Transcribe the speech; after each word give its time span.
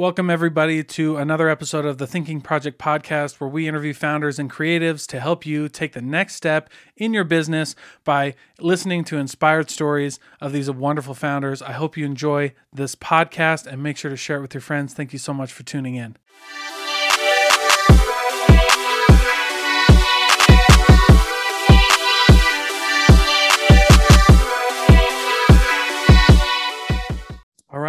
Welcome, 0.00 0.30
everybody, 0.30 0.82
to 0.82 1.18
another 1.18 1.50
episode 1.50 1.84
of 1.84 1.98
the 1.98 2.06
Thinking 2.06 2.40
Project 2.40 2.78
podcast, 2.78 3.38
where 3.38 3.50
we 3.50 3.68
interview 3.68 3.92
founders 3.92 4.38
and 4.38 4.50
creatives 4.50 5.06
to 5.08 5.20
help 5.20 5.44
you 5.44 5.68
take 5.68 5.92
the 5.92 6.00
next 6.00 6.36
step 6.36 6.70
in 6.96 7.12
your 7.12 7.24
business 7.24 7.76
by 8.02 8.34
listening 8.58 9.04
to 9.04 9.18
inspired 9.18 9.68
stories 9.68 10.18
of 10.40 10.52
these 10.52 10.70
wonderful 10.70 11.12
founders. 11.12 11.60
I 11.60 11.72
hope 11.72 11.98
you 11.98 12.06
enjoy 12.06 12.54
this 12.72 12.94
podcast 12.94 13.66
and 13.66 13.82
make 13.82 13.98
sure 13.98 14.10
to 14.10 14.16
share 14.16 14.38
it 14.38 14.40
with 14.40 14.54
your 14.54 14.62
friends. 14.62 14.94
Thank 14.94 15.12
you 15.12 15.18
so 15.18 15.34
much 15.34 15.52
for 15.52 15.64
tuning 15.64 15.96
in. 15.96 16.16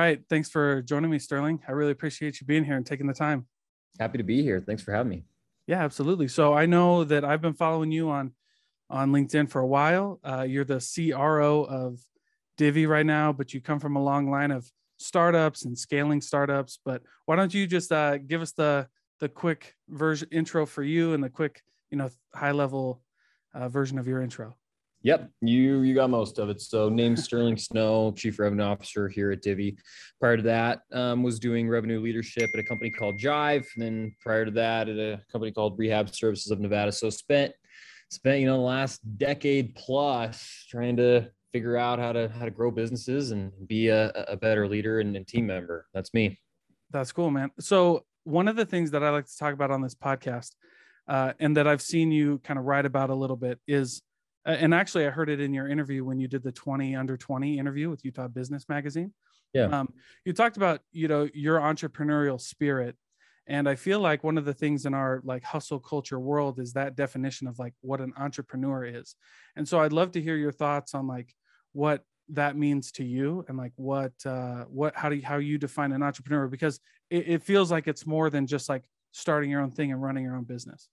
Right. 0.01 0.21
Thanks 0.29 0.49
for 0.49 0.81
joining 0.81 1.09
me, 1.09 1.19
Sterling. 1.19 1.61
I 1.67 1.71
really 1.71 1.91
appreciate 1.91 2.41
you 2.41 2.47
being 2.47 2.63
here 2.63 2.75
and 2.75 2.85
taking 2.85 3.07
the 3.07 3.13
time. 3.13 3.47
Happy 3.99 4.17
to 4.17 4.23
be 4.23 4.41
here. 4.41 4.59
Thanks 4.59 4.81
for 4.81 4.93
having 4.93 5.09
me. 5.09 5.23
Yeah, 5.67 5.83
absolutely. 5.83 6.27
So 6.27 6.53
I 6.53 6.65
know 6.65 7.03
that 7.03 7.23
I've 7.23 7.41
been 7.41 7.53
following 7.53 7.91
you 7.91 8.09
on 8.09 8.33
on 8.89 9.11
LinkedIn 9.11 9.49
for 9.49 9.61
a 9.61 9.67
while. 9.67 10.19
Uh, 10.23 10.41
you're 10.41 10.65
the 10.65 10.79
CRO 10.79 11.63
of 11.63 11.99
Divvy 12.57 12.85
right 12.85 13.05
now, 13.05 13.31
but 13.31 13.53
you 13.53 13.61
come 13.61 13.79
from 13.79 13.95
a 13.95 14.03
long 14.03 14.29
line 14.29 14.51
of 14.51 14.69
startups 14.97 15.63
and 15.65 15.77
scaling 15.77 16.19
startups. 16.19 16.79
But 16.83 17.01
why 17.25 17.35
don't 17.37 17.53
you 17.53 17.67
just 17.67 17.91
uh, 17.91 18.17
give 18.17 18.41
us 18.41 18.51
the 18.51 18.87
the 19.19 19.29
quick 19.29 19.75
version 19.87 20.27
intro 20.31 20.65
for 20.65 20.83
you 20.83 21.13
and 21.13 21.23
the 21.23 21.29
quick, 21.29 21.61
you 21.91 21.97
know, 21.97 22.09
high 22.33 22.51
level 22.51 23.01
uh, 23.53 23.69
version 23.69 23.99
of 23.99 24.07
your 24.07 24.21
intro? 24.21 24.55
Yep, 25.03 25.31
you 25.41 25.81
you 25.81 25.95
got 25.95 26.11
most 26.11 26.37
of 26.37 26.49
it. 26.49 26.61
So, 26.61 26.87
named 26.87 27.17
Sterling 27.17 27.57
Snow, 27.57 28.13
Chief 28.15 28.37
Revenue 28.37 28.63
Officer 28.63 29.09
here 29.09 29.31
at 29.31 29.41
Divvy. 29.41 29.77
Prior 30.19 30.37
to 30.37 30.43
that, 30.43 30.81
um, 30.93 31.23
was 31.23 31.39
doing 31.39 31.67
revenue 31.67 31.99
leadership 31.99 32.51
at 32.53 32.59
a 32.59 32.63
company 32.63 32.91
called 32.91 33.19
Jive, 33.19 33.65
and 33.75 33.83
then 33.83 34.15
prior 34.21 34.45
to 34.45 34.51
that, 34.51 34.89
at 34.89 34.97
a 34.97 35.19
company 35.31 35.51
called 35.51 35.79
Rehab 35.79 36.13
Services 36.13 36.51
of 36.51 36.59
Nevada. 36.59 36.91
So, 36.91 37.09
spent 37.09 37.51
spent 38.09 38.41
you 38.41 38.45
know 38.45 38.57
the 38.57 38.63
last 38.63 38.99
decade 39.17 39.73
plus 39.73 40.65
trying 40.69 40.97
to 40.97 41.31
figure 41.51 41.77
out 41.77 41.97
how 41.97 42.11
to 42.11 42.29
how 42.37 42.45
to 42.45 42.51
grow 42.51 42.69
businesses 42.69 43.31
and 43.31 43.51
be 43.67 43.87
a, 43.87 44.09
a 44.27 44.37
better 44.37 44.67
leader 44.67 44.99
and, 44.99 45.15
and 45.15 45.27
team 45.27 45.47
member. 45.47 45.87
That's 45.95 46.13
me. 46.13 46.39
That's 46.91 47.11
cool, 47.11 47.31
man. 47.31 47.49
So, 47.59 48.05
one 48.23 48.47
of 48.47 48.55
the 48.55 48.67
things 48.67 48.91
that 48.91 49.03
I 49.03 49.09
like 49.09 49.25
to 49.25 49.37
talk 49.37 49.55
about 49.55 49.71
on 49.71 49.81
this 49.81 49.95
podcast, 49.95 50.51
uh, 51.07 51.33
and 51.39 51.57
that 51.57 51.67
I've 51.67 51.81
seen 51.81 52.11
you 52.11 52.37
kind 52.43 52.59
of 52.59 52.65
write 52.65 52.85
about 52.85 53.09
a 53.09 53.15
little 53.15 53.35
bit, 53.35 53.59
is 53.67 54.03
and 54.45 54.73
actually 54.73 55.05
i 55.05 55.09
heard 55.09 55.29
it 55.29 55.39
in 55.39 55.53
your 55.53 55.67
interview 55.67 56.03
when 56.03 56.19
you 56.19 56.27
did 56.27 56.43
the 56.43 56.51
20 56.51 56.95
under 56.95 57.17
20 57.17 57.59
interview 57.59 57.89
with 57.89 58.03
utah 58.05 58.27
business 58.27 58.67
magazine. 58.69 59.13
Yeah. 59.53 59.65
Um, 59.65 59.93
you 60.23 60.33
talked 60.33 60.57
about 60.57 60.81
you 60.91 61.07
know 61.07 61.27
your 61.33 61.59
entrepreneurial 61.59 62.39
spirit. 62.39 62.95
And 63.47 63.67
i 63.67 63.75
feel 63.75 63.99
like 63.99 64.23
one 64.23 64.37
of 64.37 64.45
the 64.45 64.53
things 64.53 64.85
in 64.85 64.93
our 64.93 65.21
like 65.25 65.43
hustle 65.43 65.79
culture 65.79 66.19
world 66.19 66.59
is 66.59 66.73
that 66.73 66.95
definition 66.95 67.47
of 67.47 67.59
like 67.59 67.73
what 67.81 67.99
an 67.99 68.13
entrepreneur 68.17 68.85
is. 68.85 69.15
And 69.55 69.67
so 69.67 69.79
i'd 69.81 69.93
love 69.93 70.11
to 70.13 70.21
hear 70.21 70.35
your 70.37 70.51
thoughts 70.51 70.93
on 70.93 71.07
like 71.07 71.33
what 71.73 72.03
that 72.29 72.55
means 72.55 72.93
to 72.93 73.03
you 73.03 73.43
and 73.49 73.57
like 73.57 73.73
what 73.75 74.13
uh 74.25 74.63
what 74.65 74.95
how 74.95 75.09
do 75.09 75.15
you 75.15 75.25
how 75.25 75.37
you 75.37 75.57
define 75.57 75.91
an 75.91 76.03
entrepreneur? 76.03 76.47
Because 76.47 76.79
it, 77.09 77.27
it 77.27 77.43
feels 77.43 77.71
like 77.71 77.87
it's 77.87 78.05
more 78.05 78.29
than 78.29 78.47
just 78.47 78.69
like 78.69 78.83
starting 79.11 79.49
your 79.49 79.61
own 79.61 79.71
thing 79.71 79.91
and 79.91 80.01
running 80.01 80.23
your 80.23 80.37
own 80.37 80.45
business 80.45 80.87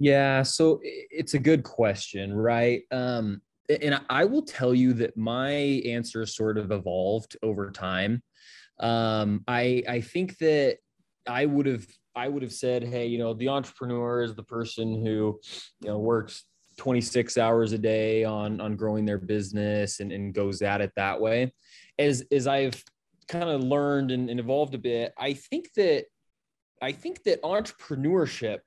yeah, 0.00 0.42
so 0.42 0.80
it's 0.82 1.34
a 1.34 1.38
good 1.38 1.62
question, 1.62 2.32
right? 2.32 2.82
Um, 2.90 3.42
and 3.68 4.00
I 4.08 4.24
will 4.24 4.42
tell 4.42 4.74
you 4.74 4.94
that 4.94 5.14
my 5.16 5.50
answer 5.50 6.24
sort 6.24 6.56
of 6.56 6.72
evolved 6.72 7.36
over 7.42 7.70
time. 7.70 8.22
Um, 8.80 9.44
I 9.46 9.82
I 9.86 10.00
think 10.00 10.38
that 10.38 10.78
I 11.26 11.44
would 11.44 11.66
have 11.66 11.86
I 12.16 12.28
would 12.28 12.42
have 12.42 12.52
said, 12.52 12.82
hey, 12.82 13.06
you 13.06 13.18
know, 13.18 13.34
the 13.34 13.48
entrepreneur 13.48 14.22
is 14.22 14.34
the 14.34 14.42
person 14.42 15.04
who, 15.04 15.38
you 15.82 15.88
know, 15.88 15.98
works 15.98 16.44
26 16.78 17.36
hours 17.36 17.72
a 17.72 17.78
day 17.78 18.24
on 18.24 18.58
on 18.58 18.76
growing 18.76 19.04
their 19.04 19.18
business 19.18 20.00
and, 20.00 20.12
and 20.12 20.32
goes 20.32 20.62
at 20.62 20.80
it 20.80 20.92
that 20.96 21.20
way. 21.20 21.52
As 21.98 22.24
as 22.32 22.46
I've 22.46 22.82
kind 23.28 23.50
of 23.50 23.62
learned 23.62 24.12
and, 24.12 24.30
and 24.30 24.40
evolved 24.40 24.74
a 24.74 24.78
bit, 24.78 25.12
I 25.18 25.34
think 25.34 25.74
that 25.76 26.06
I 26.80 26.92
think 26.92 27.22
that 27.24 27.42
entrepreneurship 27.42 28.60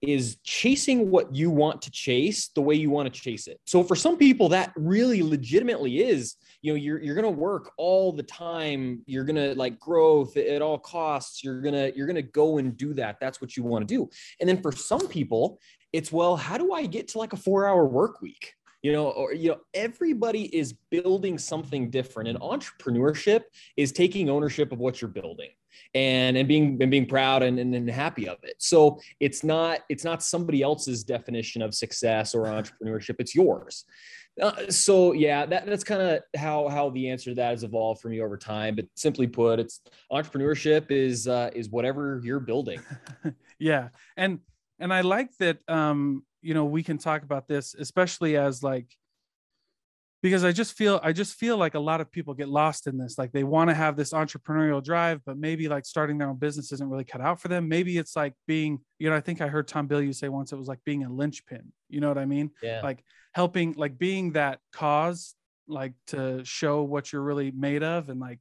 is 0.00 0.36
chasing 0.44 1.10
what 1.10 1.34
you 1.34 1.50
want 1.50 1.82
to 1.82 1.90
chase 1.90 2.48
the 2.54 2.62
way 2.62 2.74
you 2.74 2.90
want 2.90 3.12
to 3.12 3.20
chase 3.20 3.48
it. 3.48 3.58
So 3.66 3.82
for 3.82 3.96
some 3.96 4.16
people 4.16 4.48
that 4.50 4.72
really 4.76 5.22
legitimately 5.22 6.00
is, 6.00 6.36
you 6.62 6.72
know, 6.72 6.76
you're 6.76 7.00
you're 7.02 7.14
going 7.14 7.24
to 7.24 7.40
work 7.40 7.72
all 7.76 8.12
the 8.12 8.22
time, 8.22 9.02
you're 9.06 9.24
going 9.24 9.36
to 9.36 9.54
like 9.54 9.78
growth 9.78 10.36
at 10.36 10.62
all 10.62 10.78
costs, 10.78 11.42
you're 11.42 11.60
going 11.60 11.74
to 11.74 11.96
you're 11.96 12.06
going 12.06 12.16
to 12.16 12.22
go 12.22 12.58
and 12.58 12.76
do 12.76 12.94
that. 12.94 13.18
That's 13.20 13.40
what 13.40 13.56
you 13.56 13.64
want 13.64 13.88
to 13.88 13.94
do. 13.94 14.08
And 14.40 14.48
then 14.48 14.62
for 14.62 14.72
some 14.72 15.08
people, 15.08 15.58
it's 15.92 16.12
well, 16.12 16.36
how 16.36 16.58
do 16.58 16.72
I 16.72 16.86
get 16.86 17.08
to 17.08 17.18
like 17.18 17.32
a 17.32 17.36
4-hour 17.36 17.86
work 17.86 18.20
week? 18.22 18.54
you 18.82 18.92
know 18.92 19.08
or 19.10 19.32
you 19.34 19.48
know 19.48 19.58
everybody 19.74 20.44
is 20.56 20.72
building 20.90 21.36
something 21.38 21.90
different 21.90 22.28
and 22.28 22.38
entrepreneurship 22.40 23.42
is 23.76 23.92
taking 23.92 24.30
ownership 24.30 24.72
of 24.72 24.78
what 24.78 25.00
you're 25.00 25.10
building 25.10 25.50
and 25.94 26.36
and 26.36 26.48
being 26.48 26.78
and 26.80 26.90
being 26.90 27.06
proud 27.06 27.42
and, 27.42 27.58
and, 27.58 27.74
and 27.74 27.90
happy 27.90 28.28
of 28.28 28.38
it. 28.42 28.54
So 28.58 29.00
it's 29.20 29.44
not 29.44 29.80
it's 29.88 30.04
not 30.04 30.22
somebody 30.22 30.62
else's 30.62 31.04
definition 31.04 31.62
of 31.62 31.74
success 31.74 32.34
or 32.34 32.44
entrepreneurship. 32.44 33.16
It's 33.18 33.34
yours. 33.34 33.84
Uh, 34.40 34.70
so 34.70 35.12
yeah 35.14 35.44
that, 35.44 35.66
that's 35.66 35.82
kind 35.82 36.00
of 36.00 36.22
how 36.36 36.68
how 36.68 36.90
the 36.90 37.10
answer 37.10 37.30
to 37.30 37.34
that 37.34 37.50
has 37.50 37.64
evolved 37.64 38.00
for 38.00 38.08
me 38.08 38.20
over 38.20 38.36
time. 38.36 38.76
But 38.76 38.86
simply 38.94 39.26
put 39.26 39.58
it's 39.58 39.80
entrepreneurship 40.12 40.90
is 40.90 41.26
uh, 41.26 41.50
is 41.54 41.68
whatever 41.68 42.20
you're 42.24 42.40
building. 42.40 42.80
Yeah. 43.60 43.88
And 44.16 44.38
and 44.78 44.92
i 44.92 45.00
like 45.00 45.36
that 45.38 45.58
um 45.68 46.24
you 46.42 46.54
know 46.54 46.64
we 46.64 46.82
can 46.82 46.98
talk 46.98 47.22
about 47.22 47.48
this 47.48 47.74
especially 47.74 48.36
as 48.36 48.62
like 48.62 48.86
because 50.22 50.44
I 50.44 50.52
just 50.52 50.76
feel 50.76 51.00
I 51.02 51.12
just 51.12 51.34
feel 51.34 51.56
like 51.56 51.74
a 51.74 51.80
lot 51.80 52.00
of 52.00 52.10
people 52.10 52.34
get 52.34 52.48
lost 52.48 52.86
in 52.86 52.98
this. 52.98 53.18
Like 53.18 53.32
they 53.32 53.44
want 53.44 53.70
to 53.70 53.74
have 53.74 53.96
this 53.96 54.12
entrepreneurial 54.12 54.82
drive, 54.82 55.20
but 55.24 55.36
maybe 55.36 55.68
like 55.68 55.86
starting 55.86 56.18
their 56.18 56.28
own 56.28 56.36
business 56.36 56.72
isn't 56.72 56.90
really 56.90 57.04
cut 57.04 57.20
out 57.20 57.40
for 57.40 57.48
them. 57.48 57.68
Maybe 57.68 57.98
it's 57.98 58.16
like 58.16 58.34
being, 58.46 58.80
you 58.98 59.08
know, 59.08 59.16
I 59.16 59.20
think 59.20 59.40
I 59.40 59.48
heard 59.48 59.68
Tom 59.68 59.88
Bilyeu 59.88 60.14
say 60.14 60.28
once 60.28 60.52
it 60.52 60.56
was 60.56 60.68
like 60.68 60.80
being 60.84 61.04
a 61.04 61.12
linchpin. 61.12 61.72
You 61.88 62.00
know 62.00 62.08
what 62.08 62.18
I 62.18 62.26
mean? 62.26 62.50
Yeah. 62.62 62.80
Like 62.82 63.04
helping, 63.32 63.74
like 63.76 63.98
being 63.98 64.32
that 64.32 64.58
cause, 64.72 65.34
like 65.68 65.92
to 66.08 66.44
show 66.44 66.82
what 66.82 67.12
you're 67.12 67.22
really 67.22 67.50
made 67.50 67.82
of, 67.82 68.08
and 68.08 68.18
like 68.18 68.40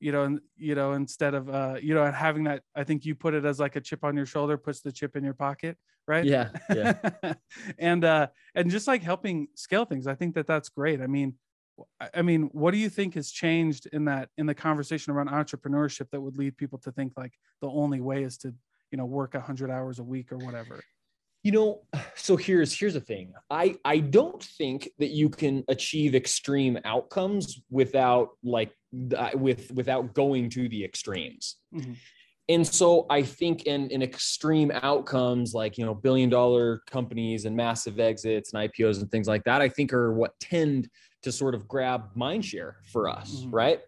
you 0.00 0.12
know, 0.12 0.24
and 0.24 0.40
you 0.56 0.74
know, 0.74 0.92
instead 0.92 1.34
of 1.34 1.48
uh, 1.48 1.76
you 1.80 1.94
know, 1.94 2.10
having 2.10 2.44
that, 2.44 2.62
I 2.74 2.84
think 2.84 3.04
you 3.04 3.14
put 3.14 3.34
it 3.34 3.44
as 3.44 3.58
like 3.58 3.76
a 3.76 3.80
chip 3.80 4.04
on 4.04 4.16
your 4.16 4.26
shoulder 4.26 4.56
puts 4.56 4.80
the 4.80 4.92
chip 4.92 5.16
in 5.16 5.24
your 5.24 5.34
pocket, 5.34 5.76
right? 6.06 6.24
Yeah, 6.24 6.50
yeah. 6.74 7.34
and 7.78 8.04
uh, 8.04 8.28
and 8.54 8.70
just 8.70 8.86
like 8.86 9.02
helping 9.02 9.48
scale 9.54 9.84
things, 9.84 10.06
I 10.06 10.14
think 10.14 10.34
that 10.34 10.46
that's 10.46 10.68
great. 10.68 11.00
I 11.00 11.06
mean, 11.06 11.34
I 12.14 12.22
mean, 12.22 12.50
what 12.52 12.72
do 12.72 12.78
you 12.78 12.88
think 12.88 13.14
has 13.14 13.30
changed 13.30 13.86
in 13.92 14.04
that 14.06 14.28
in 14.36 14.46
the 14.46 14.54
conversation 14.54 15.12
around 15.12 15.28
entrepreneurship 15.28 16.10
that 16.10 16.20
would 16.20 16.36
lead 16.36 16.56
people 16.56 16.78
to 16.80 16.92
think 16.92 17.12
like 17.16 17.32
the 17.60 17.68
only 17.68 18.00
way 18.00 18.22
is 18.22 18.36
to 18.38 18.54
you 18.90 18.98
know 18.98 19.06
work 19.06 19.34
a 19.34 19.40
hundred 19.40 19.70
hours 19.70 19.98
a 19.98 20.04
week 20.04 20.32
or 20.32 20.38
whatever? 20.38 20.80
you 21.44 21.52
know 21.52 21.82
so 22.16 22.36
here's 22.36 22.76
here's 22.76 22.94
the 22.94 23.00
thing 23.00 23.32
i 23.50 23.76
i 23.84 23.98
don't 23.98 24.42
think 24.42 24.88
that 24.98 25.10
you 25.10 25.28
can 25.28 25.62
achieve 25.68 26.14
extreme 26.14 26.78
outcomes 26.84 27.62
without 27.70 28.30
like 28.42 28.72
with 29.34 29.70
without 29.72 30.14
going 30.14 30.50
to 30.50 30.68
the 30.68 30.84
extremes. 30.84 31.56
Mm-hmm. 31.74 31.92
and 32.48 32.66
so 32.66 33.06
i 33.10 33.22
think 33.22 33.64
in 33.64 33.88
in 33.90 34.02
extreme 34.02 34.70
outcomes 34.82 35.54
like 35.54 35.78
you 35.78 35.84
know 35.84 35.94
billion 35.94 36.28
dollar 36.28 36.82
companies 36.90 37.46
and 37.46 37.56
massive 37.56 37.98
exits 37.98 38.52
and 38.52 38.62
ipos 38.62 39.00
and 39.00 39.10
things 39.10 39.26
like 39.26 39.44
that 39.44 39.62
i 39.62 39.68
think 39.68 39.92
are 39.92 40.12
what 40.12 40.38
tend 40.40 40.88
to 41.24 41.32
sort 41.32 41.54
of 41.54 41.66
grab 41.66 42.10
mind 42.14 42.44
share 42.44 42.76
for 42.92 43.08
us 43.08 43.40
mm-hmm. 43.40 43.50
right? 43.50 43.80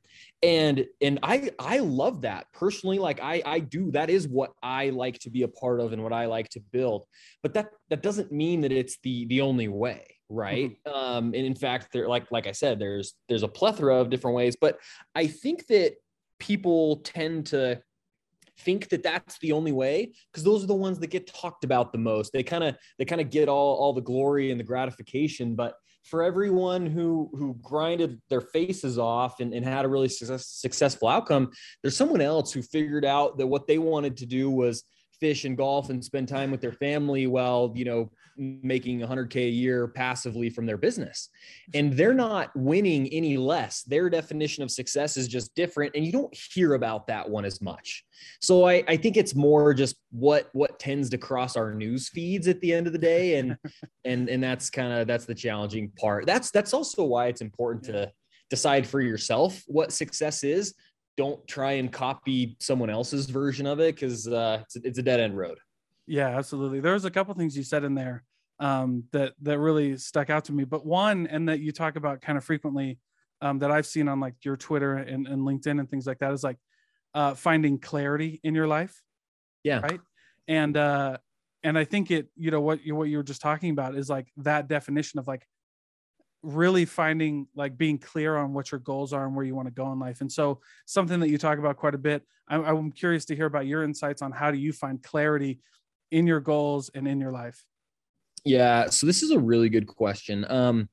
And 0.42 0.86
and 1.00 1.18
i 1.22 1.50
i 1.58 1.78
love 1.78 2.22
that. 2.22 2.46
Personally 2.52 2.98
like 2.98 3.20
i 3.22 3.42
i 3.46 3.58
do. 3.58 3.90
That 3.90 4.10
is 4.10 4.26
what 4.26 4.52
i 4.62 4.90
like 4.90 5.18
to 5.20 5.30
be 5.30 5.42
a 5.42 5.48
part 5.48 5.80
of 5.80 5.92
and 5.92 6.02
what 6.02 6.12
i 6.12 6.26
like 6.26 6.48
to 6.50 6.60
build. 6.72 7.04
But 7.42 7.54
that 7.54 7.68
that 7.90 8.02
doesn't 8.02 8.32
mean 8.32 8.62
that 8.62 8.72
it's 8.72 8.98
the 9.02 9.26
the 9.26 9.42
only 9.42 9.68
way 9.68 10.15
right 10.28 10.76
mm-hmm. 10.86 10.92
um 10.92 11.24
and 11.26 11.34
in 11.34 11.54
fact 11.54 11.88
there 11.92 12.08
like 12.08 12.30
like 12.32 12.46
i 12.46 12.52
said 12.52 12.78
there's 12.78 13.14
there's 13.28 13.42
a 13.42 13.48
plethora 13.48 13.96
of 13.96 14.10
different 14.10 14.36
ways 14.36 14.56
but 14.60 14.78
i 15.14 15.26
think 15.26 15.66
that 15.66 15.94
people 16.38 16.96
tend 16.98 17.46
to 17.46 17.80
think 18.60 18.88
that 18.88 19.02
that's 19.02 19.38
the 19.38 19.52
only 19.52 19.72
way 19.72 20.12
because 20.32 20.42
those 20.42 20.64
are 20.64 20.66
the 20.66 20.74
ones 20.74 20.98
that 20.98 21.08
get 21.08 21.26
talked 21.26 21.62
about 21.62 21.92
the 21.92 21.98
most 21.98 22.32
they 22.32 22.42
kind 22.42 22.64
of 22.64 22.74
they 22.98 23.04
kind 23.04 23.20
of 23.20 23.30
get 23.30 23.48
all 23.48 23.76
all 23.76 23.92
the 23.92 24.00
glory 24.00 24.50
and 24.50 24.58
the 24.58 24.64
gratification 24.64 25.54
but 25.54 25.74
for 26.04 26.22
everyone 26.22 26.86
who 26.86 27.28
who 27.32 27.54
grinded 27.62 28.20
their 28.30 28.40
faces 28.40 28.98
off 28.98 29.40
and, 29.40 29.52
and 29.52 29.64
had 29.64 29.84
a 29.84 29.88
really 29.88 30.08
success, 30.08 30.46
successful 30.46 31.08
outcome 31.08 31.50
there's 31.82 31.96
someone 31.96 32.20
else 32.20 32.52
who 32.52 32.62
figured 32.62 33.04
out 33.04 33.36
that 33.36 33.46
what 33.46 33.66
they 33.66 33.78
wanted 33.78 34.16
to 34.16 34.26
do 34.26 34.50
was 34.50 34.84
fish 35.20 35.44
and 35.44 35.56
golf 35.56 35.90
and 35.90 36.04
spend 36.04 36.28
time 36.28 36.50
with 36.50 36.60
their 36.60 36.72
family 36.72 37.26
while 37.26 37.72
you 37.74 37.84
know 37.84 38.10
making 38.38 39.00
100k 39.00 39.36
a 39.36 39.48
year 39.48 39.88
passively 39.88 40.50
from 40.50 40.66
their 40.66 40.76
business. 40.76 41.30
And 41.74 41.92
they're 41.92 42.14
not 42.14 42.54
winning 42.54 43.08
any 43.08 43.36
less. 43.36 43.82
Their 43.82 44.10
definition 44.10 44.62
of 44.62 44.70
success 44.70 45.16
is 45.16 45.26
just 45.28 45.54
different 45.54 45.94
and 45.94 46.04
you 46.04 46.12
don't 46.12 46.34
hear 46.52 46.74
about 46.74 47.06
that 47.06 47.28
one 47.28 47.44
as 47.44 47.60
much. 47.60 48.04
So 48.40 48.66
i, 48.66 48.82
I 48.88 48.96
think 48.96 49.16
it's 49.16 49.34
more 49.34 49.72
just 49.74 49.96
what 50.10 50.48
what 50.52 50.78
tends 50.78 51.10
to 51.10 51.18
cross 51.18 51.56
our 51.56 51.74
news 51.74 52.08
feeds 52.08 52.48
at 52.48 52.60
the 52.60 52.72
end 52.72 52.86
of 52.86 52.92
the 52.92 52.98
day. 52.98 53.38
And 53.38 53.56
and 54.04 54.28
and 54.28 54.42
that's 54.42 54.70
kind 54.70 54.92
of 54.92 55.06
that's 55.06 55.24
the 55.24 55.34
challenging 55.34 55.90
part. 55.98 56.26
That's 56.26 56.50
that's 56.50 56.74
also 56.74 57.04
why 57.04 57.28
it's 57.28 57.40
important 57.40 57.84
to 57.84 58.12
decide 58.48 58.86
for 58.86 59.00
yourself 59.00 59.62
what 59.66 59.92
success 59.92 60.44
is 60.44 60.74
don't 61.16 61.46
try 61.46 61.72
and 61.72 61.92
copy 61.92 62.56
someone 62.60 62.90
else's 62.90 63.26
version 63.26 63.66
of 63.66 63.80
it 63.80 63.94
because 63.94 64.28
uh, 64.28 64.60
it's, 64.62 64.76
it's, 64.76 64.98
a 64.98 65.02
dead 65.02 65.20
end 65.20 65.36
road. 65.36 65.58
Yeah, 66.06 66.28
absolutely. 66.28 66.80
There's 66.80 67.04
a 67.04 67.10
couple 67.10 67.34
things 67.34 67.56
you 67.56 67.62
said 67.62 67.84
in 67.84 67.94
there 67.94 68.22
um, 68.60 69.04
that 69.12 69.32
that 69.42 69.58
really 69.58 69.96
stuck 69.96 70.30
out 70.30 70.44
to 70.46 70.52
me. 70.52 70.64
But 70.64 70.86
one, 70.86 71.26
and 71.26 71.48
that 71.48 71.60
you 71.60 71.72
talk 71.72 71.96
about 71.96 72.20
kind 72.20 72.38
of 72.38 72.44
frequently, 72.44 72.98
um, 73.40 73.58
that 73.60 73.70
I've 73.70 73.86
seen 73.86 74.08
on 74.08 74.20
like 74.20 74.34
your 74.44 74.56
Twitter 74.56 74.96
and, 74.96 75.26
and 75.26 75.42
LinkedIn 75.42 75.80
and 75.80 75.88
things 75.88 76.06
like 76.06 76.18
that, 76.18 76.32
is 76.32 76.44
like 76.44 76.58
uh, 77.14 77.34
finding 77.34 77.78
clarity 77.78 78.40
in 78.44 78.54
your 78.54 78.66
life. 78.66 79.02
Yeah. 79.64 79.80
Right. 79.80 80.00
And 80.48 80.76
uh, 80.76 81.18
and 81.64 81.76
I 81.76 81.84
think 81.84 82.10
it, 82.10 82.28
you 82.36 82.50
know, 82.50 82.60
what 82.60 82.84
you 82.84 82.94
what 82.94 83.08
you 83.08 83.16
were 83.16 83.24
just 83.24 83.40
talking 83.40 83.70
about 83.70 83.96
is 83.96 84.08
like 84.08 84.28
that 84.38 84.68
definition 84.68 85.18
of 85.18 85.26
like 85.26 85.46
really 86.46 86.84
finding 86.84 87.48
like 87.56 87.76
being 87.76 87.98
clear 87.98 88.36
on 88.36 88.52
what 88.52 88.70
your 88.70 88.78
goals 88.78 89.12
are 89.12 89.26
and 89.26 89.34
where 89.34 89.44
you 89.44 89.54
want 89.54 89.66
to 89.66 89.74
go 89.74 89.90
in 89.90 89.98
life. 89.98 90.20
And 90.20 90.30
so 90.30 90.60
something 90.86 91.18
that 91.20 91.28
you 91.28 91.38
talk 91.38 91.58
about 91.58 91.76
quite 91.76 91.94
a 91.94 91.98
bit 91.98 92.22
I'm, 92.48 92.64
I'm 92.64 92.92
curious 92.92 93.24
to 93.26 93.36
hear 93.36 93.46
about 93.46 93.66
your 93.66 93.82
insights 93.82 94.22
on 94.22 94.30
how 94.30 94.52
do 94.52 94.58
you 94.58 94.72
find 94.72 95.02
clarity 95.02 95.58
in 96.12 96.24
your 96.24 96.38
goals 96.38 96.88
and 96.94 97.08
in 97.08 97.20
your 97.20 97.32
life? 97.32 97.64
Yeah 98.44 98.88
so 98.90 99.06
this 99.06 99.24
is 99.24 99.32
a 99.32 99.38
really 99.38 99.68
good 99.68 99.88
question. 99.88 100.46
Um 100.48 100.88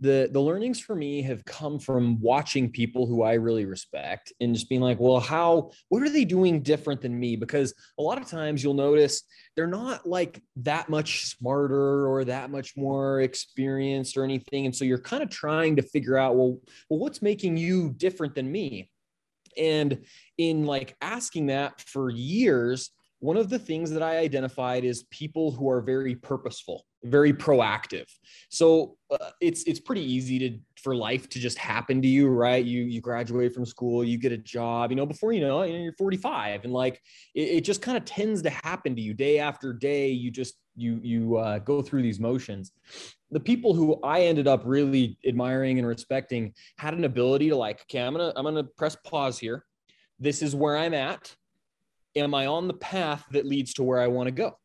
the 0.00 0.28
the 0.32 0.40
learnings 0.40 0.78
for 0.78 0.94
me 0.94 1.22
have 1.22 1.44
come 1.44 1.78
from 1.78 2.20
watching 2.20 2.70
people 2.70 3.06
who 3.06 3.22
I 3.22 3.34
really 3.34 3.64
respect 3.64 4.32
and 4.40 4.54
just 4.54 4.68
being 4.68 4.80
like, 4.80 5.00
well, 5.00 5.20
how 5.20 5.70
what 5.88 6.02
are 6.02 6.10
they 6.10 6.24
doing 6.24 6.62
different 6.62 7.00
than 7.00 7.18
me? 7.18 7.36
Because 7.36 7.74
a 7.98 8.02
lot 8.02 8.20
of 8.20 8.28
times 8.28 8.62
you'll 8.62 8.74
notice 8.74 9.22
they're 9.56 9.66
not 9.66 10.08
like 10.08 10.40
that 10.56 10.88
much 10.88 11.26
smarter 11.26 12.06
or 12.06 12.24
that 12.24 12.50
much 12.50 12.76
more 12.76 13.22
experienced 13.22 14.16
or 14.16 14.24
anything. 14.24 14.66
And 14.66 14.74
so 14.74 14.84
you're 14.84 14.98
kind 14.98 15.22
of 15.22 15.30
trying 15.30 15.76
to 15.76 15.82
figure 15.82 16.16
out, 16.16 16.36
well, 16.36 16.58
well, 16.88 17.00
what's 17.00 17.22
making 17.22 17.56
you 17.56 17.90
different 17.90 18.34
than 18.34 18.50
me? 18.50 18.90
And 19.56 20.04
in 20.36 20.64
like 20.64 20.96
asking 21.00 21.46
that 21.46 21.80
for 21.80 22.10
years, 22.10 22.90
one 23.20 23.36
of 23.36 23.50
the 23.50 23.58
things 23.58 23.90
that 23.90 24.02
I 24.02 24.18
identified 24.18 24.84
is 24.84 25.02
people 25.10 25.50
who 25.50 25.68
are 25.68 25.80
very 25.80 26.14
purposeful, 26.14 26.84
very 27.04 27.32
proactive. 27.32 28.06
So 28.50 28.96
uh, 29.10 29.30
it's 29.40 29.62
it's 29.64 29.80
pretty 29.80 30.02
easy 30.02 30.38
to 30.38 30.58
for 30.82 30.94
life 30.94 31.28
to 31.30 31.38
just 31.38 31.58
happen 31.58 32.02
to 32.02 32.08
you, 32.08 32.28
right? 32.28 32.64
You 32.64 32.82
you 32.82 33.00
graduate 33.00 33.54
from 33.54 33.64
school, 33.64 34.04
you 34.04 34.18
get 34.18 34.32
a 34.32 34.38
job, 34.38 34.90
you 34.90 34.96
know, 34.96 35.06
before 35.06 35.32
you 35.32 35.40
know, 35.40 35.62
you're 35.62 35.92
45, 35.92 36.64
and 36.64 36.72
like 36.72 37.00
it, 37.34 37.48
it 37.48 37.60
just 37.62 37.82
kind 37.82 37.96
of 37.96 38.04
tends 38.04 38.42
to 38.42 38.50
happen 38.50 38.96
to 38.96 39.02
you 39.02 39.14
day 39.14 39.38
after 39.38 39.72
day. 39.72 40.08
You 40.08 40.30
just 40.30 40.54
you 40.76 41.00
you 41.02 41.36
uh, 41.36 41.58
go 41.60 41.82
through 41.82 42.02
these 42.02 42.20
motions. 42.20 42.72
The 43.30 43.40
people 43.40 43.74
who 43.74 44.00
I 44.02 44.22
ended 44.22 44.48
up 44.48 44.62
really 44.64 45.18
admiring 45.26 45.78
and 45.78 45.86
respecting 45.86 46.54
had 46.78 46.94
an 46.94 47.04
ability 47.04 47.50
to 47.50 47.56
like, 47.56 47.82
okay, 47.82 48.00
I'm 48.00 48.14
gonna 48.14 48.32
I'm 48.36 48.44
gonna 48.44 48.64
press 48.64 48.96
pause 48.96 49.38
here. 49.38 49.64
This 50.18 50.42
is 50.42 50.54
where 50.54 50.76
I'm 50.76 50.94
at 50.94 51.34
am 52.16 52.34
I 52.34 52.46
on 52.46 52.68
the 52.68 52.74
path 52.74 53.24
that 53.32 53.46
leads 53.46 53.74
to 53.74 53.82
where 53.82 54.00
I 54.00 54.06
want 54.08 54.26
to 54.26 54.32
go? 54.32 54.58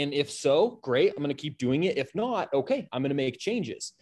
And 0.00 0.14
if 0.14 0.30
so, 0.30 0.78
great, 0.82 1.12
I'm 1.14 1.22
going 1.22 1.28
to 1.28 1.40
keep 1.40 1.58
doing 1.58 1.84
it. 1.84 1.98
If 1.98 2.14
not, 2.14 2.52
okay, 2.54 2.88
I'm 2.90 3.02
going 3.02 3.10
to 3.10 3.14
make 3.14 3.38
changes. 3.38 3.92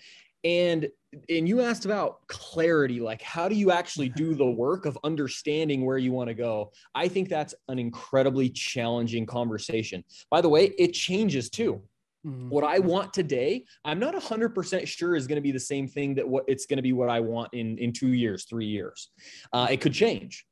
And 0.45 0.89
and 1.29 1.49
you 1.49 1.63
asked 1.63 1.87
about 1.87 2.19
clarity, 2.29 3.01
like 3.01 3.21
how 3.23 3.49
do 3.49 3.57
you 3.57 3.73
actually 3.73 4.11
do 4.11 4.35
the 4.35 4.47
work 4.65 4.87
of 4.87 4.97
understanding 5.03 5.85
where 5.85 5.99
you 5.99 6.13
want 6.13 6.29
to 6.29 6.35
go? 6.35 6.71
I 6.95 7.09
think 7.09 7.29
that's 7.29 7.55
an 7.69 7.79
incredibly 7.79 8.49
challenging 8.49 9.27
conversation. 9.27 10.05
By 10.31 10.41
the 10.41 10.49
way, 10.49 10.67
it 10.79 10.93
changes 10.93 11.51
too. 11.51 11.83
Mm-hmm. 12.25 12.51
What 12.51 12.63
I 12.63 12.79
want 12.79 13.13
today, 13.13 13.65
I'm 13.85 13.99
not 13.99 14.15
100% 14.15 14.87
sure 14.87 15.17
is 15.17 15.27
going 15.27 15.37
to 15.37 15.43
be 15.43 15.51
the 15.51 15.59
same 15.59 15.89
thing 15.89 16.15
that 16.17 16.29
what 16.29 16.45
it's 16.47 16.67
going 16.67 16.77
to 16.77 16.83
be 16.83 16.93
what 16.93 17.09
I 17.09 17.19
want 17.19 17.53
in 17.55 17.77
in 17.79 17.93
2 17.93 18.09
years, 18.09 18.45
3 18.45 18.67
years. 18.67 19.11
Uh, 19.53 19.67
it 19.71 19.81
could 19.81 19.95
change. 19.95 20.45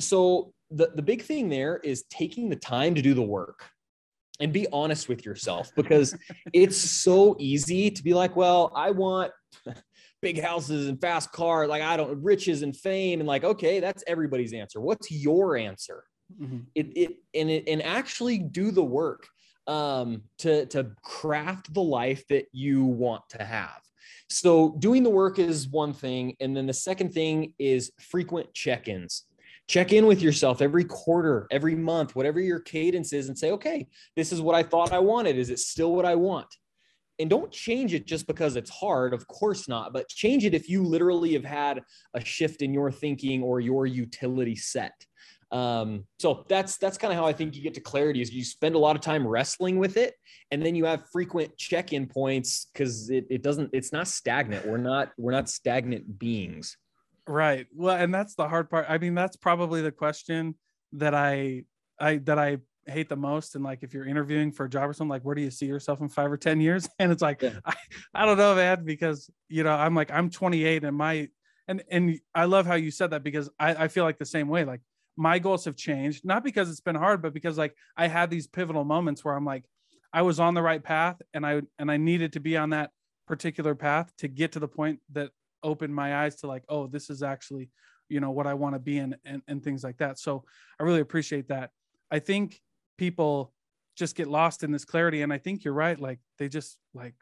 So 0.00 0.54
the, 0.70 0.90
the 0.94 1.02
big 1.02 1.22
thing 1.22 1.48
there 1.48 1.78
is 1.84 2.04
taking 2.04 2.48
the 2.48 2.56
time 2.56 2.94
to 2.94 3.02
do 3.02 3.14
the 3.14 3.22
work 3.22 3.70
and 4.40 4.52
be 4.52 4.66
honest 4.72 5.08
with 5.08 5.24
yourself 5.24 5.70
because 5.76 6.16
it's 6.52 6.76
so 6.76 7.36
easy 7.38 7.90
to 7.90 8.02
be 8.02 8.14
like, 8.14 8.34
well, 8.36 8.72
I 8.74 8.90
want 8.90 9.32
big 10.22 10.42
houses 10.42 10.88
and 10.88 11.00
fast 11.00 11.32
cars, 11.32 11.68
like 11.68 11.82
I 11.82 11.96
don't 11.96 12.22
riches 12.22 12.62
and 12.62 12.76
fame, 12.76 13.20
and 13.20 13.28
like, 13.28 13.44
okay, 13.44 13.80
that's 13.80 14.02
everybody's 14.06 14.52
answer. 14.52 14.80
What's 14.80 15.10
your 15.10 15.56
answer? 15.56 16.04
Mm-hmm. 16.40 16.60
It, 16.74 16.96
it 16.96 17.16
and 17.34 17.50
it 17.50 17.68
and 17.68 17.82
actually 17.82 18.38
do 18.38 18.70
the 18.70 18.82
work 18.82 19.28
um, 19.66 20.22
to 20.38 20.66
to 20.66 20.90
craft 21.02 21.72
the 21.72 21.82
life 21.82 22.26
that 22.28 22.46
you 22.52 22.84
want 22.84 23.22
to 23.30 23.44
have. 23.44 23.80
So 24.30 24.74
doing 24.78 25.02
the 25.02 25.10
work 25.10 25.38
is 25.38 25.68
one 25.68 25.92
thing, 25.92 26.34
and 26.40 26.56
then 26.56 26.66
the 26.66 26.72
second 26.72 27.12
thing 27.12 27.54
is 27.58 27.92
frequent 28.00 28.52
check-ins 28.54 29.26
check 29.68 29.92
in 29.92 30.06
with 30.06 30.20
yourself 30.20 30.60
every 30.60 30.84
quarter, 30.84 31.46
every 31.50 31.74
month, 31.74 32.14
whatever 32.14 32.40
your 32.40 32.60
cadence 32.60 33.12
is, 33.12 33.28
and 33.28 33.38
say, 33.38 33.50
okay, 33.52 33.88
this 34.16 34.32
is 34.32 34.40
what 34.40 34.54
I 34.54 34.62
thought 34.62 34.92
I 34.92 34.98
wanted. 34.98 35.36
Is 35.36 35.50
it 35.50 35.58
still 35.58 35.94
what 35.94 36.04
I 36.04 36.14
want? 36.14 36.48
And 37.18 37.30
don't 37.30 37.52
change 37.52 37.94
it 37.94 38.06
just 38.06 38.26
because 38.26 38.56
it's 38.56 38.70
hard. 38.70 39.14
Of 39.14 39.26
course 39.28 39.68
not, 39.68 39.92
but 39.92 40.08
change 40.08 40.44
it 40.44 40.52
if 40.52 40.68
you 40.68 40.82
literally 40.82 41.32
have 41.34 41.44
had 41.44 41.82
a 42.12 42.24
shift 42.24 42.60
in 42.60 42.74
your 42.74 42.90
thinking 42.90 43.42
or 43.42 43.60
your 43.60 43.86
utility 43.86 44.56
set. 44.56 44.92
Um, 45.52 46.04
so 46.18 46.44
that's 46.48 46.78
that's 46.78 46.98
kind 46.98 47.12
of 47.12 47.18
how 47.18 47.26
I 47.26 47.32
think 47.32 47.54
you 47.54 47.62
get 47.62 47.74
to 47.74 47.80
clarity 47.80 48.20
is 48.20 48.32
you 48.32 48.42
spend 48.42 48.74
a 48.74 48.78
lot 48.78 48.96
of 48.96 49.02
time 49.02 49.24
wrestling 49.24 49.78
with 49.78 49.96
it 49.96 50.14
and 50.50 50.64
then 50.64 50.74
you 50.74 50.84
have 50.84 51.04
frequent 51.12 51.56
check-in 51.56 52.08
points 52.08 52.66
because 52.72 53.08
it, 53.08 53.26
it 53.30 53.42
doesn't 53.42 53.70
it's 53.72 53.92
not 53.92 54.08
stagnant. 54.08 54.66
We're 54.66 54.78
not 54.78 55.12
we're 55.16 55.30
not 55.30 55.48
stagnant 55.48 56.18
beings. 56.18 56.76
Right. 57.26 57.66
Well, 57.74 57.96
and 57.96 58.12
that's 58.12 58.34
the 58.34 58.48
hard 58.48 58.68
part. 58.68 58.86
I 58.88 58.98
mean, 58.98 59.14
that's 59.14 59.36
probably 59.36 59.80
the 59.82 59.92
question 59.92 60.56
that 60.92 61.14
I 61.14 61.64
I 61.98 62.18
that 62.18 62.38
I 62.38 62.58
hate 62.86 63.08
the 63.08 63.16
most. 63.16 63.54
And 63.54 63.64
like 63.64 63.82
if 63.82 63.94
you're 63.94 64.06
interviewing 64.06 64.52
for 64.52 64.66
a 64.66 64.70
job 64.70 64.88
or 64.88 64.92
something, 64.92 65.08
like 65.10 65.24
where 65.24 65.34
do 65.34 65.42
you 65.42 65.50
see 65.50 65.66
yourself 65.66 66.00
in 66.00 66.08
five 66.08 66.30
or 66.30 66.36
ten 66.36 66.60
years? 66.60 66.88
And 66.98 67.10
it's 67.10 67.22
like, 67.22 67.42
yeah. 67.42 67.58
I, 67.64 67.74
I 68.14 68.26
don't 68.26 68.38
know, 68.38 68.54
man, 68.54 68.84
because 68.84 69.30
you 69.48 69.64
know, 69.64 69.72
I'm 69.72 69.94
like, 69.94 70.10
I'm 70.10 70.30
28 70.30 70.84
and 70.84 70.96
my 70.96 71.28
and 71.66 71.82
and 71.90 72.20
I 72.34 72.44
love 72.44 72.66
how 72.66 72.74
you 72.74 72.90
said 72.90 73.10
that 73.10 73.22
because 73.22 73.48
I, 73.58 73.74
I 73.84 73.88
feel 73.88 74.04
like 74.04 74.18
the 74.18 74.26
same 74.26 74.48
way. 74.48 74.64
Like 74.64 74.80
my 75.16 75.38
goals 75.38 75.64
have 75.64 75.76
changed, 75.76 76.24
not 76.24 76.44
because 76.44 76.68
it's 76.68 76.80
been 76.80 76.96
hard, 76.96 77.22
but 77.22 77.32
because 77.32 77.56
like 77.56 77.74
I 77.96 78.08
had 78.08 78.30
these 78.30 78.46
pivotal 78.46 78.84
moments 78.84 79.24
where 79.24 79.34
I'm 79.34 79.44
like, 79.44 79.64
I 80.12 80.22
was 80.22 80.40
on 80.40 80.54
the 80.54 80.62
right 80.62 80.82
path 80.82 81.20
and 81.32 81.46
I 81.46 81.62
and 81.78 81.90
I 81.90 81.96
needed 81.96 82.34
to 82.34 82.40
be 82.40 82.56
on 82.56 82.70
that 82.70 82.90
particular 83.26 83.74
path 83.74 84.12
to 84.18 84.28
get 84.28 84.52
to 84.52 84.60
the 84.60 84.68
point 84.68 85.00
that 85.12 85.30
opened 85.64 85.94
my 85.94 86.22
eyes 86.22 86.36
to 86.36 86.46
like, 86.46 86.62
oh, 86.68 86.86
this 86.86 87.10
is 87.10 87.24
actually, 87.24 87.70
you 88.08 88.20
know, 88.20 88.30
what 88.30 88.46
I 88.46 88.54
want 88.54 88.76
to 88.76 88.78
be 88.78 88.98
in 88.98 89.16
and, 89.24 89.42
and 89.48 89.64
things 89.64 89.82
like 89.82 89.96
that. 89.96 90.20
So 90.20 90.44
I 90.78 90.84
really 90.84 91.00
appreciate 91.00 91.48
that. 91.48 91.70
I 92.10 92.20
think 92.20 92.60
people 92.98 93.52
just 93.96 94.14
get 94.14 94.28
lost 94.28 94.62
in 94.62 94.70
this 94.70 94.84
clarity. 94.84 95.22
And 95.22 95.32
I 95.32 95.38
think 95.38 95.64
you're 95.64 95.74
right. 95.74 95.98
Like 95.98 96.20
they 96.38 96.48
just 96.48 96.78
like 96.94 97.14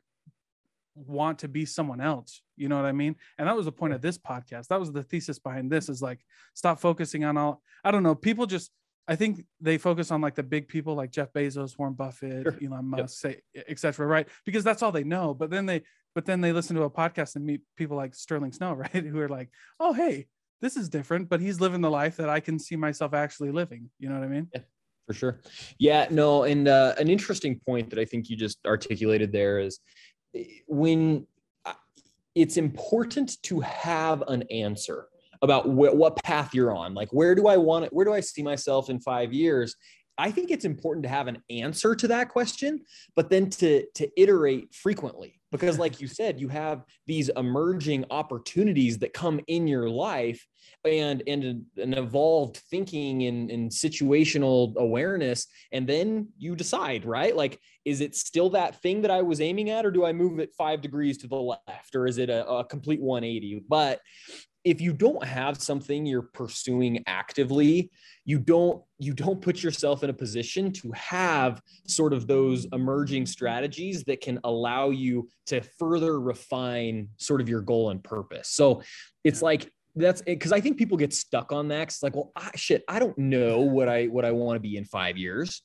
want 0.94 1.38
to 1.40 1.48
be 1.48 1.64
someone 1.64 2.00
else. 2.00 2.42
You 2.56 2.68
know 2.68 2.76
what 2.76 2.84
I 2.84 2.92
mean? 2.92 3.16
And 3.38 3.48
that 3.48 3.56
was 3.56 3.66
the 3.66 3.72
point 3.72 3.94
of 3.94 4.02
this 4.02 4.18
podcast. 4.18 4.68
That 4.68 4.80
was 4.80 4.92
the 4.92 5.02
thesis 5.02 5.38
behind 5.38 5.70
this 5.70 5.88
is 5.88 6.02
like, 6.02 6.20
stop 6.54 6.80
focusing 6.80 7.24
on 7.24 7.36
all, 7.36 7.62
I 7.84 7.90
don't 7.90 8.02
know. 8.02 8.14
People 8.14 8.46
just, 8.46 8.70
I 9.08 9.16
think 9.16 9.44
they 9.60 9.78
focus 9.78 10.10
on 10.10 10.20
like 10.20 10.34
the 10.34 10.42
big 10.42 10.68
people 10.68 10.94
like 10.94 11.10
Jeff 11.10 11.32
Bezos, 11.32 11.76
Warren 11.76 11.94
Buffett, 11.94 12.44
sure. 12.44 12.58
Elon 12.62 12.84
Musk, 12.86 13.00
yep. 13.00 13.10
say, 13.10 13.62
etc. 13.68 14.06
Right? 14.06 14.28
Because 14.44 14.64
that's 14.64 14.82
all 14.82 14.92
they 14.92 15.04
know. 15.04 15.34
But 15.34 15.50
then 15.50 15.66
they 15.66 15.82
but 16.14 16.26
then 16.26 16.40
they 16.40 16.52
listen 16.52 16.76
to 16.76 16.82
a 16.82 16.90
podcast 16.90 17.36
and 17.36 17.44
meet 17.44 17.62
people 17.76 17.96
like 17.96 18.14
Sterling 18.14 18.52
Snow, 18.52 18.72
right? 18.74 18.92
Who 18.92 19.18
are 19.20 19.28
like, 19.28 19.50
oh, 19.80 19.92
hey, 19.92 20.26
this 20.60 20.76
is 20.76 20.88
different, 20.88 21.28
but 21.28 21.40
he's 21.40 21.60
living 21.60 21.80
the 21.80 21.90
life 21.90 22.16
that 22.16 22.28
I 22.28 22.40
can 22.40 22.58
see 22.58 22.76
myself 22.76 23.14
actually 23.14 23.50
living. 23.50 23.90
You 23.98 24.08
know 24.08 24.14
what 24.14 24.24
I 24.24 24.28
mean? 24.28 24.48
Yeah, 24.54 24.60
for 25.06 25.14
sure. 25.14 25.40
Yeah, 25.78 26.06
no. 26.10 26.44
And 26.44 26.68
uh, 26.68 26.94
an 26.98 27.08
interesting 27.08 27.60
point 27.66 27.90
that 27.90 27.98
I 27.98 28.04
think 28.04 28.30
you 28.30 28.36
just 28.36 28.58
articulated 28.66 29.32
there 29.32 29.58
is 29.58 29.80
when 30.66 31.26
uh, 31.66 31.72
it's 32.34 32.56
important 32.56 33.42
to 33.42 33.60
have 33.60 34.22
an 34.28 34.42
answer 34.50 35.08
about 35.42 35.64
wh- 35.64 35.94
what 35.94 36.22
path 36.22 36.54
you're 36.54 36.74
on. 36.74 36.94
Like, 36.94 37.12
where 37.12 37.34
do 37.34 37.48
I 37.48 37.56
want 37.56 37.86
it? 37.86 37.92
Where 37.92 38.04
do 38.04 38.12
I 38.12 38.20
see 38.20 38.42
myself 38.42 38.88
in 38.88 39.00
five 39.00 39.32
years? 39.32 39.74
I 40.16 40.30
think 40.30 40.50
it's 40.52 40.64
important 40.64 41.02
to 41.04 41.08
have 41.08 41.26
an 41.26 41.42
answer 41.50 41.96
to 41.96 42.06
that 42.08 42.28
question, 42.28 42.82
but 43.16 43.30
then 43.30 43.50
to 43.50 43.84
to 43.94 44.08
iterate 44.20 44.72
frequently 44.74 45.40
because 45.52 45.78
like 45.78 46.00
you 46.00 46.08
said 46.08 46.40
you 46.40 46.48
have 46.48 46.84
these 47.06 47.28
emerging 47.36 48.04
opportunities 48.10 48.98
that 48.98 49.12
come 49.12 49.38
in 49.46 49.68
your 49.68 49.88
life 49.88 50.44
and 50.84 51.22
and 51.28 51.64
an 51.76 51.94
evolved 51.94 52.56
thinking 52.70 53.22
and, 53.24 53.50
and 53.50 53.70
situational 53.70 54.74
awareness 54.76 55.46
and 55.70 55.86
then 55.86 56.26
you 56.38 56.56
decide 56.56 57.04
right? 57.04 57.36
Like 57.36 57.60
is 57.84 58.00
it 58.00 58.14
still 58.14 58.50
that 58.50 58.80
thing 58.80 59.02
that 59.02 59.10
i 59.10 59.22
was 59.22 59.40
aiming 59.40 59.70
at 59.70 59.84
or 59.84 59.90
do 59.90 60.04
i 60.04 60.12
move 60.12 60.38
it 60.38 60.54
five 60.56 60.80
degrees 60.80 61.18
to 61.18 61.26
the 61.26 61.36
left 61.36 61.94
or 61.94 62.06
is 62.06 62.18
it 62.18 62.30
a, 62.30 62.46
a 62.46 62.64
complete 62.64 63.00
180 63.00 63.64
but 63.68 64.00
if 64.64 64.80
you 64.80 64.92
don't 64.92 65.24
have 65.24 65.60
something 65.60 66.06
you're 66.06 66.22
pursuing 66.22 67.02
actively 67.06 67.90
you 68.24 68.38
don't 68.38 68.82
you 68.98 69.12
don't 69.12 69.40
put 69.40 69.62
yourself 69.62 70.04
in 70.04 70.10
a 70.10 70.12
position 70.12 70.72
to 70.72 70.90
have 70.92 71.60
sort 71.86 72.12
of 72.12 72.26
those 72.26 72.66
emerging 72.72 73.26
strategies 73.26 74.04
that 74.04 74.20
can 74.20 74.38
allow 74.44 74.90
you 74.90 75.28
to 75.46 75.60
further 75.78 76.20
refine 76.20 77.08
sort 77.16 77.40
of 77.40 77.48
your 77.48 77.60
goal 77.60 77.90
and 77.90 78.02
purpose. 78.04 78.50
So 78.50 78.82
it's 79.24 79.42
like 79.42 79.70
that's 79.94 80.22
because 80.22 80.52
i 80.52 80.60
think 80.60 80.78
people 80.78 80.96
get 80.96 81.12
stuck 81.12 81.52
on 81.52 81.68
that 81.68 81.82
it's 81.82 82.02
like 82.02 82.16
well 82.16 82.32
I, 82.34 82.50
shit 82.54 82.82
i 82.88 82.98
don't 82.98 83.18
know 83.18 83.60
what 83.60 83.90
i 83.90 84.06
what 84.06 84.24
i 84.24 84.30
want 84.30 84.56
to 84.56 84.60
be 84.60 84.78
in 84.78 84.86
five 84.86 85.18
years. 85.18 85.60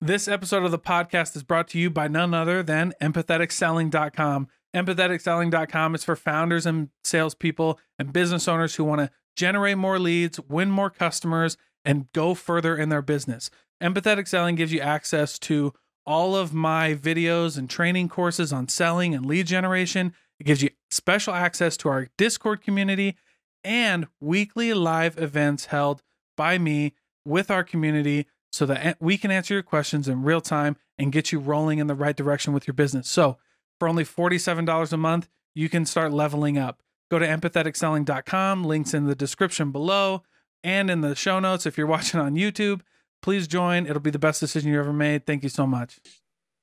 This 0.00 0.28
episode 0.28 0.64
of 0.64 0.70
the 0.70 0.78
podcast 0.78 1.34
is 1.34 1.42
brought 1.42 1.66
to 1.68 1.78
you 1.78 1.90
by 1.90 2.06
none 2.06 2.34
other 2.34 2.62
than 2.62 2.92
empatheticselling.com 3.02 4.48
empatheticselling.com 4.74 5.94
is 5.94 6.04
for 6.04 6.16
founders 6.16 6.66
and 6.66 6.88
salespeople 7.02 7.78
and 7.98 8.12
business 8.12 8.48
owners 8.48 8.74
who 8.74 8.84
want 8.84 9.00
to 9.00 9.10
generate 9.36 9.78
more 9.78 9.98
leads, 9.98 10.40
win 10.40 10.70
more 10.70 10.90
customers, 10.90 11.56
and 11.84 12.10
go 12.12 12.34
further 12.34 12.76
in 12.76 12.88
their 12.88 13.02
business. 13.02 13.50
Empathetic 13.82 14.26
Selling 14.28 14.54
gives 14.54 14.72
you 14.72 14.80
access 14.80 15.38
to 15.40 15.72
all 16.06 16.36
of 16.36 16.52
my 16.52 16.94
videos 16.94 17.56
and 17.58 17.68
training 17.68 18.08
courses 18.08 18.52
on 18.52 18.68
selling 18.68 19.14
and 19.14 19.26
lead 19.26 19.46
generation. 19.46 20.14
It 20.38 20.44
gives 20.44 20.62
you 20.62 20.70
special 20.90 21.34
access 21.34 21.76
to 21.78 21.88
our 21.88 22.08
Discord 22.16 22.62
community 22.62 23.16
and 23.62 24.06
weekly 24.20 24.74
live 24.74 25.18
events 25.18 25.66
held 25.66 26.02
by 26.36 26.58
me 26.58 26.94
with 27.24 27.50
our 27.50 27.64
community 27.64 28.26
so 28.52 28.66
that 28.66 28.96
we 29.00 29.16
can 29.16 29.30
answer 29.30 29.54
your 29.54 29.62
questions 29.62 30.08
in 30.08 30.22
real 30.22 30.40
time 30.40 30.76
and 30.98 31.10
get 31.10 31.32
you 31.32 31.38
rolling 31.38 31.78
in 31.78 31.86
the 31.86 31.94
right 31.94 32.16
direction 32.16 32.52
with 32.52 32.66
your 32.66 32.74
business. 32.74 33.08
So, 33.08 33.38
for 33.78 33.88
only 33.88 34.04
$47 34.04 34.92
a 34.92 34.96
month, 34.96 35.28
you 35.54 35.68
can 35.68 35.84
start 35.86 36.12
leveling 36.12 36.58
up. 36.58 36.80
Go 37.10 37.18
to 37.18 37.26
empatheticselling.com, 37.26 38.64
links 38.64 38.94
in 38.94 39.06
the 39.06 39.14
description 39.14 39.70
below 39.70 40.22
and 40.62 40.90
in 40.90 41.00
the 41.00 41.14
show 41.14 41.38
notes. 41.38 41.66
If 41.66 41.78
you're 41.78 41.86
watching 41.96 42.20
on 42.20 42.34
YouTube, 42.34 42.80
please 43.22 43.46
join. 43.46 43.86
It'll 43.86 44.00
be 44.00 44.10
the 44.10 44.18
best 44.18 44.40
decision 44.40 44.72
you 44.72 44.78
ever 44.78 44.92
made. 44.92 45.26
Thank 45.26 45.42
you 45.42 45.48
so 45.48 45.66
much. 45.66 45.98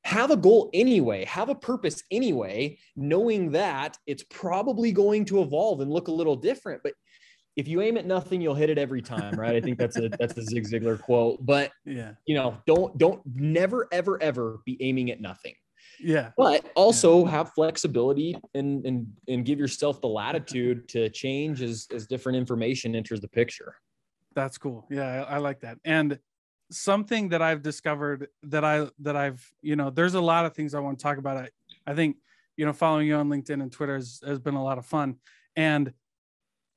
Have 0.03 0.31
a 0.31 0.37
goal 0.37 0.71
anyway, 0.73 1.25
have 1.25 1.49
a 1.49 1.55
purpose 1.55 2.03
anyway, 2.09 2.79
knowing 2.95 3.51
that 3.51 3.99
it's 4.07 4.23
probably 4.31 4.91
going 4.91 5.25
to 5.25 5.41
evolve 5.41 5.79
and 5.79 5.91
look 5.91 6.07
a 6.07 6.11
little 6.11 6.35
different. 6.35 6.81
But 6.83 6.93
if 7.55 7.67
you 7.67 7.81
aim 7.81 7.97
at 7.97 8.07
nothing, 8.07 8.41
you'll 8.41 8.55
hit 8.55 8.71
it 8.71 8.79
every 8.79 9.03
time, 9.03 9.35
right? 9.35 9.55
I 9.55 9.61
think 9.61 9.77
that's 9.77 9.97
a 9.97 10.09
that's 10.09 10.35
a 10.37 10.43
Zig 10.43 10.67
Ziglar 10.67 10.99
quote. 10.99 11.45
But 11.45 11.71
yeah, 11.85 12.13
you 12.25 12.33
know, 12.33 12.57
don't 12.65 12.97
don't 12.97 13.21
never 13.35 13.87
ever 13.91 14.21
ever 14.23 14.59
be 14.65 14.75
aiming 14.81 15.11
at 15.11 15.21
nothing 15.21 15.53
yeah. 16.03 16.31
But 16.37 16.71
also 16.75 17.25
have 17.25 17.53
flexibility 17.53 18.35
and 18.53 18.85
and 18.85 19.07
and 19.27 19.45
give 19.45 19.59
yourself 19.59 20.01
the 20.01 20.07
latitude 20.07 20.87
to 20.89 21.09
change 21.09 21.61
as 21.61 21.87
as 21.93 22.07
different 22.07 22.37
information 22.37 22.95
enters 22.95 23.21
the 23.21 23.27
picture. 23.27 23.75
That's 24.33 24.57
cool. 24.57 24.87
Yeah 24.89 25.25
I, 25.25 25.35
I, 25.35 25.37
like 25.37 25.59
that. 25.61 25.77
And 25.83 26.17
something 26.73 27.27
that 27.27 27.41
i've 27.41 27.61
discovered 27.61 28.29
that 28.43 28.63
i 28.63 28.87
that 28.97 29.13
i've 29.17 29.45
you 29.61 29.75
know 29.75 29.89
there's 29.89 30.13
a 30.13 30.21
lot 30.21 30.45
of 30.45 30.53
things 30.53 30.73
i 30.73 30.79
want 30.79 30.97
to 30.97 31.03
talk 31.03 31.17
about. 31.17 31.35
I, 31.35 31.49
I 31.85 31.93
think 31.93 32.15
you 32.55 32.65
know 32.65 32.71
following 32.71 33.07
you 33.07 33.15
on 33.15 33.27
linkedin 33.27 33.61
and 33.61 33.69
twitter 33.69 33.95
has, 33.95 34.21
has 34.25 34.39
been 34.39 34.55
a 34.55 34.63
lot 34.63 34.77
of 34.77 34.85
fun. 34.85 35.17
And 35.57 35.91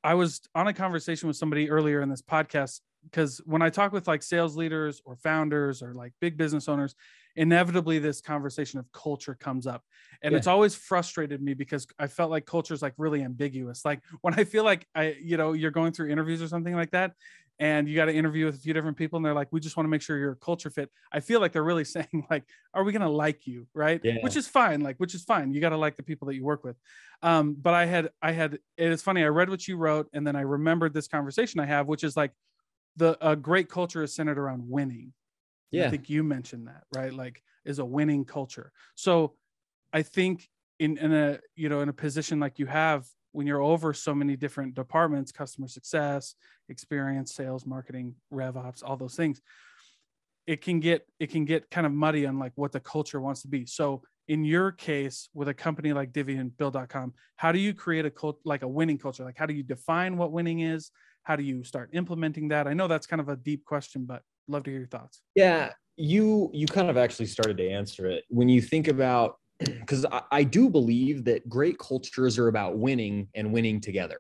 i 0.02 0.14
was 0.14 0.40
on 0.54 0.66
a 0.66 0.73
conversation 0.73 1.28
with 1.28 1.37
somebody 1.37 1.71
earlier 1.71 2.00
in 2.02 2.09
this 2.09 2.23
podcast 2.23 2.81
because 3.04 3.40
when 3.45 3.62
i 3.62 3.71
talk 3.71 3.93
with 3.93 4.09
like 4.09 4.25
sales 4.25 4.57
leaders 4.57 5.00
or 5.04 5.14
founders 5.14 5.81
or 5.81 5.95
like 5.95 6.12
big 6.21 6.37
business 6.37 6.69
owners 6.69 6.97
inevitably 7.36 7.98
this 7.98 8.20
conversation 8.20 8.78
of 8.78 8.90
culture 8.92 9.34
comes 9.34 9.66
up. 9.66 9.82
And 10.22 10.32
yeah. 10.32 10.38
it's 10.38 10.46
always 10.46 10.74
frustrated 10.74 11.42
me 11.42 11.54
because 11.54 11.86
i 11.98 12.06
felt 12.06 12.30
like 12.30 12.46
culture 12.46 12.74
is 12.74 12.82
like 12.82 12.94
really 12.96 13.22
ambiguous. 13.22 13.84
Like 13.84 14.00
when 14.22 14.34
i 14.34 14.44
feel 14.44 14.64
like 14.64 14.86
i 14.94 15.16
you 15.20 15.36
know 15.36 15.52
you're 15.52 15.70
going 15.70 15.92
through 15.92 16.10
interviews 16.10 16.42
or 16.42 16.48
something 16.48 16.74
like 16.74 16.90
that 16.92 17.12
and 17.60 17.88
you 17.88 17.94
got 17.94 18.06
to 18.06 18.12
interview 18.12 18.46
with 18.46 18.56
a 18.56 18.58
few 18.58 18.74
different 18.74 18.96
people 18.96 19.16
and 19.16 19.24
they're 19.24 19.34
like 19.34 19.48
we 19.52 19.60
just 19.60 19.76
want 19.76 19.84
to 19.84 19.88
make 19.88 20.02
sure 20.02 20.18
you're 20.18 20.32
a 20.32 20.36
culture 20.36 20.70
fit 20.70 20.90
i 21.12 21.20
feel 21.20 21.40
like 21.40 21.52
they're 21.52 21.62
really 21.62 21.84
saying 21.96 22.26
like 22.30 22.44
are 22.72 22.82
we 22.82 22.92
going 22.92 23.02
to 23.02 23.08
like 23.08 23.46
you? 23.46 23.66
Right? 23.74 24.00
Yeah. 24.02 24.16
which 24.20 24.36
is 24.36 24.48
fine 24.48 24.80
like 24.80 24.96
which 24.98 25.14
is 25.14 25.22
fine. 25.22 25.52
You 25.52 25.60
got 25.60 25.68
to 25.70 25.76
like 25.76 25.96
the 25.96 26.02
people 26.02 26.26
that 26.26 26.34
you 26.34 26.44
work 26.44 26.64
with. 26.64 26.76
Um 27.22 27.56
but 27.60 27.74
i 27.74 27.86
had 27.86 28.10
i 28.22 28.32
had 28.32 28.54
it 28.76 28.90
is 28.90 29.02
funny 29.02 29.22
i 29.24 29.28
read 29.28 29.48
what 29.48 29.66
you 29.66 29.76
wrote 29.76 30.08
and 30.12 30.26
then 30.26 30.36
i 30.36 30.40
remembered 30.40 30.92
this 30.92 31.08
conversation 31.08 31.60
i 31.60 31.66
have 31.66 31.86
which 31.86 32.04
is 32.04 32.16
like 32.16 32.32
the 32.96 33.16
a 33.26 33.34
great 33.36 33.68
culture 33.68 34.02
is 34.02 34.14
centered 34.14 34.38
around 34.38 34.62
winning 34.68 35.12
yeah. 35.71 35.87
I 35.87 35.90
think 35.90 36.09
you 36.09 36.23
mentioned 36.23 36.68
that, 36.68 36.85
right? 36.94 37.12
Like 37.12 37.42
is 37.64 37.78
a 37.78 37.85
winning 37.85 38.25
culture. 38.25 38.73
So 38.94 39.35
I 39.92 40.02
think 40.02 40.49
in, 40.78 40.99
in 40.99 41.12
a, 41.12 41.38
you 41.54 41.68
know, 41.68 41.80
in 41.80 41.88
a 41.88 41.92
position 41.92 42.40
like 42.40 42.59
you 42.59 42.66
have 42.66 43.06
when 43.33 43.47
you're 43.47 43.61
over 43.61 43.92
so 43.92 44.14
many 44.14 44.37
different 44.37 44.75
departments, 44.75 45.33
customer 45.33 45.66
success, 45.66 46.35
experience, 46.68 47.35
sales, 47.35 47.66
marketing, 47.66 48.14
rev 48.30 48.56
ops, 48.56 48.83
all 48.83 48.97
those 48.97 49.16
things, 49.16 49.40
it 50.47 50.61
can 50.61 50.78
get, 50.78 51.06
it 51.18 51.30
can 51.30 51.44
get 51.44 51.71
kind 51.71 51.87
of 51.87 51.92
muddy 51.92 52.26
on 52.26 52.38
like 52.38 52.52
what 52.54 52.71
the 52.71 52.80
culture 52.80 53.21
wants 53.21 53.42
to 53.42 53.49
be. 53.49 53.66
So 53.66 54.02
in 54.28 54.44
your 54.44 54.73
case 54.73 55.28
with 55.35 55.49
a 55.49 55.54
company 55.54 55.92
like 55.92 56.12
Divvy 56.12 56.37
and 56.37 56.56
Bill.com, 56.56 57.14
how 57.37 57.50
do 57.50 57.59
you 57.59 57.75
create 57.75 58.04
a 58.04 58.11
cult 58.11 58.38
like 58.44 58.62
a 58.62 58.68
winning 58.68 58.99
culture? 58.99 59.25
Like 59.25 59.38
how 59.38 59.47
do 59.47 59.54
you 59.54 59.62
define 59.62 60.16
what 60.16 60.33
winning 60.33 60.61
is? 60.61 60.90
How 61.25 61.37
do 61.37 61.42
you 61.42 61.64
start 61.64 61.90
implementing 61.92 62.49
that? 62.49 62.66
I 62.66 62.75
know 62.75 62.87
that's 62.87 63.06
kind 63.06 63.21
of 63.21 63.28
a 63.28 63.37
deep 63.37 63.64
question, 63.64 64.04
but 64.04 64.23
love 64.48 64.64
to 64.64 64.70
hear 64.70 64.80
your 64.80 64.88
thoughts. 64.88 65.20
Yeah, 65.34 65.70
you 65.96 66.50
you 66.52 66.66
kind 66.66 66.90
of 66.90 66.96
actually 66.96 67.26
started 67.26 67.56
to 67.58 67.68
answer 67.68 68.06
it 68.06 68.24
when 68.28 68.48
you 68.48 68.60
think 68.60 68.88
about 68.88 69.36
because 69.58 70.04
I, 70.04 70.22
I, 70.32 70.42
do 70.42 70.68
believe 70.68 71.24
that 71.26 71.48
great 71.48 71.78
cultures 71.78 72.38
are 72.38 72.48
about 72.48 72.76
winning 72.76 73.28
and 73.36 73.52
winning 73.52 73.80
together. 73.80 74.18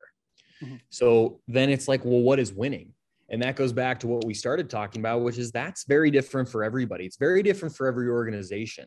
Mm-hmm. 0.62 0.76
So 0.90 1.40
then 1.48 1.70
it's 1.70 1.88
like, 1.88 2.04
well, 2.04 2.20
what 2.20 2.38
is 2.38 2.52
winning? 2.52 2.92
And 3.30 3.42
that 3.42 3.56
goes 3.56 3.72
back 3.72 3.98
to 4.00 4.06
what 4.06 4.24
we 4.24 4.34
started 4.34 4.68
talking 4.68 5.00
about, 5.00 5.22
which 5.22 5.38
is 5.38 5.50
that's 5.50 5.84
very 5.86 6.10
different 6.10 6.48
for 6.48 6.62
everybody. 6.62 7.06
It's 7.06 7.16
very 7.16 7.42
different 7.42 7.74
for 7.74 7.86
every 7.86 8.08
organization. 8.08 8.86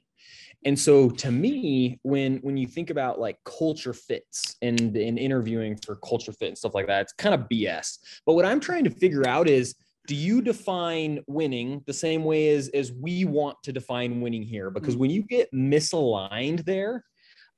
And 0.64 0.78
so 0.80 1.10
to 1.10 1.32
me, 1.32 2.00
when 2.04 2.38
when 2.38 2.56
you 2.56 2.68
think 2.68 2.90
about 2.90 3.20
like 3.20 3.38
culture 3.44 3.94
fits 3.94 4.56
and 4.62 4.96
in 4.96 5.18
interviewing 5.18 5.78
for 5.86 5.96
culture 5.98 6.32
fit 6.32 6.50
and 6.50 6.58
stuff 6.58 6.76
like 6.76 6.88
that, 6.88 7.02
it's 7.02 7.14
kind 7.14 7.36
of 7.36 7.48
BS. 7.52 7.98
But 8.26 8.34
what 8.34 8.46
I'm 8.46 8.60
trying 8.60 8.84
to 8.84 8.90
figure 8.90 9.28
out 9.28 9.50
is 9.50 9.76
do 10.08 10.16
you 10.16 10.42
define 10.42 11.20
winning 11.28 11.84
the 11.86 11.94
same 11.94 12.24
way 12.24 12.50
as 12.50 12.70
as 12.70 12.92
we 12.92 13.26
want 13.26 13.58
to 13.64 13.72
define 13.72 14.22
winning 14.22 14.44
here? 14.44 14.72
Because 14.72 14.96
mm. 14.96 15.00
when 15.00 15.12
you 15.12 15.22
get 15.22 15.52
misaligned 15.54 16.66
there 16.66 17.04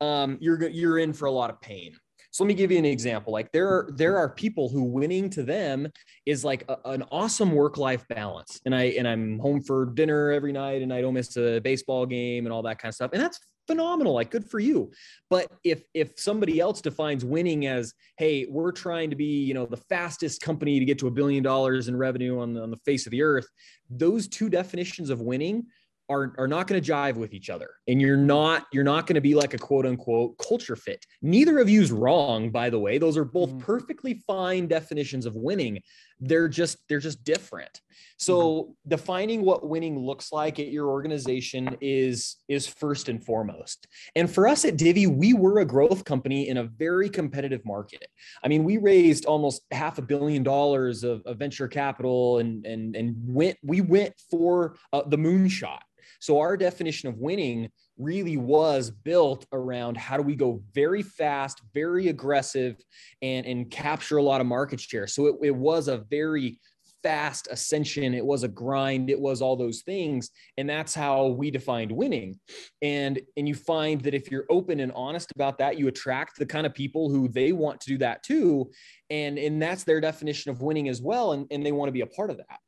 um, 0.02 0.38
you're 0.40 0.68
you're 0.70 1.00
in 1.00 1.14
for 1.14 1.26
a 1.26 1.32
lot 1.32 1.50
of 1.50 1.60
pain. 1.62 1.96
So 2.32 2.44
let 2.44 2.50
me 2.50 2.54
give 2.54 2.72
you 2.72 2.78
an 2.78 2.86
example. 2.86 3.34
Like 3.34 3.52
there 3.52 3.68
are 3.68 3.90
there 3.96 4.18
are 4.18 4.30
people 4.30 4.70
who 4.70 4.84
winning 4.84 5.30
to 5.32 5.44
them 5.44 5.88
is 6.26 6.46
like 6.46 6.64
a, 6.70 6.78
an 6.86 7.04
awesome 7.12 7.52
work 7.52 7.78
life 7.78 8.06
balance. 8.08 8.62
And 8.66 8.76
i 8.76 8.84
and 8.84 9.08
i'm 9.08 9.40
home 9.40 9.62
for 9.62 9.88
dinner 9.88 10.32
every 10.32 10.52
night 10.52 10.82
and 10.82 10.94
i 10.94 11.02
don't 11.02 11.16
miss 11.16 11.36
a 11.38 11.60
baseball 11.60 12.06
game 12.06 12.46
and 12.46 12.54
all 12.54 12.62
that 12.64 12.80
kind 12.80 12.90
of 12.90 12.96
stuff. 12.96 13.12
And 13.14 13.22
that's 13.22 13.40
phenomenal 13.70 14.14
like 14.14 14.32
good 14.32 14.50
for 14.50 14.60
you. 14.60 14.92
But 15.30 15.48
if 15.64 15.84
if 15.94 16.14
somebody 16.18 16.60
else 16.60 16.82
defines 16.82 17.24
winning 17.24 17.68
as 17.68 17.94
hey 18.18 18.48
we're 18.50 18.72
trying 18.72 19.12
to 19.12 19.16
be 19.16 19.44
you 19.44 19.54
know 19.54 19.68
the 19.68 19.78
fastest 19.78 20.42
company 20.42 20.80
to 20.80 20.86
get 20.86 20.98
to 21.00 21.08
a 21.08 21.12
billion 21.12 21.44
dollars 21.44 21.88
in 21.88 21.96
revenue 21.96 22.40
on 22.40 22.54
the, 22.56 22.64
on 22.64 22.72
the 22.72 22.78
face 22.78 23.06
of 23.06 23.12
the 23.12 23.22
earth 23.22 23.48
those 23.92 24.28
two 24.28 24.50
definitions 24.50 25.12
of 25.12 25.22
winning 25.22 25.66
are, 26.10 26.34
are 26.40 26.48
not 26.48 26.66
going 26.68 26.82
to 26.82 26.92
jive 26.92 27.16
with 27.16 27.34
each 27.34 27.50
other. 27.50 27.70
And 27.88 28.02
you're 28.02 28.18
not 28.18 28.66
you're 28.74 28.84
not 28.84 29.06
going 29.06 29.16
to 29.16 29.22
be 29.22 29.36
like 29.36 29.54
a 29.54 29.58
quote 29.58 29.86
unquote 29.86 30.38
culture 30.40 30.76
fit. 30.76 31.06
Neither 31.22 31.60
of 31.60 31.70
you's 31.70 31.92
wrong 31.92 32.50
by 32.50 32.70
the 32.70 32.80
way. 32.80 32.98
Those 32.98 33.16
are 33.16 33.26
both 33.26 33.52
mm. 33.52 33.60
perfectly 33.60 34.24
fine 34.26 34.68
definitions 34.68 35.26
of 35.26 35.36
winning 35.36 35.80
they're 36.20 36.48
just 36.48 36.78
they're 36.88 37.00
just 37.00 37.24
different. 37.24 37.82
So 38.18 38.36
mm-hmm. 38.36 38.72
defining 38.90 39.42
what 39.44 39.68
winning 39.68 39.98
looks 39.98 40.32
like 40.32 40.60
at 40.60 40.68
your 40.68 40.88
organization 40.88 41.78
is 41.82 42.38
is 42.48 42.68
first 42.68 43.10
and 43.10 43.24
foremost. 43.24 43.88
And 44.16 44.30
for 44.30 44.48
us 44.48 44.66
at 44.66 44.78
divvy 44.78 45.08
we 45.08 45.34
were 45.34 45.60
a 45.60 45.66
growth 45.66 46.04
company 46.04 46.50
in 46.50 46.58
a 46.58 46.64
very 46.64 47.10
competitive 47.10 47.62
market. 47.66 48.08
I 48.44 48.48
mean 48.48 48.64
we 48.64 48.78
raised 48.78 49.26
almost 49.26 49.62
half 49.72 49.98
a 49.98 50.02
billion 50.02 50.44
dollars 50.44 51.04
of, 51.04 51.22
of 51.26 51.38
venture 51.38 51.68
capital 51.68 52.40
and 52.40 52.66
and 52.66 52.96
and 52.96 53.16
went 53.26 53.58
we 53.64 53.82
went 53.82 54.14
for 54.30 54.76
uh, 54.94 55.04
the 55.08 55.18
moonshot. 55.18 55.80
So 56.20 56.40
our 56.40 56.58
definition 56.58 57.08
of 57.10 57.18
winning 57.18 57.70
really 58.00 58.38
was 58.38 58.90
built 58.90 59.46
around 59.52 59.98
how 59.98 60.18
do 60.18 60.24
we 60.24 60.36
go 60.36 60.64
very 60.74 61.04
fast, 61.04 61.62
very 61.74 62.08
aggressive, 62.08 62.78
and, 63.22 63.46
and 63.46 63.70
capture 63.70 64.18
a 64.18 64.24
lot 64.24 64.42
of 64.42 64.48
market 64.48 64.80
share. 64.80 65.06
So 65.06 65.28
it, 65.28 65.36
it 65.44 65.56
was 65.56 65.88
a 65.88 65.98
very 66.10 66.60
fast 67.04 67.48
ascension. 67.52 68.14
It 68.14 68.26
was 68.26 68.44
a 68.44 68.48
grind. 68.48 69.10
It 69.10 69.20
was 69.20 69.42
all 69.42 69.56
those 69.56 69.82
things. 69.82 70.32
And 70.58 70.70
that's 70.70 70.94
how 70.94 71.28
we 71.28 71.52
defined 71.52 71.92
winning. 71.92 72.40
And 72.82 73.20
and 73.38 73.48
you 73.48 73.56
find 73.56 74.02
that 74.02 74.14
if 74.14 74.32
you're 74.32 74.46
open 74.50 74.80
and 74.80 74.92
honest 74.94 75.32
about 75.32 75.58
that 75.60 75.78
you 75.78 75.88
attract 75.88 76.38
the 76.38 76.46
kind 76.46 76.66
of 76.66 76.74
people 76.74 77.10
who 77.10 77.28
they 77.28 77.52
want 77.52 77.80
to 77.82 77.90
do 77.90 77.98
that 78.00 78.24
too. 78.24 78.70
And 79.10 79.38
and 79.38 79.62
that's 79.62 79.84
their 79.84 80.02
definition 80.02 80.52
of 80.52 80.62
winning 80.62 80.90
as 80.90 81.02
well. 81.02 81.34
And, 81.34 81.48
and 81.52 81.66
they 81.66 81.72
want 81.72 81.90
to 81.90 81.94
be 81.94 82.02
a 82.02 82.08
part 82.08 82.30
of 82.30 82.38
that. 82.38 82.60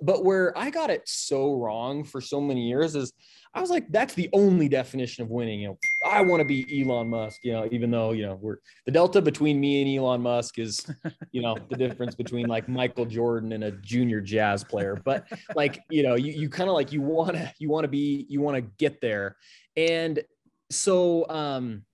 But 0.00 0.24
where 0.24 0.56
i 0.58 0.70
got 0.70 0.90
it 0.90 1.02
so 1.06 1.54
wrong 1.54 2.04
for 2.04 2.20
so 2.20 2.40
many 2.40 2.68
years 2.68 2.96
is 2.96 3.12
I 3.54 3.60
was 3.60 3.68
like, 3.68 3.86
that's 3.90 4.14
the 4.14 4.30
only 4.32 4.68
definition 4.68 5.22
of 5.22 5.30
winning. 5.30 5.60
You 5.60 5.68
know, 5.68 5.78
I 6.04 6.22
want 6.22 6.40
to 6.40 6.44
be 6.44 6.82
Elon 6.82 7.08
Musk, 7.08 7.40
you 7.44 7.52
know, 7.52 7.68
even 7.70 7.90
though, 7.90 8.12
you 8.12 8.24
know, 8.24 8.38
we're 8.40 8.56
the 8.86 8.92
delta 8.92 9.20
between 9.20 9.60
me 9.60 9.82
and 9.82 9.98
Elon 9.98 10.22
Musk 10.22 10.58
is, 10.58 10.86
you 11.32 11.42
know, 11.42 11.56
the 11.68 11.76
difference 11.76 12.14
between 12.14 12.46
like 12.46 12.68
Michael 12.68 13.04
Jordan 13.04 13.52
and 13.52 13.64
a 13.64 13.72
junior 13.72 14.20
jazz 14.22 14.64
player. 14.64 14.98
But 15.04 15.26
like, 15.54 15.80
you 15.90 16.02
know, 16.02 16.14
you, 16.14 16.32
you 16.32 16.48
kind 16.48 16.70
of 16.70 16.74
like 16.74 16.92
you 16.92 17.02
want 17.02 17.36
to, 17.36 17.52
you 17.58 17.68
want 17.68 17.84
to 17.84 17.88
be, 17.88 18.26
you 18.28 18.40
want 18.40 18.56
to 18.56 18.62
get 18.78 19.00
there. 19.00 19.36
And 19.76 20.22
so 20.70 21.28
um 21.28 21.84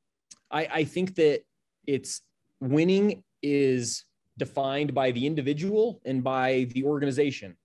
I, 0.50 0.68
I 0.72 0.84
think 0.84 1.16
that 1.16 1.42
it's 1.86 2.22
winning 2.60 3.24
is 3.42 4.04
defined 4.38 4.94
by 4.94 5.10
the 5.10 5.26
individual 5.26 6.00
and 6.04 6.22
by 6.22 6.68
the 6.70 6.84
organization. 6.84 7.56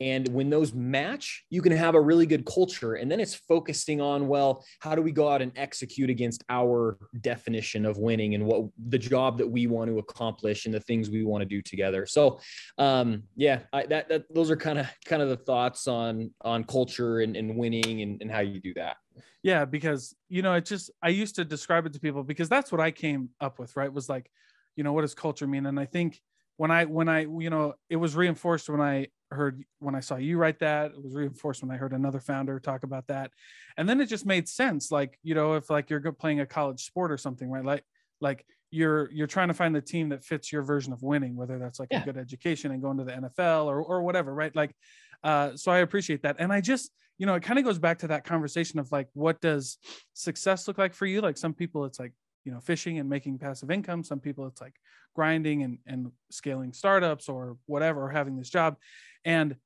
And 0.00 0.28
when 0.28 0.50
those 0.50 0.74
match, 0.74 1.44
you 1.48 1.62
can 1.62 1.72
have 1.72 1.94
a 1.94 2.00
really 2.00 2.26
good 2.26 2.44
culture. 2.44 2.94
And 2.94 3.10
then 3.10 3.18
it's 3.18 3.34
focusing 3.34 4.00
on, 4.00 4.28
well, 4.28 4.64
how 4.80 4.94
do 4.94 5.00
we 5.00 5.10
go 5.12 5.28
out 5.28 5.40
and 5.40 5.52
execute 5.56 6.10
against 6.10 6.44
our 6.50 6.98
definition 7.22 7.86
of 7.86 7.96
winning 7.96 8.34
and 8.34 8.44
what 8.44 8.68
the 8.88 8.98
job 8.98 9.38
that 9.38 9.48
we 9.48 9.66
want 9.66 9.90
to 9.90 9.98
accomplish 9.98 10.66
and 10.66 10.74
the 10.74 10.80
things 10.80 11.08
we 11.08 11.24
want 11.24 11.42
to 11.42 11.46
do 11.46 11.62
together. 11.62 12.06
So, 12.06 12.40
um, 12.78 13.22
yeah, 13.36 13.60
I, 13.72 13.86
that, 13.86 14.08
that 14.08 14.34
those 14.34 14.50
are 14.50 14.56
kind 14.56 14.78
of 14.78 14.86
kind 15.06 15.22
of 15.22 15.28
the 15.28 15.36
thoughts 15.36 15.88
on 15.88 16.30
on 16.42 16.64
culture 16.64 17.20
and, 17.20 17.36
and 17.36 17.56
winning 17.56 18.02
and, 18.02 18.20
and 18.20 18.30
how 18.30 18.40
you 18.40 18.60
do 18.60 18.74
that. 18.74 18.96
Yeah, 19.42 19.64
because 19.64 20.14
you 20.28 20.42
know, 20.42 20.54
it 20.54 20.66
just 20.66 20.90
I 21.02 21.08
used 21.08 21.36
to 21.36 21.44
describe 21.44 21.86
it 21.86 21.92
to 21.94 22.00
people 22.00 22.22
because 22.22 22.48
that's 22.48 22.70
what 22.70 22.80
I 22.80 22.90
came 22.90 23.30
up 23.40 23.58
with, 23.58 23.76
right? 23.76 23.92
Was 23.92 24.08
like, 24.08 24.30
you 24.76 24.84
know, 24.84 24.92
what 24.92 25.02
does 25.02 25.14
culture 25.14 25.46
mean? 25.46 25.66
And 25.66 25.80
I 25.80 25.86
think 25.86 26.20
when 26.56 26.70
I 26.70 26.84
when 26.84 27.08
I 27.08 27.20
you 27.20 27.50
know 27.50 27.74
it 27.88 27.96
was 27.96 28.16
reinforced 28.16 28.68
when 28.68 28.80
I 28.80 29.08
heard 29.30 29.62
when 29.78 29.94
I 29.94 30.00
saw 30.00 30.16
you 30.16 30.38
write 30.38 30.60
that. 30.60 30.92
It 30.92 31.02
was 31.02 31.14
reinforced 31.14 31.62
when 31.62 31.70
I 31.70 31.76
heard 31.76 31.92
another 31.92 32.20
founder 32.20 32.58
talk 32.60 32.82
about 32.82 33.06
that, 33.08 33.30
and 33.76 33.88
then 33.88 34.00
it 34.00 34.06
just 34.06 34.26
made 34.26 34.48
sense. 34.48 34.90
Like 34.90 35.18
you 35.22 35.34
know, 35.34 35.54
if 35.54 35.70
like 35.70 35.90
you're 35.90 36.12
playing 36.12 36.40
a 36.40 36.46
college 36.46 36.84
sport 36.84 37.10
or 37.12 37.18
something, 37.18 37.50
right? 37.50 37.64
Like 37.64 37.84
like 38.20 38.44
you're 38.70 39.10
you're 39.12 39.26
trying 39.26 39.48
to 39.48 39.54
find 39.54 39.74
the 39.74 39.80
team 39.80 40.08
that 40.10 40.24
fits 40.24 40.52
your 40.52 40.62
version 40.62 40.92
of 40.92 41.02
winning, 41.02 41.36
whether 41.36 41.58
that's 41.58 41.78
like 41.78 41.88
yeah. 41.90 42.02
a 42.02 42.04
good 42.04 42.16
education 42.16 42.72
and 42.72 42.82
going 42.82 42.98
to 42.98 43.04
the 43.04 43.12
NFL 43.12 43.66
or 43.66 43.82
or 43.82 44.02
whatever, 44.02 44.34
right? 44.34 44.54
Like, 44.54 44.74
uh, 45.22 45.56
so 45.56 45.70
I 45.70 45.78
appreciate 45.78 46.22
that, 46.22 46.36
and 46.38 46.52
I 46.52 46.60
just 46.60 46.90
you 47.18 47.26
know 47.26 47.34
it 47.34 47.42
kind 47.42 47.58
of 47.58 47.64
goes 47.64 47.78
back 47.78 47.98
to 47.98 48.08
that 48.08 48.24
conversation 48.24 48.78
of 48.78 48.90
like 48.92 49.08
what 49.14 49.40
does 49.40 49.78
success 50.14 50.68
look 50.68 50.78
like 50.78 50.94
for 50.94 51.06
you? 51.06 51.20
Like 51.20 51.36
some 51.36 51.54
people, 51.54 51.84
it's 51.84 52.00
like 52.00 52.12
you 52.46 52.52
know 52.52 52.60
fishing 52.60 52.98
and 52.98 53.10
making 53.10 53.38
passive 53.38 53.70
income. 53.70 54.04
Some 54.04 54.20
people 54.20 54.46
it's 54.46 54.60
like 54.60 54.76
grinding 55.14 55.62
and, 55.62 55.78
and 55.86 56.12
scaling 56.30 56.72
startups 56.72 57.28
or 57.28 57.56
whatever 57.66 58.02
or 58.02 58.08
having 58.08 58.36
this 58.36 58.48
job. 58.48 58.76
And 59.24 59.56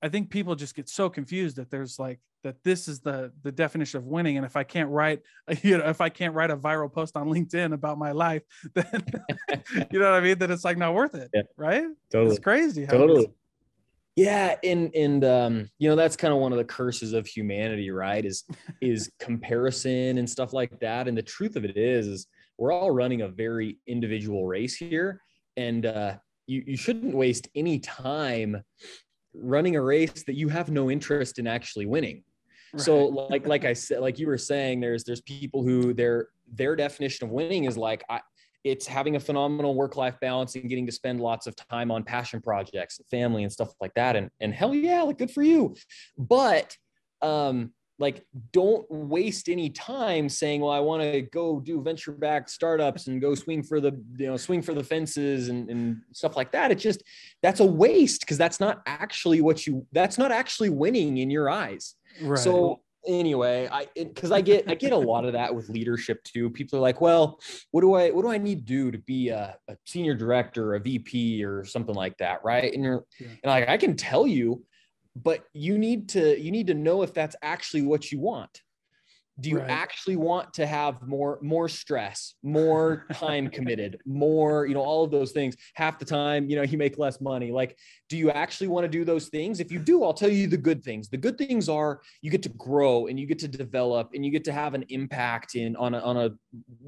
i 0.00 0.08
think 0.08 0.30
people 0.30 0.54
just 0.54 0.76
get 0.76 0.88
so 0.88 1.10
confused 1.10 1.56
that 1.56 1.70
there's 1.70 1.98
like 1.98 2.20
that 2.44 2.62
this 2.62 2.86
is 2.86 3.00
the 3.00 3.32
the 3.42 3.50
definition 3.50 3.98
of 3.98 4.04
winning. 4.04 4.36
And 4.36 4.46
if 4.46 4.54
i 4.56 4.62
can't 4.62 4.90
write 4.90 5.22
you 5.62 5.78
know 5.78 5.88
if 5.88 6.00
i 6.00 6.08
can't 6.08 6.34
write 6.34 6.50
a 6.50 6.56
viral 6.56 6.92
post 6.92 7.16
on 7.16 7.28
linkedin 7.28 7.72
about 7.72 7.98
my 7.98 8.12
life 8.12 8.42
then 8.74 9.04
you 9.90 9.98
know 9.98 10.10
what 10.12 10.18
i 10.18 10.20
mean? 10.20 10.38
That 10.38 10.50
it's 10.50 10.64
like 10.64 10.78
not 10.78 10.94
worth 10.94 11.14
it 11.14 11.30
yeah. 11.34 11.42
right? 11.56 11.86
Totally. 12.12 12.30
it's 12.30 12.44
crazy 12.44 12.86
totally 12.86 13.26
yeah 14.18 14.56
and 14.64 14.92
and 14.96 15.24
um 15.24 15.70
you 15.78 15.88
know 15.88 15.94
that's 15.94 16.16
kind 16.16 16.34
of 16.34 16.40
one 16.40 16.50
of 16.50 16.58
the 16.58 16.64
curses 16.64 17.12
of 17.12 17.24
humanity 17.24 17.90
right 17.90 18.24
is 18.24 18.44
is 18.80 19.12
comparison 19.20 20.18
and 20.18 20.28
stuff 20.28 20.52
like 20.52 20.78
that 20.80 21.06
and 21.06 21.16
the 21.16 21.22
truth 21.22 21.54
of 21.54 21.64
it 21.64 21.76
is 21.76 22.06
is 22.08 22.26
we're 22.58 22.72
all 22.72 22.90
running 22.90 23.22
a 23.22 23.28
very 23.28 23.78
individual 23.86 24.44
race 24.44 24.74
here 24.74 25.20
and 25.56 25.86
uh 25.86 26.14
you, 26.48 26.64
you 26.66 26.76
shouldn't 26.76 27.14
waste 27.14 27.46
any 27.54 27.78
time 27.78 28.60
running 29.34 29.76
a 29.76 29.82
race 29.82 30.24
that 30.24 30.34
you 30.34 30.48
have 30.48 30.68
no 30.68 30.90
interest 30.90 31.38
in 31.38 31.46
actually 31.46 31.86
winning 31.86 32.24
right. 32.72 32.82
so 32.82 33.06
like 33.06 33.46
like 33.46 33.64
i 33.64 33.72
said 33.72 34.00
like 34.00 34.18
you 34.18 34.26
were 34.26 34.38
saying 34.38 34.80
there's 34.80 35.04
there's 35.04 35.20
people 35.20 35.62
who 35.62 35.94
their 35.94 36.28
their 36.54 36.74
definition 36.74 37.26
of 37.26 37.30
winning 37.30 37.66
is 37.66 37.78
like 37.78 38.02
i 38.08 38.20
it's 38.68 38.86
having 38.86 39.16
a 39.16 39.20
phenomenal 39.20 39.74
work-life 39.74 40.16
balance 40.20 40.54
and 40.54 40.68
getting 40.68 40.86
to 40.86 40.92
spend 40.92 41.20
lots 41.20 41.46
of 41.46 41.54
time 41.56 41.90
on 41.90 42.02
passion 42.04 42.40
projects 42.40 42.98
and 42.98 43.06
family 43.08 43.42
and 43.42 43.52
stuff 43.52 43.70
like 43.80 43.94
that. 43.94 44.16
And 44.16 44.30
and 44.40 44.52
hell 44.54 44.74
yeah, 44.74 45.02
like 45.02 45.18
good 45.18 45.30
for 45.30 45.42
you. 45.42 45.74
But 46.16 46.76
um, 47.22 47.72
like 47.98 48.24
don't 48.52 48.88
waste 48.90 49.48
any 49.48 49.70
time 49.70 50.28
saying, 50.28 50.60
well, 50.60 50.70
I 50.70 50.80
want 50.80 51.02
to 51.02 51.22
go 51.22 51.60
do 51.60 51.82
venture 51.82 52.12
backed 52.12 52.50
startups 52.50 53.08
and 53.08 53.20
go 53.20 53.34
swing 53.34 53.62
for 53.62 53.80
the, 53.80 53.92
you 54.16 54.26
know, 54.28 54.36
swing 54.36 54.62
for 54.62 54.72
the 54.72 54.84
fences 54.84 55.48
and, 55.48 55.68
and 55.68 56.02
stuff 56.12 56.36
like 56.36 56.52
that. 56.52 56.70
It's 56.70 56.82
just 56.82 57.02
that's 57.42 57.60
a 57.60 57.66
waste 57.66 58.20
because 58.20 58.38
that's 58.38 58.60
not 58.60 58.82
actually 58.86 59.40
what 59.40 59.66
you 59.66 59.86
that's 59.92 60.18
not 60.18 60.30
actually 60.30 60.70
winning 60.70 61.18
in 61.18 61.30
your 61.30 61.50
eyes. 61.50 61.94
Right. 62.22 62.38
So 62.38 62.80
anyway, 63.06 63.68
I 63.70 63.86
because 63.94 64.32
I 64.32 64.40
get 64.40 64.68
I 64.68 64.74
get 64.74 64.92
a 64.92 64.96
lot 64.96 65.24
of 65.24 65.32
that 65.32 65.54
with 65.54 65.68
leadership 65.68 66.22
too. 66.24 66.50
People 66.50 66.78
are 66.78 66.82
like, 66.82 67.00
well, 67.00 67.38
what 67.70 67.80
do 67.80 67.94
I 67.94 68.10
what 68.10 68.22
do 68.22 68.28
I 68.28 68.38
need 68.38 68.66
to 68.66 68.72
do 68.72 68.90
to 68.90 68.98
be 68.98 69.28
a, 69.28 69.56
a 69.68 69.76
senior 69.86 70.14
director, 70.14 70.74
a 70.74 70.80
VP, 70.80 71.44
or 71.44 71.64
something 71.64 71.94
like 71.94 72.16
that, 72.18 72.44
right? 72.44 72.72
And 72.72 72.82
you're 72.82 73.04
yeah. 73.18 73.28
and 73.42 73.50
like 73.50 73.68
I 73.68 73.76
can 73.76 73.96
tell 73.96 74.26
you, 74.26 74.64
but 75.16 75.44
you 75.52 75.78
need 75.78 76.08
to 76.10 76.40
you 76.40 76.50
need 76.50 76.66
to 76.68 76.74
know 76.74 77.02
if 77.02 77.14
that's 77.14 77.36
actually 77.42 77.82
what 77.82 78.12
you 78.12 78.20
want 78.20 78.62
do 79.40 79.50
you 79.50 79.58
right. 79.58 79.70
actually 79.70 80.16
want 80.16 80.52
to 80.52 80.66
have 80.66 81.06
more 81.06 81.38
more 81.42 81.68
stress 81.68 82.34
more 82.42 83.06
time 83.12 83.48
committed 83.48 83.98
more 84.04 84.66
you 84.66 84.74
know 84.74 84.80
all 84.80 85.04
of 85.04 85.10
those 85.10 85.32
things 85.32 85.56
half 85.74 85.98
the 85.98 86.04
time 86.04 86.48
you 86.48 86.56
know 86.56 86.62
you 86.62 86.78
make 86.78 86.98
less 86.98 87.20
money 87.20 87.50
like 87.52 87.76
do 88.08 88.16
you 88.16 88.30
actually 88.30 88.68
want 88.68 88.84
to 88.84 88.88
do 88.88 89.04
those 89.04 89.28
things 89.28 89.60
if 89.60 89.70
you 89.70 89.78
do 89.78 90.02
i'll 90.02 90.14
tell 90.14 90.28
you 90.28 90.46
the 90.46 90.56
good 90.56 90.82
things 90.82 91.08
the 91.08 91.16
good 91.16 91.38
things 91.38 91.68
are 91.68 92.00
you 92.22 92.30
get 92.30 92.42
to 92.42 92.48
grow 92.50 93.06
and 93.06 93.18
you 93.18 93.26
get 93.26 93.38
to 93.38 93.48
develop 93.48 94.10
and 94.14 94.24
you 94.24 94.30
get 94.30 94.44
to 94.44 94.52
have 94.52 94.74
an 94.74 94.84
impact 94.88 95.54
in 95.54 95.76
on 95.76 95.94
a 95.94 95.98
on 96.00 96.16
a 96.16 96.30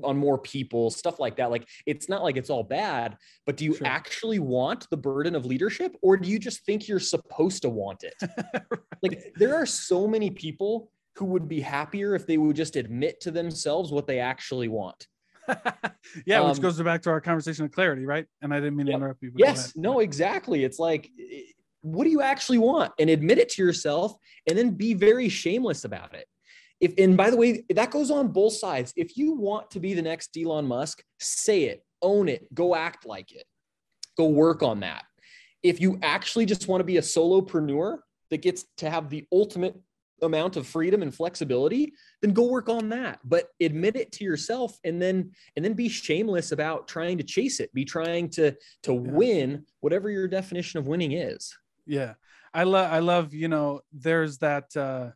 on 0.03 0.17
more 0.17 0.39
people 0.39 0.91
stuff 0.91 1.21
like 1.21 1.37
that 1.37 1.51
like 1.51 1.69
it's 1.87 2.09
not 2.09 2.23
like 2.23 2.37
it's 2.37 2.51
all 2.51 2.63
bad 2.63 3.17
but 3.47 3.57
do 3.57 3.65
you 3.65 3.75
sure. 3.75 3.87
actually 3.87 4.39
want 4.39 4.87
the 4.91 4.97
burden 4.97 5.35
of 5.35 5.45
leadership 5.45 5.97
or 6.03 6.17
do 6.17 6.29
you 6.29 6.39
just 6.39 6.65
think 6.65 6.89
you're 6.89 6.99
supposed 6.99 7.63
to 7.63 7.69
want 7.69 8.03
it 8.03 8.15
right. 8.21 8.81
like 9.03 9.33
there 9.37 9.55
are 9.55 9.67
so 9.67 10.07
many 10.07 10.31
people 10.31 10.91
who 11.21 11.27
would 11.27 11.47
be 11.47 11.61
happier 11.61 12.15
if 12.15 12.27
they 12.27 12.39
would 12.39 12.57
just 12.57 12.77
admit 12.77 13.21
to 13.21 13.31
themselves 13.31 13.93
what 13.93 14.07
they 14.07 14.21
actually 14.21 14.69
want. 14.69 15.07
yeah, 16.25 16.41
which 16.41 16.57
um, 16.57 16.63
goes 16.63 16.81
back 16.81 17.03
to 17.03 17.11
our 17.11 17.21
conversation 17.21 17.67
of 17.67 17.73
clarity, 17.73 18.07
right? 18.07 18.25
And 18.41 18.55
I 18.55 18.57
didn't 18.59 18.77
mean 18.77 18.87
to 18.87 18.93
interrupt 18.93 19.23
you. 19.23 19.31
yes, 19.37 19.77
no, 19.77 20.01
exactly. 20.01 20.65
It's 20.65 20.79
like, 20.79 21.11
what 21.83 22.05
do 22.05 22.11
you 22.11 22.23
actually 22.23 22.57
want? 22.57 22.95
And 22.99 23.11
admit 23.11 23.37
it 23.37 23.51
to 23.51 23.63
yourself, 23.63 24.15
and 24.49 24.57
then 24.57 24.71
be 24.71 24.95
very 24.95 25.29
shameless 25.29 25.85
about 25.85 26.15
it. 26.15 26.27
If 26.81 26.95
and 26.97 27.19
by 27.19 27.29
the 27.29 27.37
way, 27.37 27.65
that 27.69 27.91
goes 27.91 28.11
on 28.11 28.29
both 28.29 28.55
sides. 28.55 28.95
If 28.97 29.19
you 29.19 29.35
want 29.35 29.71
to 29.73 29.81
be 29.81 29.93
the 29.93 30.01
next 30.01 30.35
Elon 30.43 30.67
Musk, 30.67 31.03
say 31.19 31.65
it, 31.65 31.85
own 32.01 32.31
it, 32.31 32.47
go 32.55 32.75
act 32.75 33.05
like 33.05 33.31
it, 33.33 33.45
go 34.17 34.27
work 34.27 34.63
on 34.63 34.81
that. 34.81 35.05
If 35.63 35.83
you 35.83 35.99
actually 36.03 36.47
just 36.47 36.67
want 36.67 36.81
to 36.81 36.85
be 36.85 36.97
a 36.97 37.03
solopreneur 37.03 37.99
that 38.31 38.41
gets 38.41 38.65
to 38.79 38.89
have 38.89 39.11
the 39.11 39.27
ultimate 39.31 39.79
amount 40.23 40.57
of 40.57 40.67
freedom 40.67 41.03
and 41.03 41.15
flexibility 41.15 41.93
then 42.23 42.33
go 42.33 42.45
work 42.45 42.69
on 42.69 42.89
that. 42.91 43.21
But 43.25 43.49
admit 43.61 43.97
it 43.97 44.13
to 44.13 44.25
yourself 44.25 44.79
and 44.85 45.01
then 45.01 45.33
and 45.57 45.65
then 45.65 45.75
be 45.75 45.89
shameless 45.89 46.53
about 46.53 46.89
trying 46.89 47.19
to 47.19 47.25
chase 47.25 47.61
it. 47.61 47.73
Be 47.73 47.85
trying 47.85 48.29
to 48.31 48.57
to 48.85 48.93
yeah. 48.93 49.01
win 49.01 49.67
whatever 49.81 50.11
your 50.11 50.29
definition 50.29 50.79
of 50.79 50.87
winning 50.87 51.13
is. 51.13 51.57
Yeah. 51.87 52.15
I 52.53 52.65
love 52.65 52.93
i 52.93 52.99
love 52.99 53.33
you 53.33 53.47
know 53.47 53.81
there's 53.93 54.39
that 54.39 54.77
uh 54.77 55.11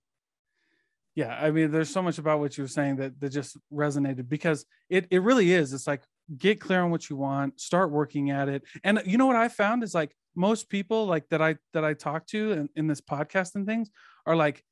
yeah 1.17 1.37
i 1.41 1.51
mean 1.51 1.73
there's 1.73 1.91
so 1.91 2.01
much 2.01 2.19
about 2.19 2.39
what 2.39 2.57
you 2.57 2.63
were 2.63 2.69
saying 2.69 2.97
that 2.97 3.19
that 3.19 3.31
just 3.31 3.57
resonated 3.73 4.29
because 4.29 4.65
it 4.89 5.07
it 5.11 5.23
really 5.23 5.53
is. 5.53 5.73
It's 5.73 5.87
like 5.87 6.03
get 6.39 6.61
clear 6.61 6.81
on 6.81 6.91
what 6.91 7.11
you 7.11 7.17
want 7.17 7.61
start 7.61 7.91
working 7.91 8.31
at 8.31 8.49
it. 8.49 8.63
And 8.83 9.03
you 9.05 9.19
know 9.19 9.27
what 9.27 9.37
i 9.37 9.49
found 9.49 9.83
is 9.83 9.95
like 9.95 10.15
most 10.35 10.69
people 10.69 11.07
like 11.07 11.29
that 11.29 11.41
i 11.43 11.57
that 11.73 11.85
i 11.85 11.95
talk 11.95 12.27
to 12.27 12.53
in, 12.53 12.69
in 12.77 12.87
this 12.87 13.01
podcast 13.01 13.55
and 13.55 13.67
things 13.67 13.91
are 14.27 14.37
like 14.37 14.65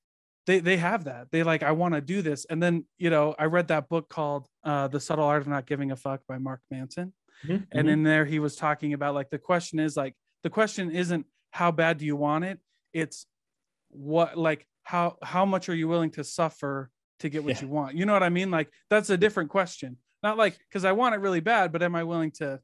they 0.46 0.58
they 0.58 0.76
have 0.76 1.04
that 1.04 1.28
they 1.30 1.42
like 1.42 1.62
i 1.62 1.72
want 1.72 1.94
to 1.94 2.00
do 2.00 2.22
this 2.22 2.44
and 2.46 2.62
then 2.62 2.84
you 2.98 3.10
know 3.10 3.34
i 3.38 3.44
read 3.44 3.68
that 3.68 3.88
book 3.88 4.08
called 4.08 4.46
uh, 4.64 4.88
the 4.88 5.00
subtle 5.00 5.24
art 5.24 5.42
of 5.42 5.48
not 5.48 5.66
giving 5.66 5.90
a 5.90 5.96
fuck 5.96 6.20
by 6.28 6.38
mark 6.38 6.60
manson 6.70 7.12
mm-hmm. 7.44 7.52
and 7.54 7.64
mm-hmm. 7.72 7.88
in 7.88 8.02
there 8.02 8.24
he 8.24 8.38
was 8.38 8.56
talking 8.56 8.92
about 8.92 9.14
like 9.14 9.30
the 9.30 9.38
question 9.38 9.78
is 9.78 9.96
like 9.96 10.14
the 10.42 10.50
question 10.50 10.90
isn't 10.90 11.26
how 11.50 11.70
bad 11.70 11.98
do 11.98 12.06
you 12.06 12.16
want 12.16 12.44
it 12.44 12.58
it's 12.92 13.26
what 13.90 14.36
like 14.36 14.66
how 14.84 15.16
how 15.22 15.44
much 15.44 15.68
are 15.68 15.74
you 15.74 15.86
willing 15.88 16.10
to 16.10 16.24
suffer 16.24 16.90
to 17.20 17.28
get 17.28 17.44
what 17.44 17.56
yeah. 17.56 17.62
you 17.62 17.68
want 17.68 17.94
you 17.94 18.06
know 18.06 18.12
what 18.12 18.22
i 18.22 18.28
mean 18.28 18.50
like 18.50 18.68
that's 18.90 19.10
a 19.10 19.16
different 19.16 19.50
question 19.50 19.96
not 20.22 20.36
like 20.36 20.58
because 20.68 20.84
i 20.84 20.92
want 20.92 21.14
it 21.14 21.18
really 21.18 21.40
bad 21.40 21.70
but 21.70 21.82
am 21.82 21.94
i 21.94 22.02
willing 22.02 22.30
to 22.30 22.58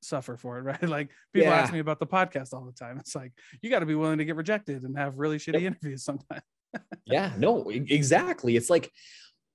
suffer 0.00 0.36
for 0.36 0.58
it, 0.58 0.62
right? 0.64 0.82
Like 0.82 1.10
people 1.32 1.50
Yeah. 1.50 1.56
ask 1.56 1.72
me 1.72 1.78
about 1.78 1.98
the 1.98 2.06
podcast 2.06 2.52
all 2.52 2.64
the 2.64 2.72
time. 2.72 2.98
It's 2.98 3.14
like 3.14 3.32
you 3.62 3.70
got 3.70 3.80
to 3.80 3.86
be 3.86 3.94
willing 3.94 4.18
to 4.18 4.24
get 4.24 4.36
rejected 4.36 4.82
and 4.82 4.96
have 4.96 5.18
really 5.18 5.38
shitty 5.38 5.62
interviews 5.62 6.04
sometimes. 6.04 6.42
Yeah 7.06 7.32
no 7.38 7.68
exactly 7.70 8.56
it's 8.56 8.70
like 8.70 8.90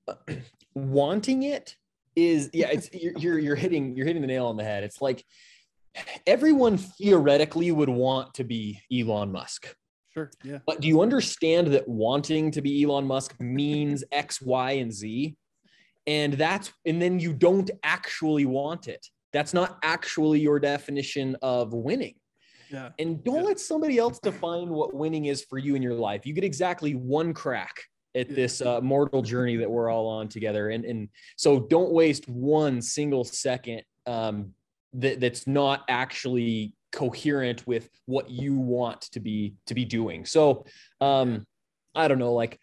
wanting 0.75 1.43
it 1.43 1.75
is 2.15 2.49
yeah 2.53 2.67
it's 2.71 2.89
you're, 2.93 3.17
you're 3.17 3.39
you're 3.39 3.55
hitting 3.55 3.95
you're 3.95 4.05
hitting 4.05 4.21
the 4.21 4.27
nail 4.27 4.47
on 4.47 4.57
the 4.57 4.63
head 4.63 4.83
it's 4.83 5.01
like 5.01 5.23
everyone 6.25 6.77
theoretically 6.77 7.71
would 7.71 7.89
want 7.89 8.33
to 8.33 8.43
be 8.43 8.79
elon 8.91 9.31
musk 9.31 9.75
Sure. 10.13 10.29
Yeah. 10.43 10.59
but 10.67 10.79
do 10.79 10.87
you 10.87 11.01
understand 11.01 11.67
that 11.67 11.87
wanting 11.87 12.51
to 12.51 12.61
be 12.61 12.83
elon 12.83 13.07
musk 13.07 13.39
means 13.39 14.03
x 14.11 14.41
y 14.41 14.73
and 14.73 14.93
z 14.93 15.35
and 16.05 16.33
that's 16.33 16.71
and 16.85 17.01
then 17.01 17.19
you 17.19 17.33
don't 17.33 17.71
actually 17.83 18.45
want 18.45 18.87
it 18.87 19.05
that's 19.31 19.53
not 19.53 19.79
actually 19.81 20.39
your 20.39 20.59
definition 20.59 21.35
of 21.41 21.73
winning 21.73 22.13
Yeah. 22.73 22.89
and 22.97 23.23
don't 23.23 23.35
Yeah. 23.37 23.41
let 23.43 23.59
somebody 23.59 23.99
else 23.99 24.19
define 24.19 24.69
what 24.69 24.93
winning 24.95 25.25
is 25.25 25.43
for 25.43 25.59
you 25.59 25.75
in 25.75 25.83
your 25.83 25.93
life. 25.93 26.25
You 26.25 26.33
get 26.33 26.43
exactly 26.43 26.95
one 26.95 27.33
crack 27.33 27.83
at 28.15 28.29
Yeah. 28.29 28.35
this 28.35 28.61
uh, 28.61 28.81
mortal 28.81 29.21
journey 29.21 29.57
that 29.57 29.69
we're 29.69 29.89
all 29.89 30.07
on 30.07 30.27
together. 30.27 30.69
And, 30.69 30.83
and 30.83 31.09
so 31.37 31.59
don't 31.59 31.91
waste 31.91 32.27
one 32.27 32.81
single 32.81 33.23
second 33.23 33.83
um, 34.07 34.53
that, 34.93 35.19
that's 35.19 35.45
not 35.45 35.83
actually 35.87 36.73
coherent 36.91 37.65
with 37.67 37.89
what 38.05 38.29
you 38.29 38.55
want 38.55 39.01
to 39.01 39.19
be 39.19 39.55
to 39.67 39.73
be 39.73 39.85
doing. 39.85 40.25
So 40.25 40.65
um, 40.99 41.45
I 41.95 42.07
don't 42.07 42.19
know, 42.19 42.33
like 42.33 42.59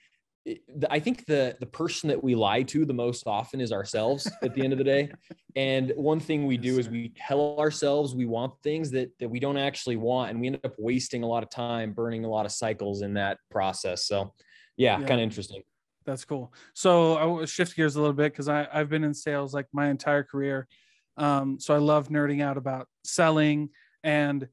I 0.88 0.98
think 1.00 1.26
the 1.26 1.57
the 1.61 1.66
person 1.66 2.09
that 2.09 2.22
we 2.24 2.35
lie 2.35 2.62
to 2.62 2.87
the 2.87 2.94
most 2.94 3.26
often 3.26 3.61
is 3.61 3.72
ourselves 3.72 4.31
at 4.42 4.55
the 4.55 4.62
end 4.62 4.72
of 4.72 4.79
the 4.79 4.85
day. 4.85 5.12
And 5.57 5.92
one 5.96 6.20
thing 6.20 6.46
we 6.46 6.57
do 6.57 6.79
is 6.79 6.88
we 6.88 7.09
tell 7.09 7.59
ourselves 7.59 8.14
we 8.14 8.24
want 8.24 8.55
things 8.62 8.92
that 8.92 9.11
that 9.18 9.29
we 9.29 9.40
don't 9.40 9.57
actually 9.57 9.96
want, 9.96 10.31
and 10.31 10.40
we 10.40 10.46
end 10.46 10.61
up 10.62 10.74
wasting 10.79 11.24
a 11.24 11.26
lot 11.26 11.42
of 11.42 11.50
time, 11.50 11.92
burning 11.92 12.24
a 12.24 12.29
lot 12.29 12.46
of 12.46 12.53
cycles 12.53 13.03
in 13.03 13.14
that 13.14 13.38
process. 13.50 14.07
So, 14.07 14.33
yeah, 14.76 15.00
Yeah. 15.00 15.07
kind 15.07 15.20
of 15.20 15.24
interesting. 15.24 15.64
That's 16.07 16.24
cool. 16.24 16.55
So 16.72 17.14
I 17.14 17.24
will 17.24 17.44
shift 17.46 17.74
gears 17.74 17.96
a 17.96 18.00
little 18.00 18.14
bit 18.14 18.33
because 18.33 18.48
I 18.48 18.68
I've 18.72 18.88
been 18.88 19.03
in 19.03 19.12
sales 19.12 19.53
like 19.53 19.66
my 19.72 19.88
entire 19.88 20.22
career. 20.22 20.68
Um, 21.16 21.59
so 21.59 21.74
I 21.74 21.79
love 21.79 22.09
nerding 22.09 22.40
out 22.40 22.57
about 22.57 22.87
selling 23.03 23.70
and 24.05 24.48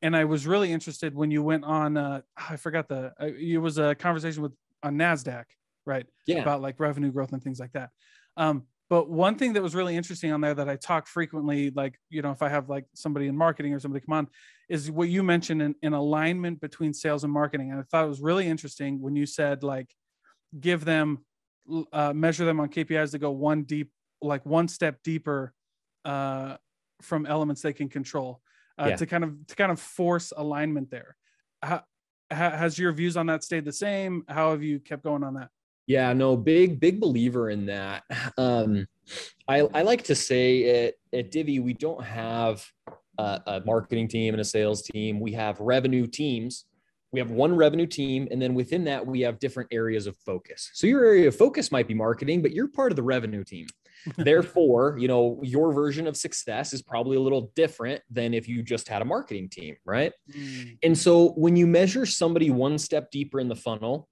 and 0.00 0.16
I 0.16 0.24
was 0.24 0.46
really 0.46 0.72
interested 0.72 1.14
when 1.14 1.30
you 1.30 1.42
went 1.42 1.64
on. 1.64 1.96
Uh, 1.96 2.22
I 2.36 2.56
forgot 2.56 2.88
the. 2.88 3.12
Uh, 3.20 3.26
it 3.26 3.58
was 3.58 3.78
a 3.78 3.94
conversation 3.94 4.42
with 4.42 4.52
on 4.82 4.96
Nasdaq, 4.96 5.44
right? 5.86 6.06
Yeah, 6.26 6.42
about 6.42 6.60
like 6.60 6.78
revenue 6.80 7.10
growth 7.10 7.32
and 7.32 7.42
things 7.42 7.58
like 7.60 7.72
that. 7.72 7.90
Um, 8.36 8.66
but 8.90 9.10
one 9.10 9.36
thing 9.36 9.52
that 9.52 9.62
was 9.62 9.74
really 9.74 9.96
interesting 9.96 10.32
on 10.32 10.40
there 10.40 10.54
that 10.54 10.68
I 10.68 10.76
talk 10.76 11.06
frequently, 11.06 11.70
like, 11.70 11.98
you 12.08 12.22
know, 12.22 12.30
if 12.30 12.40
I 12.40 12.48
have 12.48 12.70
like 12.70 12.86
somebody 12.94 13.26
in 13.26 13.36
marketing 13.36 13.74
or 13.74 13.80
somebody 13.80 14.04
come 14.04 14.14
on, 14.14 14.28
is 14.70 14.90
what 14.90 15.08
you 15.10 15.22
mentioned 15.22 15.60
in, 15.60 15.74
in 15.82 15.92
alignment 15.92 16.60
between 16.60 16.94
sales 16.94 17.22
and 17.22 17.32
marketing. 17.32 17.70
And 17.70 17.80
I 17.80 17.82
thought 17.82 18.04
it 18.04 18.08
was 18.08 18.22
really 18.22 18.46
interesting 18.46 19.00
when 19.02 19.14
you 19.14 19.26
said, 19.26 19.62
like, 19.62 19.94
give 20.58 20.84
them, 20.84 21.24
uh, 21.92 22.12
measure 22.14 22.44
them 22.44 22.60
on 22.60 22.68
KPIs 22.68 23.12
to 23.12 23.18
go 23.18 23.30
one 23.30 23.64
deep, 23.64 23.92
like 24.22 24.44
one 24.46 24.68
step 24.68 25.02
deeper 25.02 25.54
uh, 26.04 26.56
from 27.02 27.26
elements 27.26 27.62
they 27.62 27.72
can 27.72 27.88
control 27.88 28.40
uh, 28.78 28.90
Yeah. 28.90 28.96
to 28.96 29.06
kind 29.06 29.24
of, 29.24 29.46
to 29.48 29.56
kind 29.56 29.70
of 29.70 29.80
force 29.80 30.32
alignment 30.36 30.90
there. 30.90 31.16
How, 31.62 31.84
ha- 32.30 32.56
has 32.56 32.78
your 32.78 32.92
views 32.92 33.16
on 33.16 33.26
that 33.26 33.44
stayed 33.44 33.64
the 33.64 33.72
same? 33.72 34.24
How 34.28 34.50
have 34.50 34.62
you 34.62 34.78
kept 34.78 35.04
going 35.04 35.24
on 35.24 35.34
that? 35.34 35.48
Yeah, 35.86 36.12
no, 36.12 36.36
big, 36.36 36.78
big 36.80 37.00
believer 37.00 37.50
in 37.50 37.66
that. 37.66 38.04
Um, 38.36 38.86
I, 39.48 39.60
I 39.72 39.82
like 39.82 40.04
to 40.04 40.14
say 40.14 40.86
at, 40.86 40.94
at 41.14 41.30
Divvy, 41.30 41.60
we 41.60 41.72
don't 41.72 42.04
have 42.04 42.64
a, 43.16 43.40
a 43.46 43.62
marketing 43.64 44.06
team 44.06 44.34
and 44.34 44.40
a 44.40 44.44
sales 44.44 44.82
team. 44.82 45.18
We 45.18 45.32
have 45.32 45.58
revenue 45.60 46.06
teams. 46.06 46.66
We 47.10 47.20
have 47.20 47.30
one 47.30 47.56
revenue 47.56 47.86
team. 47.86 48.28
And 48.30 48.40
then 48.40 48.54
within 48.54 48.84
that, 48.84 49.06
we 49.06 49.22
have 49.22 49.38
different 49.38 49.72
areas 49.72 50.06
of 50.06 50.16
focus. 50.18 50.70
So 50.74 50.86
your 50.86 51.04
area 51.04 51.28
of 51.28 51.36
focus 51.36 51.72
might 51.72 51.88
be 51.88 51.94
marketing, 51.94 52.42
but 52.42 52.52
you're 52.52 52.68
part 52.68 52.92
of 52.92 52.96
the 52.96 53.02
revenue 53.02 53.44
team. 53.44 53.66
Therefore, 54.16 54.96
you 54.98 55.08
know, 55.08 55.40
your 55.42 55.72
version 55.72 56.06
of 56.06 56.16
success 56.16 56.72
is 56.72 56.82
probably 56.82 57.16
a 57.16 57.20
little 57.20 57.52
different 57.54 58.02
than 58.10 58.34
if 58.34 58.48
you 58.48 58.62
just 58.62 58.88
had 58.88 59.02
a 59.02 59.04
marketing 59.04 59.48
team, 59.48 59.76
right? 59.84 60.12
Mm, 60.34 60.78
And 60.82 60.98
so 60.98 61.30
when 61.30 61.56
you 61.56 61.66
measure 61.66 62.06
somebody 62.06 62.50
one 62.50 62.78
step 62.78 63.10
deeper 63.10 63.40
in 63.40 63.48
the 63.48 63.56
funnel, 63.56 64.08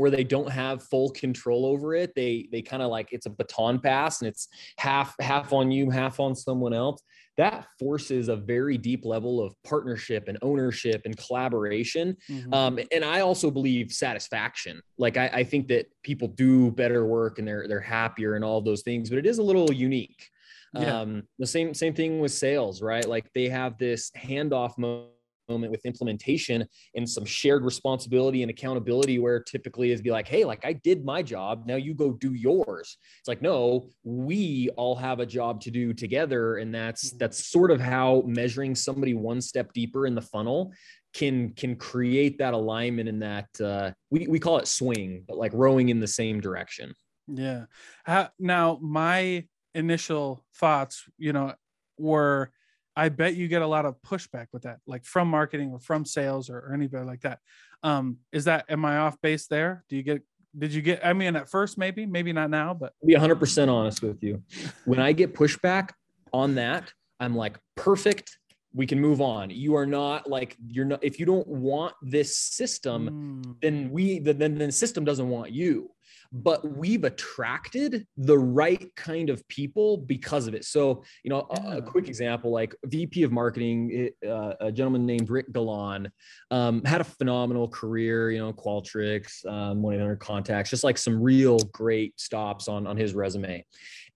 where 0.00 0.10
they 0.10 0.24
don't 0.24 0.50
have 0.50 0.82
full 0.82 1.10
control 1.10 1.66
over 1.66 1.94
it, 1.94 2.14
they 2.14 2.48
they 2.50 2.62
kind 2.62 2.82
of 2.82 2.90
like 2.90 3.08
it's 3.12 3.26
a 3.26 3.30
baton 3.30 3.78
pass 3.78 4.22
and 4.22 4.28
it's 4.28 4.48
half 4.78 5.14
half 5.20 5.52
on 5.52 5.70
you, 5.70 5.90
half 5.90 6.18
on 6.18 6.34
someone 6.34 6.72
else. 6.72 7.02
That 7.36 7.66
forces 7.78 8.28
a 8.28 8.36
very 8.36 8.78
deep 8.78 9.04
level 9.04 9.42
of 9.42 9.54
partnership 9.62 10.24
and 10.28 10.38
ownership 10.42 11.02
and 11.04 11.16
collaboration. 11.16 12.16
mhm. 12.30 12.54
Um, 12.54 12.78
and 12.90 13.04
I 13.04 13.20
also 13.20 13.50
believe 13.50 13.92
satisfaction. 13.92 14.80
Like 14.96 15.16
I, 15.18 15.26
I 15.28 15.44
think 15.44 15.68
that 15.68 15.86
people 16.02 16.28
do 16.28 16.70
better 16.70 17.06
work 17.06 17.38
and 17.38 17.46
they're 17.46 17.68
they're 17.68 17.80
happier 17.80 18.34
and 18.36 18.44
all 18.44 18.62
those 18.62 18.82
things, 18.82 19.10
but 19.10 19.18
it 19.18 19.26
is 19.26 19.38
a 19.38 19.42
little 19.42 19.70
unique. 19.72 20.28
Yeah. 20.74 21.00
Um, 21.00 21.24
the 21.38 21.46
same 21.46 21.74
same 21.74 21.94
thing 21.94 22.20
with 22.20 22.32
sales, 22.32 22.80
right? 22.80 23.06
Like 23.06 23.30
they 23.34 23.48
have 23.48 23.76
this 23.76 24.10
handoff 24.16 24.78
mo- 24.78 25.08
moment 25.50 25.70
with 25.72 25.84
implementation 25.84 26.66
and 26.94 27.08
some 27.08 27.24
shared 27.24 27.64
responsibility 27.64 28.42
and 28.42 28.50
accountability 28.50 29.18
where 29.18 29.40
typically 29.42 29.90
is 29.90 30.00
be 30.00 30.10
like, 30.10 30.28
hey, 30.28 30.44
like 30.44 30.64
I 30.64 30.72
did 30.72 31.04
my 31.04 31.22
job, 31.22 31.64
now 31.66 31.76
you 31.76 31.92
go 31.92 32.12
do 32.12 32.32
yours. 32.32 32.96
It's 33.18 33.28
like, 33.28 33.42
no, 33.42 33.88
we 34.04 34.70
all 34.76 34.94
have 34.94 35.20
a 35.20 35.26
job 35.26 35.60
to 35.62 35.70
do 35.70 35.92
together. 35.92 36.56
And 36.58 36.74
that's 36.74 37.12
Mhm. 37.12 37.18
that's 37.18 37.46
sort 37.46 37.70
of 37.70 37.80
how 37.80 38.22
measuring 38.26 38.74
somebody 38.74 39.14
one 39.14 39.40
step 39.40 39.72
deeper 39.72 40.06
in 40.06 40.14
the 40.14 40.22
funnel 40.22 40.72
can 41.12 41.52
can 41.54 41.74
create 41.74 42.38
that 42.38 42.54
alignment 42.54 43.08
in 43.08 43.18
that 43.18 43.48
uh, 43.60 43.90
we, 44.10 44.28
we 44.28 44.38
call 44.38 44.58
it 44.58 44.68
swing, 44.68 45.24
but 45.26 45.36
like 45.36 45.52
rowing 45.54 45.88
in 45.88 45.98
the 45.98 46.06
same 46.06 46.40
direction. 46.40 46.94
Yeah. 47.26 47.64
Ha- 48.06 48.30
now, 48.38 48.78
my 48.80 49.46
initial 49.74 50.44
thoughts, 50.54 51.04
you 51.18 51.32
know, 51.32 51.54
were 51.98 52.52
I 52.96 53.08
bet 53.08 53.34
you 53.34 53.48
get 53.48 53.62
a 53.62 53.66
lot 53.66 53.86
of 53.86 53.96
pushback 54.02 54.46
with 54.52 54.62
that, 54.62 54.78
like 54.86 55.04
from 55.04 55.28
marketing 55.28 55.70
or 55.72 55.78
from 55.78 56.04
sales 56.04 56.50
or, 56.50 56.58
or 56.58 56.74
anybody 56.74 57.04
like 57.04 57.20
that. 57.22 57.38
Um, 57.82 58.18
is 58.32 58.44
that 58.44 58.66
am 58.68 58.84
I 58.84 58.98
off 58.98 59.20
base 59.20 59.46
there? 59.46 59.84
Do 59.88 59.96
you 59.96 60.02
get 60.02 60.22
did 60.58 60.74
you 60.74 60.82
get 60.82 61.04
I 61.04 61.12
mean 61.12 61.36
at 61.36 61.48
first 61.48 61.78
maybe, 61.78 62.06
maybe 62.06 62.32
not 62.32 62.50
now, 62.50 62.74
but 62.74 62.92
I'll 63.02 63.06
be 63.06 63.14
100% 63.14 63.68
honest 63.68 64.02
with 64.02 64.22
you. 64.22 64.42
When 64.84 64.98
I 65.00 65.12
get 65.12 65.34
pushback 65.34 65.90
on 66.32 66.56
that, 66.56 66.92
I'm 67.20 67.36
like, 67.36 67.58
perfect. 67.76 68.36
We 68.72 68.86
can 68.86 69.00
move 69.00 69.20
on. 69.20 69.50
You 69.50 69.76
are 69.76 69.86
not 69.86 70.30
like, 70.30 70.56
you're 70.68 70.84
not, 70.84 71.02
if 71.02 71.18
you 71.18 71.26
don't 71.26 71.46
want 71.46 71.94
this 72.02 72.36
system, 72.36 73.42
Mm, 73.44 73.56
then 73.60 73.90
we, 73.90 74.20
then, 74.20 74.38
then 74.38 74.54
the 74.58 74.70
system 74.72 75.04
doesn't 75.04 75.28
want 75.28 75.50
you. 75.50 75.90
But 76.32 76.76
we've 76.76 77.04
attracted 77.04 78.06
the 78.16 78.38
right 78.38 78.94
kind 78.94 79.30
of 79.30 79.46
people 79.48 79.98
because 79.98 80.46
of 80.46 80.54
it. 80.54 80.64
So, 80.64 81.02
you 81.24 81.30
know, 81.30 81.46
a, 81.50 81.78
a 81.78 81.82
quick 81.82 82.06
example 82.06 82.52
like 82.52 82.74
VP 82.84 83.24
of 83.24 83.32
marketing, 83.32 84.10
uh, 84.26 84.54
a 84.60 84.70
gentleman 84.70 85.06
named 85.06 85.28
Rick 85.28 85.52
Galan, 85.52 86.10
um, 86.50 86.84
had 86.84 87.00
a 87.00 87.04
phenomenal 87.04 87.68
career, 87.68 88.30
you 88.30 88.38
know, 88.38 88.52
Qualtrics, 88.52 89.44
um, 89.46 89.82
1 89.82 89.94
800 89.94 90.16
contacts, 90.16 90.70
just 90.70 90.84
like 90.84 90.98
some 90.98 91.20
real 91.20 91.58
great 91.58 92.18
stops 92.20 92.68
on, 92.68 92.86
on 92.86 92.96
his 92.96 93.14
resume. 93.14 93.64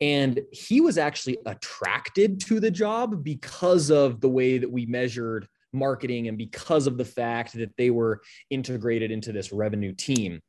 And 0.01 0.41
he 0.53 0.81
was 0.81 0.99
actually 0.99 1.39
attracted 1.47 2.41
to 2.43 2.61
the 2.61 2.71
job 2.71 3.25
because 3.25 3.91
of 3.91 4.21
the 4.21 4.29
way 4.29 4.59
that 4.59 4.71
we 4.71 4.87
measured 4.87 5.49
marketing 5.75 6.29
and 6.29 6.39
because 6.39 6.87
of 6.87 6.97
the 6.97 7.05
fact 7.05 7.53
that 7.55 7.77
they 7.77 7.91
were 7.91 8.23
integrated 8.51 9.11
into 9.11 9.33
this 9.33 9.53
revenue 9.53 9.93
team. 9.93 10.41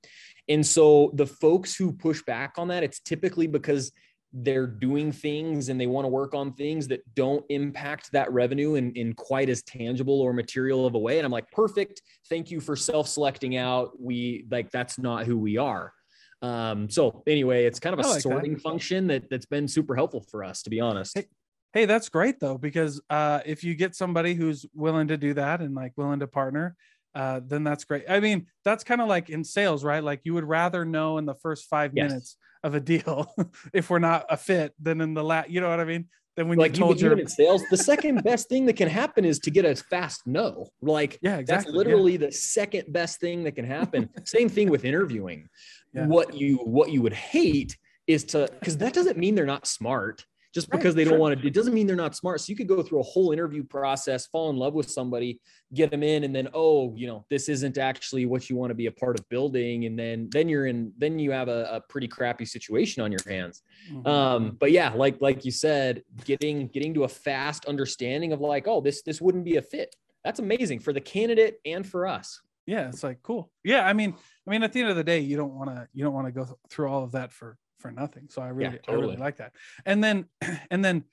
And 0.48 0.66
so 0.66 1.12
the 1.16 1.26
folks 1.26 1.76
who 1.76 1.92
push 1.92 2.22
back 2.24 2.54
on 2.58 2.68
that, 2.68 2.84
it's 2.84 3.00
typically 3.00 3.48
because 3.48 3.92
they're 4.38 4.68
doing 4.68 5.14
things 5.14 5.70
and 5.70 5.80
they 5.80 5.88
want 5.88 6.04
to 6.04 6.10
work 6.10 6.36
on 6.36 6.54
things 6.54 6.90
that 6.90 7.02
don't 7.16 7.46
impact 7.50 8.12
that 8.12 8.32
revenue 8.34 8.76
in, 8.76 8.92
in 8.94 9.14
quite 9.14 9.48
as 9.48 9.64
tangible 9.64 10.20
or 10.20 10.34
material 10.34 10.86
of 10.86 10.94
a 10.94 11.00
way. 11.00 11.18
And 11.18 11.26
I'm 11.26 11.32
like, 11.32 11.50
perfect. 11.52 12.02
Thank 12.30 12.52
you 12.52 12.60
for 12.60 12.76
self-selecting 12.76 13.56
out. 13.56 13.92
We 14.00 14.46
like 14.52 14.72
that's 14.72 15.00
not 15.00 15.26
who 15.26 15.38
we 15.38 15.58
are. 15.58 15.94
Um, 16.42 16.90
so 16.90 17.24
anyway, 17.26 17.66
it's 17.66 17.80
kind 17.80 17.94
of 17.94 18.06
a 18.06 18.08
like 18.08 18.16
that. 18.16 18.22
sorting 18.22 18.58
function 18.58 19.08
that 19.08 19.30
that's 19.30 19.46
been 19.46 19.70
super 19.70 19.96
helpful 19.96 20.26
for 20.30 20.44
us, 20.44 20.64
to 20.64 20.70
be 20.70 20.82
honest. 20.82 21.18
Hey, 21.18 21.26
hey, 21.74 21.86
that's 21.86 22.10
great 22.10 22.40
though, 22.42 22.58
because 22.58 23.02
uh 23.10 23.40
if 23.46 23.64
you 23.64 23.74
get 23.74 23.96
somebody 23.96 24.34
who's 24.34 24.66
willing 24.74 25.08
to 25.08 25.18
do 25.18 25.34
that 25.36 25.62
and 25.62 25.74
like 25.74 25.94
willing 25.96 26.20
to 26.20 26.28
partner, 26.28 26.76
uh, 27.16 27.40
then 27.46 27.64
that's 27.64 27.86
great. 27.86 28.04
I 28.10 28.20
mean, 28.20 28.48
that's 28.66 28.84
kind 28.84 29.02
of 29.02 29.08
like 29.08 29.30
in 29.30 29.44
sales, 29.44 29.84
right? 29.84 30.04
Like 30.04 30.22
you 30.26 30.34
would 30.34 30.44
rather 30.44 30.84
know 30.86 31.18
in 31.18 31.26
the 31.26 31.36
first 31.36 31.66
five 31.70 31.92
Yes. 31.96 32.10
minutes 32.10 32.38
of 32.64 32.76
a 32.76 32.80
deal 32.80 33.34
if 33.74 33.90
we're 33.90 34.00
not 34.00 34.26
a 34.30 34.38
fit 34.38 34.74
than 34.82 35.00
in 35.02 35.14
the 35.14 35.24
lat, 35.24 35.50
you 35.50 35.62
know 35.62 35.70
what 35.70 35.80
I 35.80 35.86
mean? 35.86 36.08
Then 36.36 36.50
when 36.50 36.58
like 36.58 36.74
you 36.76 36.80
told 36.80 36.98
even, 36.98 37.12
your 37.12 37.20
in 37.20 37.28
sales, 37.28 37.64
the 37.72 37.78
second 37.78 38.22
best 38.24 38.50
thing 38.50 38.66
that 38.66 38.76
can 38.76 38.90
happen 38.90 39.24
is 39.24 39.40
to 39.40 39.52
get 39.52 39.64
a 39.64 39.74
fast 39.76 40.28
no. 40.28 40.68
Like 40.82 41.18
yeah, 41.22 41.38
that's 41.38 41.42
exactly. 41.42 41.72
yeah. 41.74 41.78
literally 41.78 42.18
the 42.18 42.32
second 42.32 42.92
best 42.92 43.22
thing 43.22 43.46
that 43.46 43.54
can 43.54 43.66
happen. 43.66 44.10
Same 44.26 44.50
thing 44.50 44.70
with 44.70 44.84
interviewing. 44.84 45.48
Yeah. 45.94 46.08
What 46.08 46.34
you 46.34 46.58
what 46.58 46.92
you 46.92 47.02
would 47.02 47.14
hate 47.14 47.78
is 48.06 48.26
to 48.26 48.50
because 48.60 48.78
that 48.80 48.94
doesn't 48.94 49.18
mean 49.18 49.36
they're 49.36 49.46
not 49.46 49.66
smart. 49.66 50.26
Just 50.56 50.72
because 50.72 50.86
right, 50.86 50.96
they 50.96 51.04
don't 51.04 51.14
sure. 51.14 51.20
want 51.20 51.42
to. 51.42 51.46
It 51.46 51.54
doesn't 51.54 51.74
mean 51.74 51.86
they're 51.86 51.98
not 51.98 52.16
smart. 52.16 52.40
So 52.40 52.50
you 52.50 52.56
could 52.56 52.70
go 52.70 52.82
through 52.82 53.02
a 53.02 53.04
whole 53.04 53.34
interview 53.34 53.62
process, 53.62 54.26
fall 54.28 54.50
in 54.50 54.56
love 54.56 54.74
with 54.74 54.90
somebody, 54.90 55.42
get 55.74 55.92
them 55.92 56.02
in, 56.02 56.24
and 56.24 56.34
then 56.34 56.48
oh, 56.54 56.96
you 56.96 57.08
know, 57.08 57.26
this 57.30 57.50
isn't 57.50 57.78
actually 57.78 58.26
what 58.26 58.50
you 58.50 58.56
want 58.56 58.70
to 58.70 58.74
be 58.74 58.86
a 58.86 58.92
part 58.92 59.20
of 59.20 59.28
building, 59.28 59.86
and 59.86 60.00
then 60.00 60.30
then 60.32 60.48
you're 60.48 60.68
in, 60.68 60.94
then 60.98 61.20
you 61.20 61.32
have 61.32 61.50
a, 61.50 61.68
a 61.74 61.82
pretty 61.90 62.08
crappy 62.08 62.46
situation 62.46 63.04
on 63.04 63.12
your 63.12 63.20
hands. 63.28 63.64
Mm-hmm. 63.92 64.08
Um, 64.08 64.58
but 64.58 64.72
yeah, 64.72 64.94
like 64.94 65.18
like 65.20 65.44
you 65.44 65.52
said, 65.52 66.04
getting 66.24 66.70
getting 66.70 66.94
to 66.94 67.04
a 67.04 67.10
fast 67.10 67.66
understanding 67.66 68.32
of 68.32 68.40
like, 68.40 68.66
oh, 68.66 68.80
this 68.80 69.02
this 69.02 69.20
wouldn't 69.20 69.44
be 69.44 69.58
a 69.58 69.62
fit. 69.62 69.94
That's 70.24 70.40
amazing 70.40 70.80
for 70.80 70.94
the 70.94 71.02
candidate 71.02 71.60
and 71.66 71.86
for 71.86 72.08
us. 72.08 72.40
Yeah, 72.66 72.88
it's 72.88 73.04
like 73.04 73.22
cool. 73.24 73.52
Yeah, 73.66 73.86
I 73.86 73.92
mean, 73.92 74.16
I 74.48 74.52
mean, 74.52 74.64
at 74.64 74.72
the 74.72 74.80
end 74.80 74.90
of 74.90 74.96
the 74.96 75.04
day, 75.04 75.20
you 75.20 75.36
don't 75.36 75.54
want 75.54 75.70
to 75.70 75.86
you 75.94 76.06
don't 76.06 76.14
want 76.14 76.28
to 76.28 76.32
go 76.32 76.58
through 76.70 76.88
all 76.88 77.04
of 77.04 77.12
that 77.12 77.34
for 77.34 77.58
for 77.80 77.92
nothing. 77.92 78.28
So 78.30 78.42
I 78.42 78.50
really, 78.50 78.76
yeah, 78.76 78.80
totally. 78.80 78.98
I 78.98 79.08
really 79.08 79.18
like 79.18 79.38
that. 79.38 79.54
And 79.86 80.04
then, 80.04 80.26
and 80.72 80.84
then, 80.84 81.04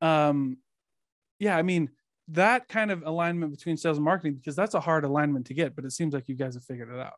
um, 0.00 0.58
yeah, 1.38 1.56
I 1.56 1.62
mean, 1.62 1.90
that 2.28 2.68
kind 2.68 2.90
of 2.90 3.02
alignment 3.04 3.52
between 3.52 3.76
sales 3.76 3.96
and 3.96 4.04
marketing, 4.04 4.34
because 4.34 4.56
that's 4.56 4.74
a 4.74 4.80
hard 4.80 5.04
alignment 5.04 5.46
to 5.46 5.54
get, 5.54 5.74
but 5.74 5.84
it 5.84 5.92
seems 5.92 6.12
like 6.12 6.28
you 6.28 6.34
guys 6.34 6.54
have 6.54 6.64
figured 6.64 6.90
it 6.90 7.00
out. 7.00 7.14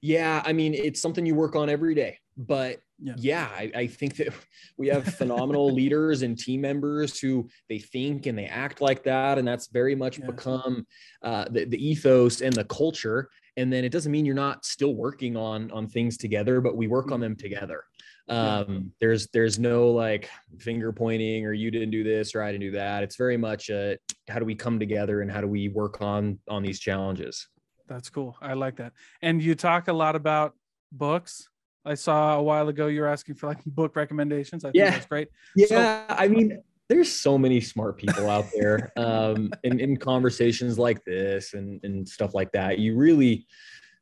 Yeah. 0.00 0.42
I 0.44 0.52
mean, 0.52 0.74
it's 0.74 1.00
something 1.00 1.26
you 1.26 1.34
work 1.34 1.54
on 1.54 1.68
every 1.68 1.94
day, 1.94 2.18
but 2.36 2.80
yeah, 2.98 3.14
yeah 3.18 3.48
I, 3.54 3.70
I 3.74 3.86
think 3.86 4.16
that 4.16 4.32
we 4.78 4.88
have 4.88 5.04
phenomenal 5.04 5.70
leaders 5.74 6.22
and 6.22 6.38
team 6.38 6.62
members 6.62 7.20
who 7.20 7.48
they 7.68 7.78
think 7.78 8.26
and 8.26 8.36
they 8.36 8.46
act 8.46 8.80
like 8.80 9.04
that. 9.04 9.38
And 9.38 9.46
that's 9.46 9.68
very 9.68 9.94
much 9.94 10.18
yeah. 10.18 10.26
become 10.26 10.86
uh, 11.22 11.44
the, 11.50 11.66
the 11.66 11.86
ethos 11.86 12.40
and 12.40 12.54
the 12.54 12.64
culture 12.64 13.28
and 13.58 13.72
then 13.72 13.84
it 13.84 13.90
doesn't 13.90 14.12
mean 14.12 14.24
you're 14.24 14.34
not 14.34 14.64
still 14.64 14.94
working 14.94 15.36
on 15.36 15.70
on 15.72 15.86
things 15.86 16.16
together 16.16 16.60
but 16.60 16.76
we 16.76 16.86
work 16.86 17.10
on 17.10 17.20
them 17.20 17.36
together 17.36 17.84
um 18.30 18.92
there's 19.00 19.28
there's 19.28 19.58
no 19.58 19.90
like 19.90 20.28
finger 20.58 20.92
pointing 20.92 21.46
or 21.46 21.52
you 21.52 21.70
didn't 21.70 21.90
do 21.90 22.04
this 22.04 22.34
or 22.34 22.42
i 22.42 22.52
didn't 22.52 22.60
do 22.60 22.70
that. 22.72 23.02
It's 23.02 23.16
very 23.16 23.36
much 23.36 23.70
a, 23.70 23.98
how 24.28 24.38
do 24.38 24.44
we 24.44 24.54
come 24.54 24.78
together 24.78 25.22
and 25.22 25.30
how 25.30 25.40
do 25.40 25.46
we 25.46 25.68
work 25.68 26.00
on 26.00 26.38
on 26.48 26.62
these 26.62 26.78
challenges? 26.78 27.48
That's 27.88 28.10
cool. 28.10 28.36
I 28.42 28.52
like 28.52 28.76
that. 28.76 28.92
And 29.22 29.42
you 29.42 29.54
talk 29.54 29.88
a 29.88 29.92
lot 29.92 30.14
about 30.14 30.54
books. 30.92 31.48
I 31.84 31.94
saw 31.94 32.36
a 32.36 32.42
while 32.42 32.68
ago 32.68 32.88
you 32.88 33.00
were 33.00 33.06
asking 33.06 33.36
for 33.36 33.46
like 33.46 33.64
book 33.66 33.96
recommendations. 33.96 34.64
I 34.64 34.68
think 34.68 34.76
yeah. 34.84 34.90
that's 34.90 35.06
great. 35.06 35.28
Yeah 35.56 36.06
so- 36.08 36.14
i 36.14 36.28
mean 36.28 36.62
there's 36.88 37.12
so 37.12 37.36
many 37.36 37.60
smart 37.60 37.98
people 37.98 38.30
out 38.30 38.46
there 38.54 38.92
um, 38.96 39.50
in, 39.62 39.78
in 39.78 39.96
conversations 39.98 40.78
like 40.78 41.04
this 41.04 41.52
and, 41.52 41.78
and 41.84 42.08
stuff 42.08 42.34
like 42.34 42.50
that. 42.52 42.78
You 42.78 42.96
really 42.96 43.46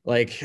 like 0.06 0.40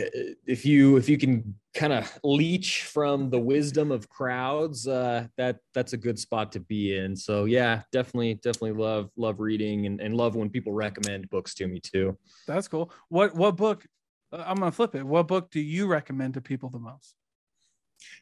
if 0.47 0.65
you 0.65 0.97
if 0.97 1.07
you 1.07 1.17
can 1.17 1.55
kind 1.73 1.93
of 1.93 2.19
leech 2.23 2.83
from 2.83 3.29
the 3.29 3.39
wisdom 3.39 3.91
of 3.91 4.09
crowds 4.09 4.87
uh 4.87 5.25
that 5.37 5.59
that's 5.73 5.93
a 5.93 5.97
good 5.97 6.19
spot 6.19 6.51
to 6.51 6.59
be 6.59 6.97
in 6.97 7.15
so 7.15 7.45
yeah 7.45 7.81
definitely 7.93 8.33
definitely 8.35 8.73
love 8.73 9.09
love 9.15 9.39
reading 9.39 9.85
and, 9.85 10.01
and 10.01 10.17
love 10.17 10.35
when 10.35 10.49
people 10.49 10.73
recommend 10.73 11.29
books 11.29 11.53
to 11.53 11.67
me 11.67 11.79
too 11.79 12.17
that's 12.47 12.67
cool 12.67 12.91
what 13.07 13.33
what 13.35 13.55
book 13.55 13.85
uh, 14.33 14.43
i'm 14.45 14.57
gonna 14.57 14.71
flip 14.71 14.95
it 14.95 15.05
what 15.05 15.27
book 15.27 15.49
do 15.51 15.61
you 15.61 15.87
recommend 15.87 16.33
to 16.33 16.41
people 16.41 16.69
the 16.69 16.79
most 16.79 17.15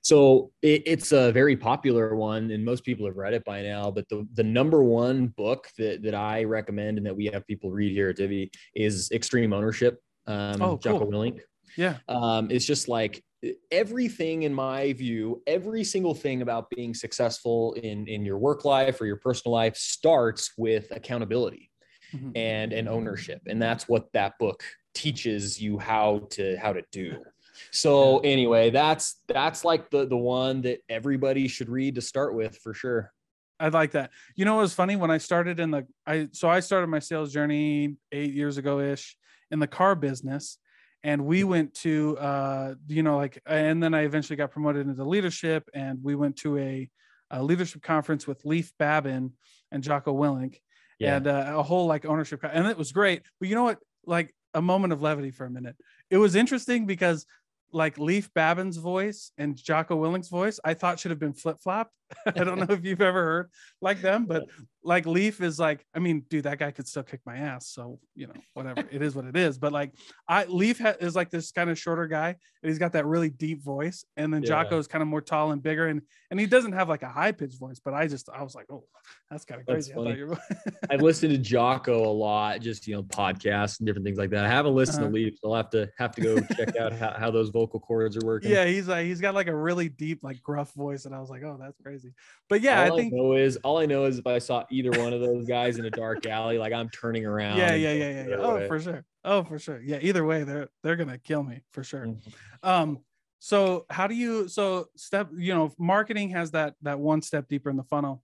so 0.02 0.52
it, 0.62 0.84
it's 0.86 1.13
a 1.13 1.32
very 1.32 1.56
popular 1.56 2.13
one, 2.13 2.52
and 2.52 2.65
most 2.65 2.84
people 2.84 3.06
have 3.06 3.15
read 3.15 3.34
it 3.34 3.45
by 3.45 3.62
now. 3.62 3.89
But 3.89 4.10
the, 4.10 4.28
the 4.34 4.43
number 4.43 4.84
one 4.84 5.28
book 5.28 5.69
that, 5.78 6.04
that 6.04 6.13
I 6.13 6.43
recommend 6.43 6.97
and 6.97 7.08
that 7.08 7.15
we 7.15 7.28
have 7.28 7.47
people 7.47 7.71
read 7.71 7.93
here 7.93 8.10
at 8.10 8.17
Divvy 8.17 8.52
is 8.75 9.10
Extreme 9.12 9.54
Ownership. 9.54 10.02
Um, 10.30 10.62
oh, 10.62 10.78
Jocko 10.78 11.00
cool. 11.00 11.08
Willink. 11.12 11.42
Yeah. 11.76 11.98
Um, 12.08 12.52
it's 12.52 12.65
just 12.65 12.88
like 12.88 13.24
everything 13.72 14.44
in 14.44 14.54
my 14.54 14.94
view, 14.94 15.42
every 15.48 15.84
single 15.84 16.13
thing 16.13 16.42
about 16.42 16.70
being 16.70 16.94
successful 16.94 17.74
in 17.74 18.08
in 18.08 18.26
your 18.26 18.38
work 18.38 18.65
life 18.65 19.02
or 19.02 19.06
your 19.06 19.18
personal 19.18 19.54
life 19.54 19.76
starts 19.76 20.52
with 20.58 20.92
accountability 20.92 21.72
mm-hmm. 22.13 22.32
and 22.36 22.74
and 22.74 22.88
ownership, 22.88 23.42
and 23.48 23.62
that's 23.62 23.88
what 23.88 24.12
that 24.13 24.38
book 24.39 24.63
teaches 24.94 25.62
you 25.62 25.80
how 25.80 26.28
to 26.32 26.58
how 26.58 26.74
to 26.74 26.84
do. 26.92 27.24
So 27.72 28.20
anyway, 28.20 28.70
that's 28.70 29.22
that's 29.28 29.65
like 29.65 29.89
the 29.89 30.06
the 30.06 30.18
one 30.18 30.62
that 30.62 30.80
everybody 30.89 31.48
should 31.48 31.70
read 31.70 31.96
to 31.96 32.02
start 32.02 32.36
with 32.36 32.58
for 32.58 32.74
sure. 32.74 33.12
I 33.60 33.68
like 33.70 33.92
that. 33.92 34.12
You 34.36 34.46
know, 34.46 34.60
it 34.60 34.62
was 34.62 34.74
funny 34.74 34.96
when 34.96 35.12
I 35.12 35.18
started 35.18 35.60
in 35.60 35.72
the 35.72 35.86
I 36.06 36.30
so 36.34 36.50
I 36.50 36.60
started 36.60 36.88
my 36.88 37.00
sales 37.00 37.34
journey 37.34 37.96
eight 38.12 38.34
years 38.34 38.58
ago 38.58 38.80
ish 38.80 39.18
in 39.52 39.60
the 39.60 39.68
car 39.68 39.96
business, 39.96 40.58
and 41.04 41.26
we 41.26 41.44
went 41.44 41.74
to 41.74 42.18
uh 42.18 42.76
you 42.88 43.04
know 43.04 43.18
like 43.18 43.42
and 43.46 43.82
then 43.82 43.94
I 43.94 44.02
eventually 44.02 44.38
got 44.38 44.52
promoted 44.52 44.88
into 44.88 45.04
leadership, 45.04 45.70
and 45.74 46.00
we 46.04 46.16
went 46.16 46.38
to 46.38 46.58
a, 46.58 46.90
a 47.32 47.44
leadership 47.44 47.82
conference 47.82 48.28
with 48.28 48.46
Leif 48.46 48.74
Babin 48.78 49.34
and 49.72 49.84
Jocko 49.84 50.14
Willink, 50.14 50.58
yeah. 51.00 51.18
and 51.18 51.28
uh, 51.28 51.54
a 51.56 51.64
whole 51.64 51.88
like 51.88 52.06
ownership, 52.06 52.42
and 52.44 52.68
it 52.68 52.78
was 52.78 52.92
great. 52.92 53.24
But 53.40 53.50
you 53.50 53.56
know 53.56 53.64
what? 53.64 53.80
Like 54.06 54.34
a 54.54 54.62
moment 54.62 54.94
of 54.94 55.02
levity 55.02 55.32
for 55.32 55.46
a 55.46 55.50
minute. 55.50 55.76
It 56.10 56.18
was 56.18 56.36
interesting 56.36 56.86
because 56.86 57.26
like 57.72 57.98
Leif 57.98 58.34
Babin's 58.34 58.78
voice 58.78 59.32
and 59.38 59.56
Jocko 59.56 59.96
Willink's 59.96 60.30
voice, 60.30 60.60
I 60.64 60.74
thought 60.74 61.00
should 61.00 61.12
have 61.12 61.20
been 61.20 61.34
flip 61.34 61.58
flopped. 61.62 61.94
I 62.26 62.43
don't 62.43 62.60
know 62.60 62.74
if 62.74 62.84
you've 62.84 63.02
ever 63.02 63.24
heard 63.24 63.50
like 63.82 64.02
them, 64.02 64.26
but 64.26 64.45
like 64.84 65.06
Leif 65.06 65.41
is 65.41 65.60
like, 65.60 65.86
I 65.93 66.00
mean, 66.00 66.24
dude, 66.30 66.45
that 66.45 66.58
guy 66.58 66.72
could 66.72 66.88
still 66.88 67.04
kick 67.04 67.22
my 67.26 67.38
ass. 67.38 67.67
So, 67.67 68.00
you 68.15 68.28
know, 68.28 68.34
whatever 68.54 68.84
it 68.91 69.02
is 69.02 69.15
what 69.15 69.26
it 69.26 69.36
is. 69.36 69.58
But 69.58 69.74
like, 69.74 69.91
I 70.28 70.45
Leif 70.45 70.80
ha- 70.80 70.95
is 71.00 71.15
like 71.15 71.30
this 71.30 71.52
kind 71.52 71.69
of 71.69 71.78
shorter 71.78 72.08
guy 72.08 72.30
and 72.30 72.69
he's 72.69 72.80
got 72.80 72.93
that 72.93 73.06
really 73.06 73.30
deep 73.30 73.62
voice. 73.62 74.06
And 74.15 74.34
then 74.34 74.41
yeah. 74.41 74.50
Jocko 74.50 74.78
is 74.78 74.88
kind 74.88 75.02
of 75.02 75.08
more 75.08 75.22
tall 75.22 75.52
and 75.52 75.62
bigger. 75.62 75.88
And 75.88 76.02
and 76.32 76.39
he 76.39 76.45
doesn't 76.45 76.74
have 76.74 76.88
like 76.88 77.04
a 77.04 77.10
high 77.10 77.32
pitched 77.32 77.60
voice, 77.60 77.82
but 77.84 77.93
I 77.93 78.08
just, 78.08 78.30
I 78.30 78.43
was 78.43 78.56
like, 78.56 78.67
oh, 78.72 78.84
that's 79.30 79.45
kind 79.45 79.60
of 79.60 79.67
crazy. 79.67 79.93
I 79.93 80.91
have 80.91 81.02
listened 81.02 81.32
to 81.34 81.38
Jocko 81.38 82.08
a 82.08 82.13
lot, 82.13 82.62
just, 82.62 82.88
you 82.88 82.95
know, 82.95 83.04
podcasts 83.04 83.80
and 83.80 83.88
different 83.88 84.06
things 84.06 84.17
like 84.17 84.30
that. 84.30 84.45
I 84.45 84.48
haven't 84.48 84.76
listened 84.76 85.04
uh-huh. 85.04 85.08
to 85.08 85.13
Leif. 85.13 85.39
So 85.41 85.50
I'll 85.50 85.58
have 85.58 85.69
to, 85.72 85.89
have 85.98 86.13
to 86.15 86.22
go 86.22 86.39
check 86.56 86.76
out 86.78 86.93
how, 86.93 87.15
how 87.17 87.32
those 87.32 87.50
vocal 87.50 87.80
cords 87.80 88.15
are 88.15 88.26
working. 88.26 88.52
Yeah. 88.52 88.65
He's 88.65 88.88
like, 88.88 89.06
he's 89.06 89.19
got 89.19 89.34
like 89.36 89.48
a 89.48 89.56
really 89.56 89.89
deep, 89.89 90.19
like 90.24 90.41
gruff 90.41 90.72
voice. 90.74 91.06
And 91.06 91.13
I 91.13 91.19
was 91.19 91.30
like, 91.30 91.43
oh, 91.43 91.58
that's 91.60 91.78
crazy. 91.82 91.99
But 92.48 92.62
yeah, 92.62 92.84
all 92.84 92.94
I 92.94 92.98
think 92.98 93.14
I 93.14 93.18
know 93.18 93.34
is 93.34 93.58
all 93.58 93.78
I 93.78 93.86
know 93.86 94.06
is 94.06 94.18
if 94.18 94.28
I 94.28 94.40
saw 94.40 94.64
either 94.70 94.92
one 95.00 95.14
of 95.14 95.22
those 95.22 95.46
guys 95.46 95.78
in 95.78 95.86
a 95.86 95.90
dark 95.90 96.26
alley, 96.26 96.58
like 96.58 96.74
I'm 96.74 96.90
turning 96.90 97.26
around. 97.26 97.58
Yeah, 97.58 97.74
yeah, 97.76 97.92
yeah, 97.92 98.10
yeah. 98.10 98.28
yeah. 98.30 98.36
Oh, 98.36 98.68
for 98.68 98.80
sure. 98.80 99.06
Oh, 99.24 99.44
for 99.44 99.60
sure. 99.60 99.80
Yeah. 99.82 100.00
Either 100.02 100.26
way, 100.26 100.44
they're 100.44 100.70
they're 100.84 100.96
gonna 100.96 101.18
kill 101.18 101.44
me 101.44 101.62
for 101.72 101.84
sure. 101.84 102.08
Mm-hmm. 102.08 102.70
Um. 102.70 103.00
So 103.40 103.86
how 103.90 104.08
do 104.08 104.16
you? 104.16 104.48
So 104.48 104.88
step. 104.96 105.30
You 105.36 105.54
know, 105.54 105.74
marketing 105.78 106.30
has 106.30 106.52
that 106.52 106.76
that 106.82 107.00
one 107.00 107.22
step 107.22 107.48
deeper 107.48 107.70
in 107.70 107.78
the 107.78 107.84
funnel. 107.84 108.24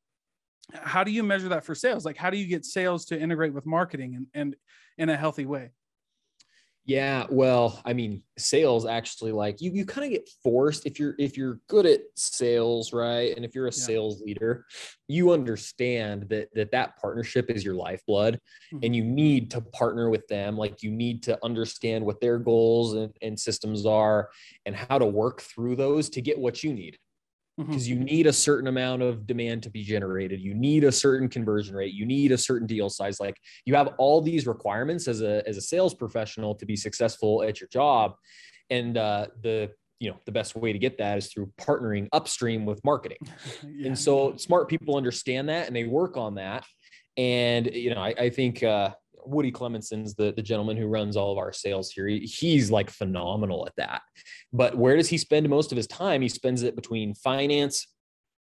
How 0.74 1.04
do 1.04 1.12
you 1.12 1.24
measure 1.24 1.50
that 1.50 1.64
for 1.64 1.76
sales? 1.76 2.06
Like, 2.06 2.18
how 2.18 2.30
do 2.30 2.38
you 2.38 2.48
get 2.48 2.66
sales 2.66 3.06
to 3.06 3.20
integrate 3.20 3.54
with 3.54 3.66
marketing 3.66 4.16
and 4.16 4.28
and 4.34 4.56
in 4.98 5.10
a 5.10 5.16
healthy 5.16 5.46
way? 5.46 5.72
Yeah, 6.88 7.26
well, 7.32 7.82
I 7.84 7.93
mean, 7.93 8.21
sales 8.38 8.86
actually 8.86 9.32
like 9.32 9.60
you 9.60 9.71
you 9.71 9.88
kind 9.88 10.06
of 10.06 10.12
get 10.12 10.30
forced 10.43 10.86
if 10.86 11.00
you're 11.00 11.15
if 11.17 11.36
you're 11.36 11.60
good 11.67 11.88
at 11.88 12.02
sales, 12.15 12.93
right? 12.93 13.36
And 13.36 13.43
if 13.43 13.56
you're 13.56 13.65
a 13.65 13.71
yeah. 13.71 13.86
sales 13.86 14.21
leader, 14.21 14.65
you 15.08 15.32
understand 15.32 16.30
that 16.30 16.50
that 16.54 16.71
that 16.71 16.98
partnership 16.98 17.50
is 17.50 17.65
your 17.65 17.74
lifeblood 17.74 18.36
mm-hmm. 18.36 18.80
and 18.84 18.95
you 18.95 19.04
need 19.04 19.50
to 19.52 19.62
partner 19.62 20.12
with 20.12 20.28
them 20.28 20.58
like 20.58 20.84
you 20.84 20.91
need 20.91 21.24
to 21.24 21.39
understand 21.43 22.06
what 22.06 22.21
their 22.21 22.38
goals 22.38 22.93
and, 22.93 23.12
and 23.24 23.39
systems 23.39 23.86
are 23.88 24.30
and 24.67 24.76
how 24.76 25.00
to 25.00 25.06
work 25.06 25.41
through 25.41 25.76
those 25.76 26.10
to 26.10 26.21
get 26.21 26.38
what 26.38 26.63
you 26.63 26.71
need 26.71 26.98
because 27.58 27.88
mm-hmm. 27.88 28.00
you 28.00 28.06
need 28.06 28.28
a 28.28 28.34
certain 28.34 28.68
amount 28.68 29.02
of 29.02 29.26
demand 29.26 29.63
to 29.63 29.70
be 29.70 29.84
generated. 29.84 30.41
You 30.41 30.54
need 30.54 30.84
a 30.84 30.91
certain 30.91 31.30
conversion 31.30 31.76
rate. 31.76 31.94
You 31.94 32.06
need 32.06 32.32
a 32.32 32.38
certain 32.38 32.68
deal 32.68 32.89
size. 32.89 33.20
Like 33.20 33.38
you 33.65 33.76
have 33.76 33.94
all 33.98 34.22
these 34.22 34.46
requirements 34.46 35.08
as 35.08 35.22
a 35.22 35.48
as 35.48 35.58
a 35.58 35.62
sales 35.62 35.94
professional 35.94 36.56
to 36.56 36.65
be 36.65 36.76
successful 36.76 37.44
at 37.44 37.62
your 37.62 37.70
job. 37.70 38.15
And 38.70 38.98
uh, 38.98 39.28
the 39.41 39.72
you 40.00 40.10
know 40.10 40.18
the 40.26 40.32
best 40.32 40.56
way 40.56 40.74
to 40.74 40.80
get 40.80 40.98
that 40.98 41.18
is 41.18 41.28
through 41.28 41.52
partnering 41.60 42.08
upstream 42.12 42.65
with 42.65 42.84
marketing. 42.84 43.20
Yeah. 43.63 43.88
and 43.88 43.98
so 43.98 44.36
smart 44.38 44.70
people 44.70 44.98
understand 44.98 45.50
that 45.50 45.68
and 45.68 45.76
they 45.76 45.86
work 45.86 46.18
on 46.18 46.36
that. 46.36 46.65
And 47.18 47.74
you 47.74 47.96
know 47.96 48.02
i, 48.02 48.13
I 48.18 48.30
think 48.30 48.62
uh, 48.63 48.91
Woody 49.28 49.52
Clemenson's 49.52 50.16
the, 50.16 50.34
the 50.36 50.42
gentleman 50.42 50.78
who 50.78 50.88
runs 50.88 51.18
all 51.18 51.32
of 51.32 51.38
our 51.38 51.54
sales 51.54 51.92
here. 51.92 52.08
He, 52.08 52.20
he's 52.20 52.72
like 52.72 52.90
phenomenal 52.90 53.66
at 53.66 53.76
that. 53.78 54.02
But 54.54 54.78
where 54.78 54.96
does 54.98 55.10
he 55.10 55.18
spend 55.18 55.48
most 55.50 55.72
of 55.72 55.76
his 55.76 55.88
time? 55.88 56.22
He 56.22 56.30
spends 56.30 56.64
it 56.64 56.76
between 56.76 57.14
finance 57.16 57.88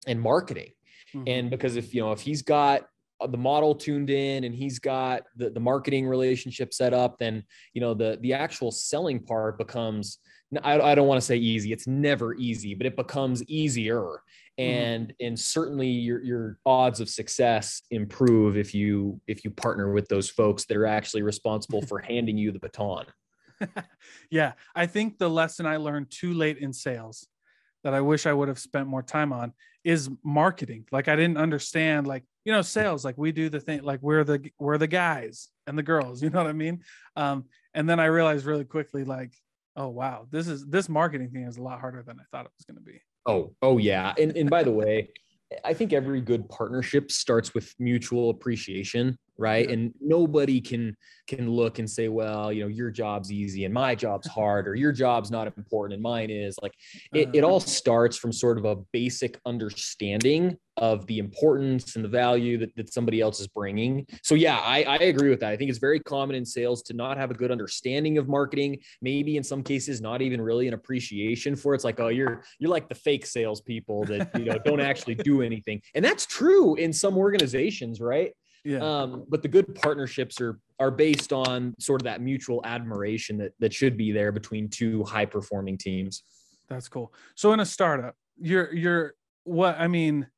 and 0.06 0.20
marketing. 0.20 0.72
Mm-hmm. 1.14 1.28
And 1.28 1.50
because 1.50 1.76
if 1.76 1.94
you 1.94 2.02
know, 2.02 2.12
if 2.12 2.20
he's 2.20 2.42
got 2.42 2.82
the 3.26 3.38
model 3.38 3.74
tuned 3.74 4.10
in 4.10 4.44
and 4.44 4.54
he's 4.54 4.78
got 4.78 5.22
the, 5.36 5.50
the 5.50 5.60
marketing 5.60 6.06
relationship 6.06 6.72
set 6.74 6.92
up, 6.92 7.18
then 7.18 7.44
you 7.74 7.80
know 7.80 7.94
the 7.94 8.18
the 8.20 8.32
actual 8.32 8.70
selling 8.70 9.20
part 9.20 9.58
becomes 9.58 10.18
I, 10.62 10.78
I 10.78 10.94
don't 10.94 11.08
want 11.08 11.18
to 11.18 11.26
say 11.26 11.36
easy. 11.36 11.72
It's 11.72 11.86
never 11.86 12.34
easy, 12.34 12.74
but 12.74 12.86
it 12.86 12.96
becomes 12.96 13.42
easier 13.44 14.22
Mm-hmm. 14.60 14.70
and 14.70 15.08
mm-hmm. 15.08 15.26
and 15.26 15.40
certainly 15.40 15.88
your 15.88 16.22
your 16.22 16.58
odds 16.66 17.00
of 17.00 17.08
success 17.08 17.80
improve 17.90 18.58
if 18.58 18.74
you 18.74 19.18
if 19.26 19.44
you 19.44 19.50
partner 19.50 19.94
with 19.94 20.08
those 20.08 20.28
folks 20.28 20.66
that 20.66 20.76
are 20.76 20.84
actually 20.84 21.22
responsible 21.22 21.80
for 21.80 21.98
handing 22.10 22.36
you 22.36 22.52
the 22.52 22.58
baton 22.58 23.06
yeah 24.30 24.52
i 24.74 24.84
think 24.84 25.16
the 25.16 25.30
lesson 25.30 25.64
i 25.64 25.78
learned 25.78 26.10
too 26.10 26.34
late 26.34 26.58
in 26.58 26.70
sales 26.70 27.28
that 27.82 27.94
i 27.94 28.00
wish 28.02 28.26
i 28.26 28.32
would 28.34 28.48
have 28.48 28.58
spent 28.58 28.86
more 28.86 29.02
time 29.02 29.32
on 29.32 29.54
is 29.84 30.10
marketing. 30.24 30.86
Like 30.92 31.08
I 31.08 31.16
didn't 31.16 31.38
understand 31.38 32.06
like, 32.06 32.24
you 32.44 32.52
know, 32.52 32.62
sales, 32.62 33.04
like 33.04 33.16
we 33.16 33.32
do 33.32 33.48
the 33.48 33.60
thing, 33.60 33.82
like 33.82 34.00
we're 34.02 34.24
the 34.24 34.50
we're 34.58 34.78
the 34.78 34.86
guys 34.86 35.48
and 35.66 35.78
the 35.78 35.82
girls, 35.82 36.22
you 36.22 36.30
know 36.30 36.38
what 36.38 36.48
I 36.48 36.52
mean? 36.52 36.82
Um, 37.16 37.44
and 37.74 37.88
then 37.88 38.00
I 38.00 38.06
realized 38.06 38.44
really 38.44 38.64
quickly, 38.64 39.04
like, 39.04 39.32
oh 39.76 39.88
wow, 39.88 40.26
this 40.30 40.48
is 40.48 40.66
this 40.66 40.88
marketing 40.88 41.30
thing 41.30 41.44
is 41.44 41.56
a 41.56 41.62
lot 41.62 41.80
harder 41.80 42.02
than 42.02 42.18
I 42.18 42.24
thought 42.30 42.46
it 42.46 42.52
was 42.56 42.64
gonna 42.66 42.80
be. 42.80 43.00
Oh, 43.26 43.54
oh 43.62 43.78
yeah. 43.78 44.14
And 44.18 44.36
and 44.36 44.50
by 44.50 44.62
the 44.62 44.72
way, 44.72 45.08
I 45.64 45.74
think 45.74 45.92
every 45.92 46.20
good 46.20 46.48
partnership 46.48 47.10
starts 47.10 47.54
with 47.54 47.74
mutual 47.78 48.30
appreciation, 48.30 49.18
right? 49.38 49.66
Yeah. 49.66 49.74
And 49.74 49.94
nobody 50.00 50.60
can 50.60 50.96
can 51.26 51.50
look 51.50 51.78
and 51.78 51.88
say, 51.88 52.08
well, 52.08 52.52
you 52.52 52.62
know, 52.62 52.68
your 52.68 52.90
job's 52.90 53.30
easy 53.30 53.64
and 53.64 53.72
my 53.72 53.94
job's 53.94 54.26
hard, 54.26 54.66
or 54.68 54.74
your 54.74 54.92
job's 54.92 55.30
not 55.30 55.46
important 55.56 55.94
and 55.94 56.02
mine 56.02 56.30
is. 56.30 56.56
Like 56.62 56.74
it, 57.12 57.30
it 57.32 57.44
all 57.44 57.56
uh-huh. 57.56 57.66
starts 57.66 58.16
from 58.16 58.32
sort 58.32 58.58
of 58.58 58.64
a 58.64 58.76
basic 58.92 59.38
understanding 59.46 60.56
of 60.78 61.06
the 61.06 61.18
importance 61.18 61.96
and 61.96 62.04
the 62.04 62.08
value 62.08 62.56
that, 62.58 62.74
that 62.76 62.92
somebody 62.92 63.20
else 63.20 63.40
is 63.40 63.46
bringing. 63.46 64.06
So 64.22 64.34
yeah, 64.34 64.58
I, 64.58 64.82
I 64.84 64.96
agree 64.96 65.28
with 65.28 65.40
that. 65.40 65.50
I 65.50 65.56
think 65.56 65.68
it's 65.68 65.78
very 65.78 66.00
common 66.00 66.34
in 66.34 66.46
sales 66.46 66.82
to 66.84 66.94
not 66.94 67.18
have 67.18 67.30
a 67.30 67.34
good 67.34 67.50
understanding 67.50 68.16
of 68.16 68.26
marketing, 68.26 68.78
maybe 69.02 69.36
in 69.36 69.44
some 69.44 69.62
cases 69.62 70.00
not 70.00 70.22
even 70.22 70.40
really 70.40 70.68
an 70.68 70.74
appreciation 70.74 71.56
for 71.56 71.72
it. 71.72 71.76
It's 71.76 71.84
like, 71.84 72.00
oh, 72.00 72.08
you're 72.08 72.42
you're 72.58 72.70
like 72.70 72.88
the 72.88 72.94
fake 72.94 73.26
salespeople 73.26 74.04
that 74.04 74.30
you 74.38 74.46
know 74.46 74.58
don't 74.64 74.80
actually 74.92 75.14
do 75.16 75.42
anything. 75.42 75.82
And 75.94 76.04
that's 76.04 76.24
true 76.26 76.74
in 76.76 76.92
some 76.92 77.18
organizations, 77.18 78.00
right? 78.00 78.32
Yeah. 78.64 78.78
Um, 78.78 79.24
but 79.28 79.42
the 79.42 79.48
good 79.48 79.74
partnerships 79.74 80.40
are 80.40 80.58
are 80.78 80.90
based 80.90 81.32
on 81.32 81.74
sort 81.78 82.00
of 82.00 82.04
that 82.04 82.20
mutual 82.20 82.60
admiration 82.64 83.38
that 83.38 83.52
that 83.58 83.72
should 83.72 83.96
be 83.96 84.12
there 84.12 84.32
between 84.32 84.68
two 84.68 85.04
high 85.04 85.26
performing 85.26 85.78
teams. 85.78 86.22
That's 86.68 86.88
cool. 86.88 87.12
So 87.34 87.52
in 87.52 87.60
a 87.60 87.66
startup, 87.66 88.16
you're 88.40 88.72
you're 88.72 89.14
what 89.44 89.76
I 89.78 89.88
mean, 89.88 90.28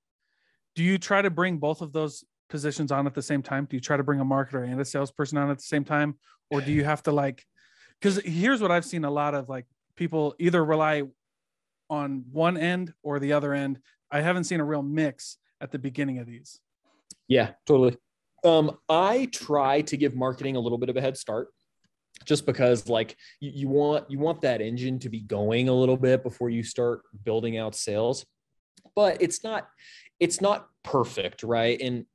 do 0.74 0.82
you 0.82 0.98
try 0.98 1.22
to 1.22 1.30
bring 1.30 1.58
both 1.58 1.82
of 1.82 1.92
those 1.92 2.24
positions 2.48 2.90
on 2.92 3.06
at 3.06 3.14
the 3.14 3.22
same 3.22 3.42
time? 3.42 3.66
Do 3.68 3.76
you 3.76 3.80
try 3.80 3.96
to 3.96 4.02
bring 4.02 4.20
a 4.20 4.24
marketer 4.24 4.66
and 4.66 4.80
a 4.80 4.84
salesperson 4.84 5.38
on 5.38 5.50
at 5.50 5.58
the 5.58 5.64
same 5.64 5.84
time? 5.84 6.16
Or 6.50 6.60
do 6.60 6.72
you 6.72 6.84
have 6.84 7.02
to 7.04 7.12
like 7.12 7.44
because 8.00 8.18
here's 8.24 8.60
what 8.60 8.70
I've 8.70 8.84
seen 8.84 9.04
a 9.04 9.10
lot 9.10 9.34
of 9.34 9.48
like 9.48 9.66
people 9.96 10.34
either 10.38 10.64
rely 10.64 11.02
on 11.90 12.24
one 12.32 12.56
end 12.56 12.92
or 13.02 13.18
the 13.18 13.32
other 13.32 13.52
end. 13.54 13.78
I 14.10 14.20
haven't 14.20 14.44
seen 14.44 14.60
a 14.60 14.64
real 14.64 14.82
mix 14.82 15.38
at 15.60 15.70
the 15.70 15.78
beginning 15.78 16.18
of 16.18 16.26
these. 16.26 16.60
Yeah, 17.28 17.52
totally. 17.66 17.96
Um, 18.44 18.78
I 18.88 19.28
try 19.32 19.80
to 19.82 19.96
give 19.96 20.14
marketing 20.14 20.56
a 20.56 20.60
little 20.60 20.78
bit 20.78 20.88
of 20.88 20.96
a 20.96 21.00
head 21.00 21.16
start 21.16 21.48
just 22.24 22.46
because 22.46 22.88
like 22.88 23.16
you, 23.40 23.50
you, 23.54 23.68
want 23.68 24.10
you 24.10 24.18
want 24.18 24.42
that 24.42 24.60
engine 24.60 24.98
to 25.00 25.08
be 25.08 25.20
going 25.20 25.68
a 25.68 25.74
little 25.74 25.96
bit 25.96 26.22
before 26.22 26.50
you 26.50 26.62
start 26.62 27.02
building 27.24 27.58
out 27.58 27.74
sales. 27.74 28.24
But 28.94 29.20
it's 29.20 29.42
not 29.42 29.68
it's 30.20 30.40
not 30.40 30.68
perfect 30.82 31.42
right? 31.42 31.80
And 31.80 32.06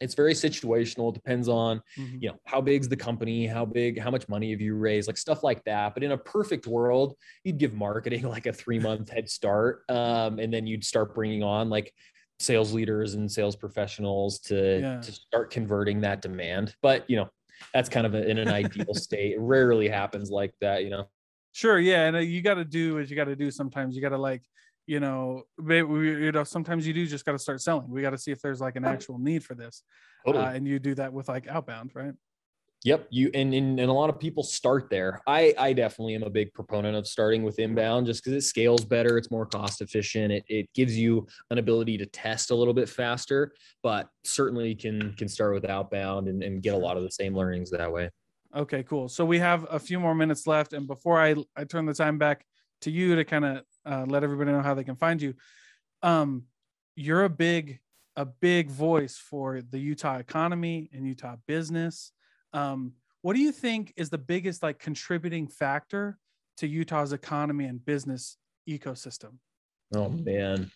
it's 0.00 0.14
very 0.14 0.34
situational. 0.34 1.10
It 1.10 1.14
depends 1.14 1.48
on 1.48 1.80
mm-hmm. 1.98 2.18
you 2.20 2.28
know 2.30 2.36
how 2.44 2.60
big's 2.60 2.88
the 2.88 2.96
company 2.96 3.46
how 3.46 3.64
big 3.64 4.00
how 4.00 4.10
much 4.10 4.28
money 4.28 4.50
have 4.50 4.60
you 4.60 4.74
raised 4.74 5.08
like 5.08 5.16
stuff 5.16 5.42
like 5.42 5.62
that. 5.64 5.94
But 5.94 6.02
in 6.02 6.12
a 6.12 6.18
perfect 6.18 6.66
world 6.66 7.14
you'd 7.44 7.58
give 7.58 7.74
marketing 7.74 8.22
like 8.28 8.46
a 8.46 8.52
three 8.52 8.78
month 8.78 9.10
head 9.10 9.28
start 9.28 9.82
um, 9.88 10.38
and 10.38 10.52
then 10.52 10.66
you'd 10.66 10.84
start 10.84 11.14
bringing 11.14 11.42
on 11.42 11.68
like 11.68 11.92
sales 12.40 12.72
leaders 12.72 13.14
and 13.14 13.30
sales 13.30 13.56
professionals 13.56 14.38
to, 14.40 14.80
yeah. 14.80 15.00
to 15.00 15.12
start 15.12 15.50
converting 15.50 16.00
that 16.00 16.22
demand. 16.22 16.74
But, 16.82 17.08
you 17.08 17.16
know, 17.16 17.28
that's 17.72 17.88
kind 17.88 18.06
of 18.06 18.14
a, 18.14 18.28
in 18.28 18.38
an 18.38 18.48
ideal 18.48 18.94
state. 18.94 19.32
It 19.32 19.40
rarely 19.40 19.88
happens 19.88 20.30
like 20.30 20.54
that, 20.60 20.84
you 20.84 20.90
know? 20.90 21.08
Sure. 21.52 21.78
Yeah. 21.78 22.06
And 22.06 22.16
uh, 22.16 22.20
you 22.20 22.42
got 22.42 22.54
to 22.54 22.64
do 22.64 22.94
what 22.94 23.08
you 23.08 23.16
got 23.16 23.24
to 23.24 23.36
do. 23.36 23.50
Sometimes 23.50 23.94
you 23.94 24.02
got 24.02 24.10
to 24.10 24.18
like, 24.18 24.42
you 24.86 24.98
know, 24.98 25.44
you 25.64 26.32
know, 26.32 26.44
sometimes 26.44 26.86
you 26.86 26.92
do 26.92 27.06
just 27.06 27.24
got 27.24 27.32
to 27.32 27.38
start 27.38 27.60
selling. 27.60 27.88
We 27.88 28.02
got 28.02 28.10
to 28.10 28.18
see 28.18 28.32
if 28.32 28.40
there's 28.40 28.60
like 28.60 28.76
an 28.76 28.84
actual 28.84 29.18
need 29.18 29.44
for 29.44 29.54
this. 29.54 29.82
Totally. 30.26 30.44
Uh, 30.44 30.50
and 30.50 30.66
you 30.66 30.78
do 30.78 30.94
that 30.96 31.12
with 31.12 31.28
like 31.28 31.46
outbound, 31.46 31.92
right? 31.94 32.12
Yep, 32.84 33.06
you 33.10 33.30
and, 33.32 33.54
and 33.54 33.78
and 33.78 33.88
a 33.88 33.92
lot 33.92 34.10
of 34.10 34.18
people 34.18 34.42
start 34.42 34.90
there. 34.90 35.20
I 35.26 35.54
I 35.56 35.72
definitely 35.72 36.16
am 36.16 36.24
a 36.24 36.30
big 36.30 36.52
proponent 36.52 36.96
of 36.96 37.06
starting 37.06 37.44
with 37.44 37.60
inbound 37.60 38.06
just 38.06 38.24
because 38.24 38.36
it 38.36 38.46
scales 38.46 38.84
better, 38.84 39.16
it's 39.16 39.30
more 39.30 39.46
cost 39.46 39.80
efficient, 39.80 40.32
it 40.32 40.44
it 40.48 40.72
gives 40.74 40.98
you 40.98 41.26
an 41.50 41.58
ability 41.58 41.96
to 41.98 42.06
test 42.06 42.50
a 42.50 42.54
little 42.54 42.74
bit 42.74 42.88
faster, 42.88 43.52
but 43.84 44.08
certainly 44.24 44.74
can 44.74 45.12
can 45.14 45.28
start 45.28 45.54
with 45.54 45.64
outbound 45.64 46.26
and, 46.26 46.42
and 46.42 46.60
get 46.60 46.74
a 46.74 46.78
lot 46.78 46.96
of 46.96 47.04
the 47.04 47.10
same 47.10 47.36
learnings 47.36 47.70
that 47.70 47.92
way. 47.92 48.10
Okay, 48.54 48.82
cool. 48.82 49.08
So 49.08 49.24
we 49.24 49.38
have 49.38 49.64
a 49.70 49.78
few 49.78 50.00
more 50.00 50.14
minutes 50.14 50.48
left, 50.48 50.72
and 50.72 50.88
before 50.88 51.20
I 51.20 51.36
I 51.56 51.62
turn 51.62 51.86
the 51.86 51.94
time 51.94 52.18
back 52.18 52.44
to 52.80 52.90
you 52.90 53.14
to 53.14 53.24
kind 53.24 53.44
of 53.44 53.62
uh, 53.86 54.06
let 54.08 54.24
everybody 54.24 54.50
know 54.50 54.60
how 54.60 54.74
they 54.74 54.82
can 54.82 54.96
find 54.96 55.22
you, 55.22 55.34
um, 56.02 56.46
you're 56.96 57.22
a 57.22 57.30
big 57.30 57.78
a 58.16 58.26
big 58.26 58.70
voice 58.70 59.16
for 59.16 59.62
the 59.62 59.78
Utah 59.78 60.18
economy 60.18 60.90
and 60.92 61.06
Utah 61.06 61.36
business 61.46 62.10
um, 62.52 62.92
what 63.22 63.34
do 63.34 63.40
you 63.40 63.52
think 63.52 63.92
is 63.96 64.10
the 64.10 64.18
biggest 64.18 64.62
like 64.62 64.78
contributing 64.78 65.48
factor 65.48 66.18
to 66.58 66.66
Utah's 66.66 67.12
economy 67.12 67.66
and 67.66 67.84
business 67.84 68.36
ecosystem? 68.68 69.34
Oh 69.94 70.08
man. 70.08 70.70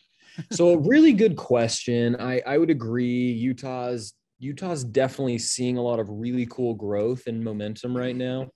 So 0.53 0.71
a 0.71 0.79
really 0.79 1.13
good 1.13 1.37
question. 1.37 2.17
I, 2.17 2.41
I 2.47 2.59
would 2.59 2.71
agree. 2.71 3.31
Utah's 3.33 4.15
Utah's 4.39 4.85
definitely 4.85 5.39
seeing 5.39 5.79
a 5.79 5.83
lot 5.83 5.99
of 5.99 6.11
really 6.11 6.47
cool 6.47 6.75
growth 6.75 7.27
and 7.27 7.43
momentum 7.43 7.97
right 7.97 8.15
now. 8.15 8.49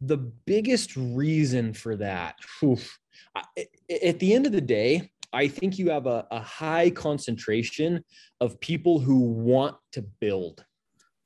The 0.00 0.16
biggest 0.18 0.96
reason 0.96 1.72
for 1.72 1.94
that, 1.96 2.34
whew, 2.58 2.76
at 3.36 4.18
the 4.18 4.34
end 4.34 4.46
of 4.46 4.52
the 4.52 4.60
day, 4.60 5.10
I 5.32 5.46
think 5.46 5.78
you 5.78 5.90
have 5.90 6.06
a, 6.06 6.26
a 6.32 6.40
high 6.40 6.90
concentration 6.90 8.04
of 8.40 8.60
people 8.60 8.98
who 8.98 9.20
want 9.20 9.76
to 9.92 10.02
build 10.02 10.64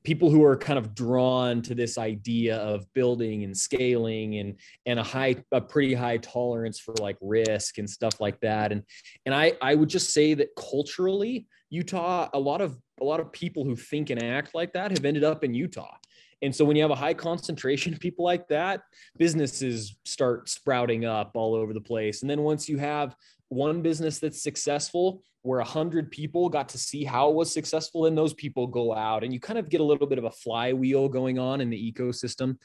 people 0.07 0.31
who 0.31 0.45
are 0.45 0.57
kind 0.57 0.79
of 0.79 0.95
drawn 0.95 1.61
to 1.61 1.75
this 1.75 1.99
idea 1.99 2.59
of 2.59 2.87
building 2.95 3.43
and 3.43 3.57
scaling 3.57 4.39
and 4.39 4.55
and 4.87 5.01
a 5.01 5.03
high 5.03 5.35
a 5.51 5.61
pretty 5.61 5.95
high 5.95 6.17
tolerance 6.19 6.79
for 6.79 6.95
like 7.01 7.17
risk 7.21 7.79
and 7.79 7.91
stuff 7.91 8.21
like 8.21 8.39
that. 8.39 8.71
And 8.71 8.85
and 9.27 9.35
i 9.35 9.53
i 9.61 9.75
would 9.75 9.89
just 9.89 10.13
say 10.13 10.33
that 10.35 10.51
culturally 10.57 11.49
utah 11.71 12.29
a 12.33 12.39
lot 12.39 12.61
of 12.61 12.79
a 13.01 13.05
lot 13.05 13.19
of 13.19 13.33
people 13.33 13.65
who 13.65 13.75
think 13.75 14.11
and 14.11 14.23
act 14.23 14.55
like 14.55 14.73
that 14.75 14.93
have 14.93 15.05
ended 15.05 15.25
up 15.25 15.43
in 15.43 15.53
utah. 15.55 15.97
And 16.41 16.55
so 16.55 16.65
when 16.65 16.77
you 16.77 16.83
have 16.83 16.93
a 16.93 17.03
high 17.07 17.15
concentration 17.15 17.93
of 17.93 17.99
people 17.99 18.25
like 18.25 18.47
that 18.47 18.83
businesses 19.19 19.97
start 20.05 20.49
sprouting 20.49 21.05
up 21.05 21.33
all 21.35 21.53
over 21.55 21.73
the 21.73 21.81
place. 21.81 22.21
And 22.23 22.31
then 22.31 22.43
once 22.43 22.69
you 22.69 22.79
have 22.79 23.17
one 23.49 23.83
business 23.83 24.21
that's 24.21 24.41
successful 24.41 25.25
where 25.47 25.61
a 25.61 25.65
hundred 25.65 26.11
people 26.11 26.49
got 26.49 26.69
to 26.71 26.79
see 26.79 27.05
how 27.05 27.31
it 27.31 27.35
was 27.35 27.53
successful 27.53 28.07
and 28.07 28.17
those 28.17 28.35
people 28.35 28.67
go 28.67 28.95
out 28.95 29.25
and 29.25 29.33
you 29.33 29.41
kind 29.41 29.59
of 29.59 29.69
get 29.69 29.81
a 29.81 29.85
little 29.85 30.07
bit 30.07 30.19
of 30.19 30.25
a 30.25 30.31
flywheel 30.31 31.09
going 31.09 31.39
on 31.39 31.61
in 31.61 31.71
the 31.71 31.93
ecosystem. 31.93 32.57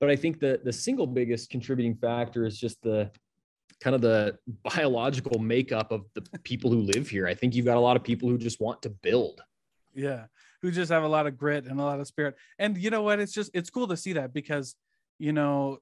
But 0.00 0.10
i 0.10 0.16
think 0.16 0.38
the 0.38 0.60
the 0.64 0.72
single 0.72 1.06
biggest 1.06 1.50
contributing 1.50 1.96
factor 1.96 2.46
is 2.46 2.58
just 2.58 2.80
the 2.82 3.10
kind 3.80 3.94
of 3.94 4.02
the 4.02 4.36
biological 4.74 5.38
makeup 5.38 5.92
of 5.92 6.02
the 6.14 6.22
people 6.42 6.70
who 6.70 6.80
live 6.80 7.08
here. 7.08 7.26
I 7.28 7.34
think 7.34 7.54
you've 7.54 7.66
got 7.66 7.76
a 7.76 7.80
lot 7.80 7.96
of 7.96 8.02
people 8.02 8.28
who 8.28 8.38
just 8.38 8.60
want 8.60 8.82
to 8.82 8.90
build. 8.90 9.40
Yeah 9.94 10.24
who 10.62 10.70
just 10.70 10.90
have 10.90 11.04
a 11.04 11.08
lot 11.08 11.26
of 11.26 11.36
grit 11.36 11.66
and 11.66 11.80
a 11.80 11.84
lot 11.84 12.00
of 12.00 12.06
spirit. 12.06 12.34
And 12.58 12.76
you 12.76 12.90
know 12.90 13.02
what? 13.02 13.20
It's 13.20 13.32
just 13.32 13.50
it's 13.54 13.70
cool 13.70 13.88
to 13.88 13.96
see 13.96 14.14
that 14.14 14.32
because 14.32 14.74
you 15.18 15.32
know 15.32 15.78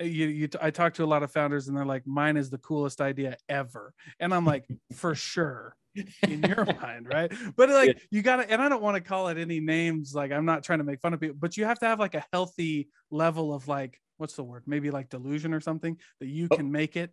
Eh, 0.00 0.04
you, 0.04 0.26
you 0.26 0.48
I 0.60 0.70
talk 0.70 0.94
to 0.94 1.04
a 1.04 1.06
lot 1.06 1.22
of 1.22 1.30
founders 1.30 1.68
and 1.68 1.76
they're 1.76 1.84
like, 1.84 2.06
mine 2.06 2.36
is 2.36 2.50
the 2.50 2.58
coolest 2.58 3.00
idea 3.00 3.36
ever. 3.48 3.92
And 4.18 4.34
I'm 4.34 4.44
like, 4.44 4.66
for 4.92 5.14
sure 5.14 5.76
in 6.26 6.42
your 6.42 6.64
mind, 6.64 7.08
right? 7.08 7.32
But 7.56 7.70
like 7.70 7.88
yeah. 7.88 8.02
you 8.10 8.22
gotta, 8.22 8.50
and 8.50 8.60
I 8.60 8.68
don't 8.68 8.82
want 8.82 8.96
to 8.96 9.00
call 9.00 9.28
it 9.28 9.38
any 9.38 9.60
names, 9.60 10.14
like 10.14 10.32
I'm 10.32 10.44
not 10.44 10.64
trying 10.64 10.78
to 10.80 10.84
make 10.84 11.00
fun 11.00 11.14
of 11.14 11.20
people, 11.20 11.36
but 11.38 11.56
you 11.56 11.64
have 11.64 11.78
to 11.80 11.86
have 11.86 12.00
like 12.00 12.14
a 12.14 12.24
healthy 12.32 12.88
level 13.10 13.54
of 13.54 13.68
like, 13.68 14.00
what's 14.16 14.34
the 14.34 14.44
word? 14.44 14.64
Maybe 14.66 14.90
like 14.90 15.08
delusion 15.08 15.54
or 15.54 15.60
something 15.60 15.96
that 16.20 16.26
you 16.26 16.48
oh. 16.50 16.56
can 16.56 16.70
make 16.70 16.96
it. 16.96 17.10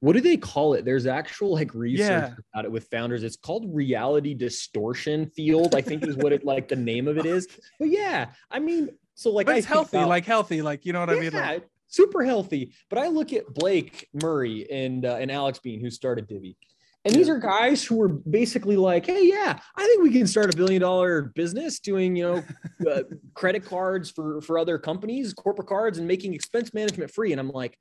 What 0.00 0.14
do 0.14 0.22
they 0.22 0.38
call 0.38 0.72
it? 0.74 0.86
There's 0.86 1.06
actual 1.06 1.52
like 1.52 1.74
research 1.74 2.08
yeah. 2.08 2.34
about 2.54 2.64
it 2.64 2.72
with 2.72 2.88
founders. 2.90 3.22
It's 3.22 3.36
called 3.36 3.66
reality 3.68 4.32
distortion 4.32 5.26
field, 5.26 5.74
I 5.74 5.82
think 5.82 6.06
is 6.06 6.16
what 6.16 6.32
it 6.32 6.42
like 6.42 6.68
the 6.68 6.76
name 6.76 7.06
of 7.06 7.18
it 7.18 7.26
is. 7.26 7.46
But 7.78 7.90
yeah, 7.90 8.30
I 8.50 8.60
mean, 8.60 8.88
so 9.14 9.30
like 9.30 9.46
but 9.46 9.58
it's 9.58 9.66
healthy, 9.66 9.98
about, 9.98 10.08
like 10.08 10.24
healthy, 10.24 10.62
like 10.62 10.86
you 10.86 10.94
know 10.94 11.00
what 11.00 11.10
yeah, 11.10 11.16
I 11.16 11.20
mean? 11.20 11.32
Like, 11.32 11.68
super 11.90 12.24
healthy. 12.24 12.72
But 12.88 12.98
I 12.98 13.08
look 13.08 13.32
at 13.32 13.52
Blake 13.52 14.08
Murray 14.14 14.66
and 14.70 15.04
uh, 15.04 15.16
and 15.16 15.30
Alex 15.30 15.58
Bean, 15.58 15.80
who 15.80 15.90
started 15.90 16.26
Divvy. 16.26 16.56
And 17.04 17.14
these 17.14 17.30
are 17.30 17.38
guys 17.38 17.82
who 17.82 17.96
were 17.96 18.08
basically 18.08 18.76
like, 18.76 19.06
"Hey, 19.06 19.26
yeah, 19.26 19.58
I 19.76 19.84
think 19.86 20.02
we 20.02 20.12
can 20.12 20.26
start 20.26 20.52
a 20.52 20.56
billion 20.56 20.82
dollar 20.82 21.32
business 21.34 21.80
doing, 21.80 22.16
you 22.16 22.24
know, 22.24 22.44
uh, 22.90 23.02
credit 23.34 23.64
cards 23.64 24.10
for 24.10 24.40
for 24.40 24.58
other 24.58 24.78
companies, 24.78 25.32
corporate 25.34 25.68
cards, 25.68 25.98
and 25.98 26.06
making 26.06 26.34
expense 26.34 26.74
management 26.74 27.10
free." 27.10 27.32
And 27.32 27.40
I'm 27.40 27.50
like, 27.50 27.78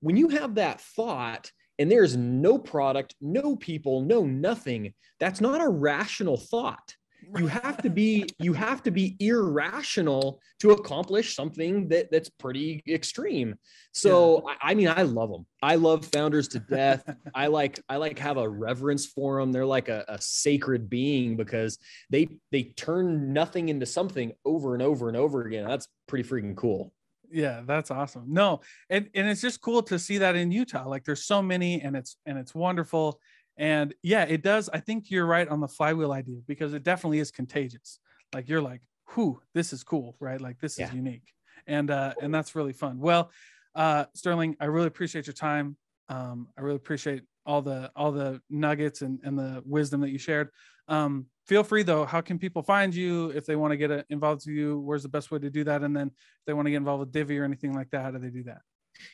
when 0.00 0.16
you 0.16 0.28
have 0.28 0.54
that 0.54 0.80
thought, 0.80 1.50
and 1.78 1.90
there's 1.90 2.16
no 2.16 2.58
product, 2.58 3.14
no 3.20 3.56
people, 3.56 4.02
no 4.02 4.24
nothing, 4.24 4.94
that's 5.18 5.40
not 5.40 5.60
a 5.60 5.68
rational 5.68 6.36
thought. 6.36 6.94
You 7.38 7.46
have 7.46 7.80
to 7.82 7.90
be 7.90 8.26
you 8.38 8.52
have 8.52 8.82
to 8.82 8.90
be 8.90 9.16
irrational 9.20 10.40
to 10.58 10.72
accomplish 10.72 11.34
something 11.34 11.88
that 11.88 12.10
that's 12.10 12.28
pretty 12.28 12.82
extreme. 12.88 13.56
So 13.92 14.42
yeah. 14.46 14.54
I, 14.62 14.70
I, 14.70 14.74
mean 14.74 14.88
i 14.88 15.02
love 15.02 15.30
them 15.30 15.46
i 15.62 15.74
love 15.74 16.04
founders 16.06 16.48
to 16.48 16.60
death. 16.60 17.08
I 17.34 17.48
like 17.48 17.80
i 17.88 17.96
like 17.96 18.18
have 18.18 18.36
a 18.36 18.48
reverence 18.48 19.06
for 19.06 19.40
them 19.40 19.52
they're 19.52 19.66
like 19.66 19.88
a, 19.88 20.04
a 20.08 20.20
sacred 20.20 20.88
being 20.88 21.36
because 21.36 21.78
they 22.10 22.28
they 22.50 22.64
turn 22.64 23.32
nothing 23.32 23.68
into 23.68 23.86
something 23.86 24.32
over 24.44 24.74
and 24.74 24.82
over 24.82 25.08
and 25.08 25.16
over 25.16 25.42
again. 25.42 25.66
That's 25.66 25.88
pretty 26.06 26.28
freaking 26.28 26.56
cool. 26.56 26.92
Yeah 27.32 27.62
that's 27.66 27.90
awesome. 27.90 28.24
No 28.28 28.60
and 28.88 29.08
and 29.14 29.28
it's 29.28 29.40
just 29.40 29.60
cool 29.60 29.82
to 29.84 29.98
see 29.98 30.18
that 30.18 30.36
in 30.36 30.50
utah. 30.50 30.88
Like 30.88 31.04
there's 31.04 31.24
so 31.24 31.42
many 31.42 31.80
and 31.80 31.96
it's 31.96 32.16
and 32.26 32.38
it's 32.38 32.54
wonderful 32.54 33.20
and 33.56 33.94
yeah, 34.02 34.24
it 34.24 34.42
does. 34.42 34.68
I 34.72 34.80
think 34.80 35.10
you're 35.10 35.26
right 35.26 35.48
on 35.48 35.60
the 35.60 35.68
flywheel 35.68 36.12
idea 36.12 36.40
because 36.46 36.74
it 36.74 36.82
definitely 36.82 37.18
is 37.18 37.30
contagious. 37.30 37.98
Like 38.34 38.48
you're 38.48 38.62
like, 38.62 38.80
whoo, 39.14 39.40
this 39.54 39.72
is 39.72 39.82
cool, 39.82 40.16
right? 40.20 40.40
Like 40.40 40.58
this 40.60 40.78
yeah. 40.78 40.88
is 40.88 40.94
unique. 40.94 41.32
And 41.66 41.90
uh, 41.90 42.14
and 42.22 42.34
that's 42.34 42.54
really 42.54 42.72
fun. 42.72 42.98
Well, 42.98 43.30
uh, 43.74 44.06
Sterling, 44.14 44.56
I 44.60 44.66
really 44.66 44.86
appreciate 44.86 45.26
your 45.26 45.34
time. 45.34 45.76
Um, 46.08 46.48
I 46.58 46.62
really 46.62 46.76
appreciate 46.76 47.22
all 47.46 47.62
the 47.62 47.90
all 47.94 48.12
the 48.12 48.40
nuggets 48.48 49.02
and, 49.02 49.20
and 49.22 49.38
the 49.38 49.62
wisdom 49.64 50.00
that 50.00 50.10
you 50.10 50.18
shared. 50.18 50.48
Um, 50.88 51.26
feel 51.46 51.62
free 51.62 51.82
though, 51.82 52.04
how 52.04 52.20
can 52.20 52.38
people 52.38 52.62
find 52.62 52.94
you 52.94 53.30
if 53.30 53.46
they 53.46 53.56
want 53.56 53.72
to 53.72 53.76
get 53.76 53.90
uh, 53.90 54.02
involved 54.10 54.42
with 54.46 54.54
you? 54.54 54.80
Where's 54.80 55.02
the 55.02 55.08
best 55.08 55.30
way 55.30 55.38
to 55.38 55.50
do 55.50 55.64
that? 55.64 55.82
And 55.82 55.96
then 55.96 56.08
if 56.08 56.44
they 56.46 56.52
want 56.52 56.66
to 56.66 56.70
get 56.70 56.78
involved 56.78 57.00
with 57.00 57.12
Divvy 57.12 57.38
or 57.38 57.44
anything 57.44 57.74
like 57.74 57.90
that, 57.90 58.02
how 58.02 58.10
do 58.10 58.18
they 58.18 58.30
do 58.30 58.42
that? 58.44 58.62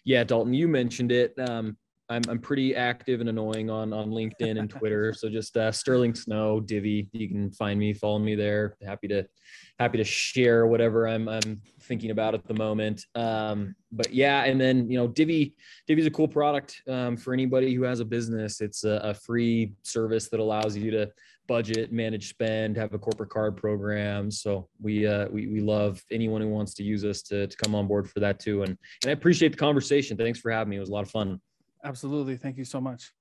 Yeah, 0.05 0.25
Dalton, 0.25 0.55
you 0.55 0.69
mentioned 0.69 1.13
it. 1.13 1.39
Um, 1.39 1.77
I'm, 2.09 2.23
I'm 2.29 2.39
pretty 2.39 2.75
active 2.75 3.21
and 3.21 3.29
annoying 3.29 3.69
on 3.71 3.93
on 3.93 4.11
LinkedIn 4.11 4.59
and 4.59 4.71
Twitter. 4.71 5.13
so 5.17 5.29
just 5.29 5.57
uh, 5.57 5.73
Sterling 5.73 6.15
Snow 6.15 6.61
Divvy, 6.61 7.09
you 7.13 7.29
can 7.29 7.51
find 7.51 7.79
me, 7.79 7.93
follow 7.93 8.19
me 8.19 8.35
there. 8.35 8.77
Happy 8.85 9.09
to 9.09 9.27
happy 9.79 9.99
to 9.99 10.05
share 10.05 10.67
whatever 10.67 11.09
I'm 11.09 11.29
I'm 11.29 11.61
thinking 11.83 12.11
about 12.11 12.35
at 12.35 12.47
the 12.47 12.55
moment. 12.55 13.05
Um, 13.15 13.75
but 13.93 14.13
yeah, 14.13 14.45
and 14.45 14.61
then 14.61 14.89
you 14.91 14.99
know 14.99 15.09
Divvy 15.09 15.55
Divvy 15.87 16.03
is 16.03 16.07
a 16.07 16.11
cool 16.11 16.29
product 16.29 16.83
um, 16.89 17.17
for 17.17 17.33
anybody 17.33 17.75
who 17.75 17.83
has 17.83 18.01
a 18.01 18.05
business. 18.05 18.61
It's 18.61 18.85
a, 18.85 19.01
a 19.03 19.15
free 19.15 19.73
service 19.83 20.29
that 20.29 20.41
allows 20.41 20.77
you 20.77 20.91
to 20.93 21.11
budget, 21.47 21.93
manage 21.93 22.29
spend, 22.29 22.77
have 22.77 22.93
a 22.95 22.99
corporate 22.99 23.31
card 23.31 23.57
program. 23.57 24.31
So 24.31 24.69
we 24.81 25.07
uh, 25.07 25.29
we 25.29 25.47
we 25.49 25.61
love 25.61 26.03
anyone 26.11 26.41
who 26.41 26.49
wants 26.49 26.75
to 26.75 26.83
use 26.83 27.05
us 27.05 27.23
to 27.23 27.47
to 27.47 27.57
come 27.57 27.75
on 27.75 27.87
board 27.87 28.09
for 28.09 28.21
that 28.21 28.39
too. 28.39 28.63
And 28.63 28.77
and 29.03 29.11
I 29.11 29.13
appreciate 29.13 29.53
the 29.53 29.59
conversation. 29.59 30.17
Thanks 30.17 30.39
for 30.39 30.51
having 30.51 30.71
me. 30.71 30.77
It 30.77 30.81
was 30.81 30.91
a 30.91 30.93
lot 30.93 31.05
of 31.05 31.11
fun. 31.11 31.41
Absolutely. 31.87 32.37
Thank 32.37 32.59
you 32.59 32.65
so 32.67 32.81
much. 32.83 33.13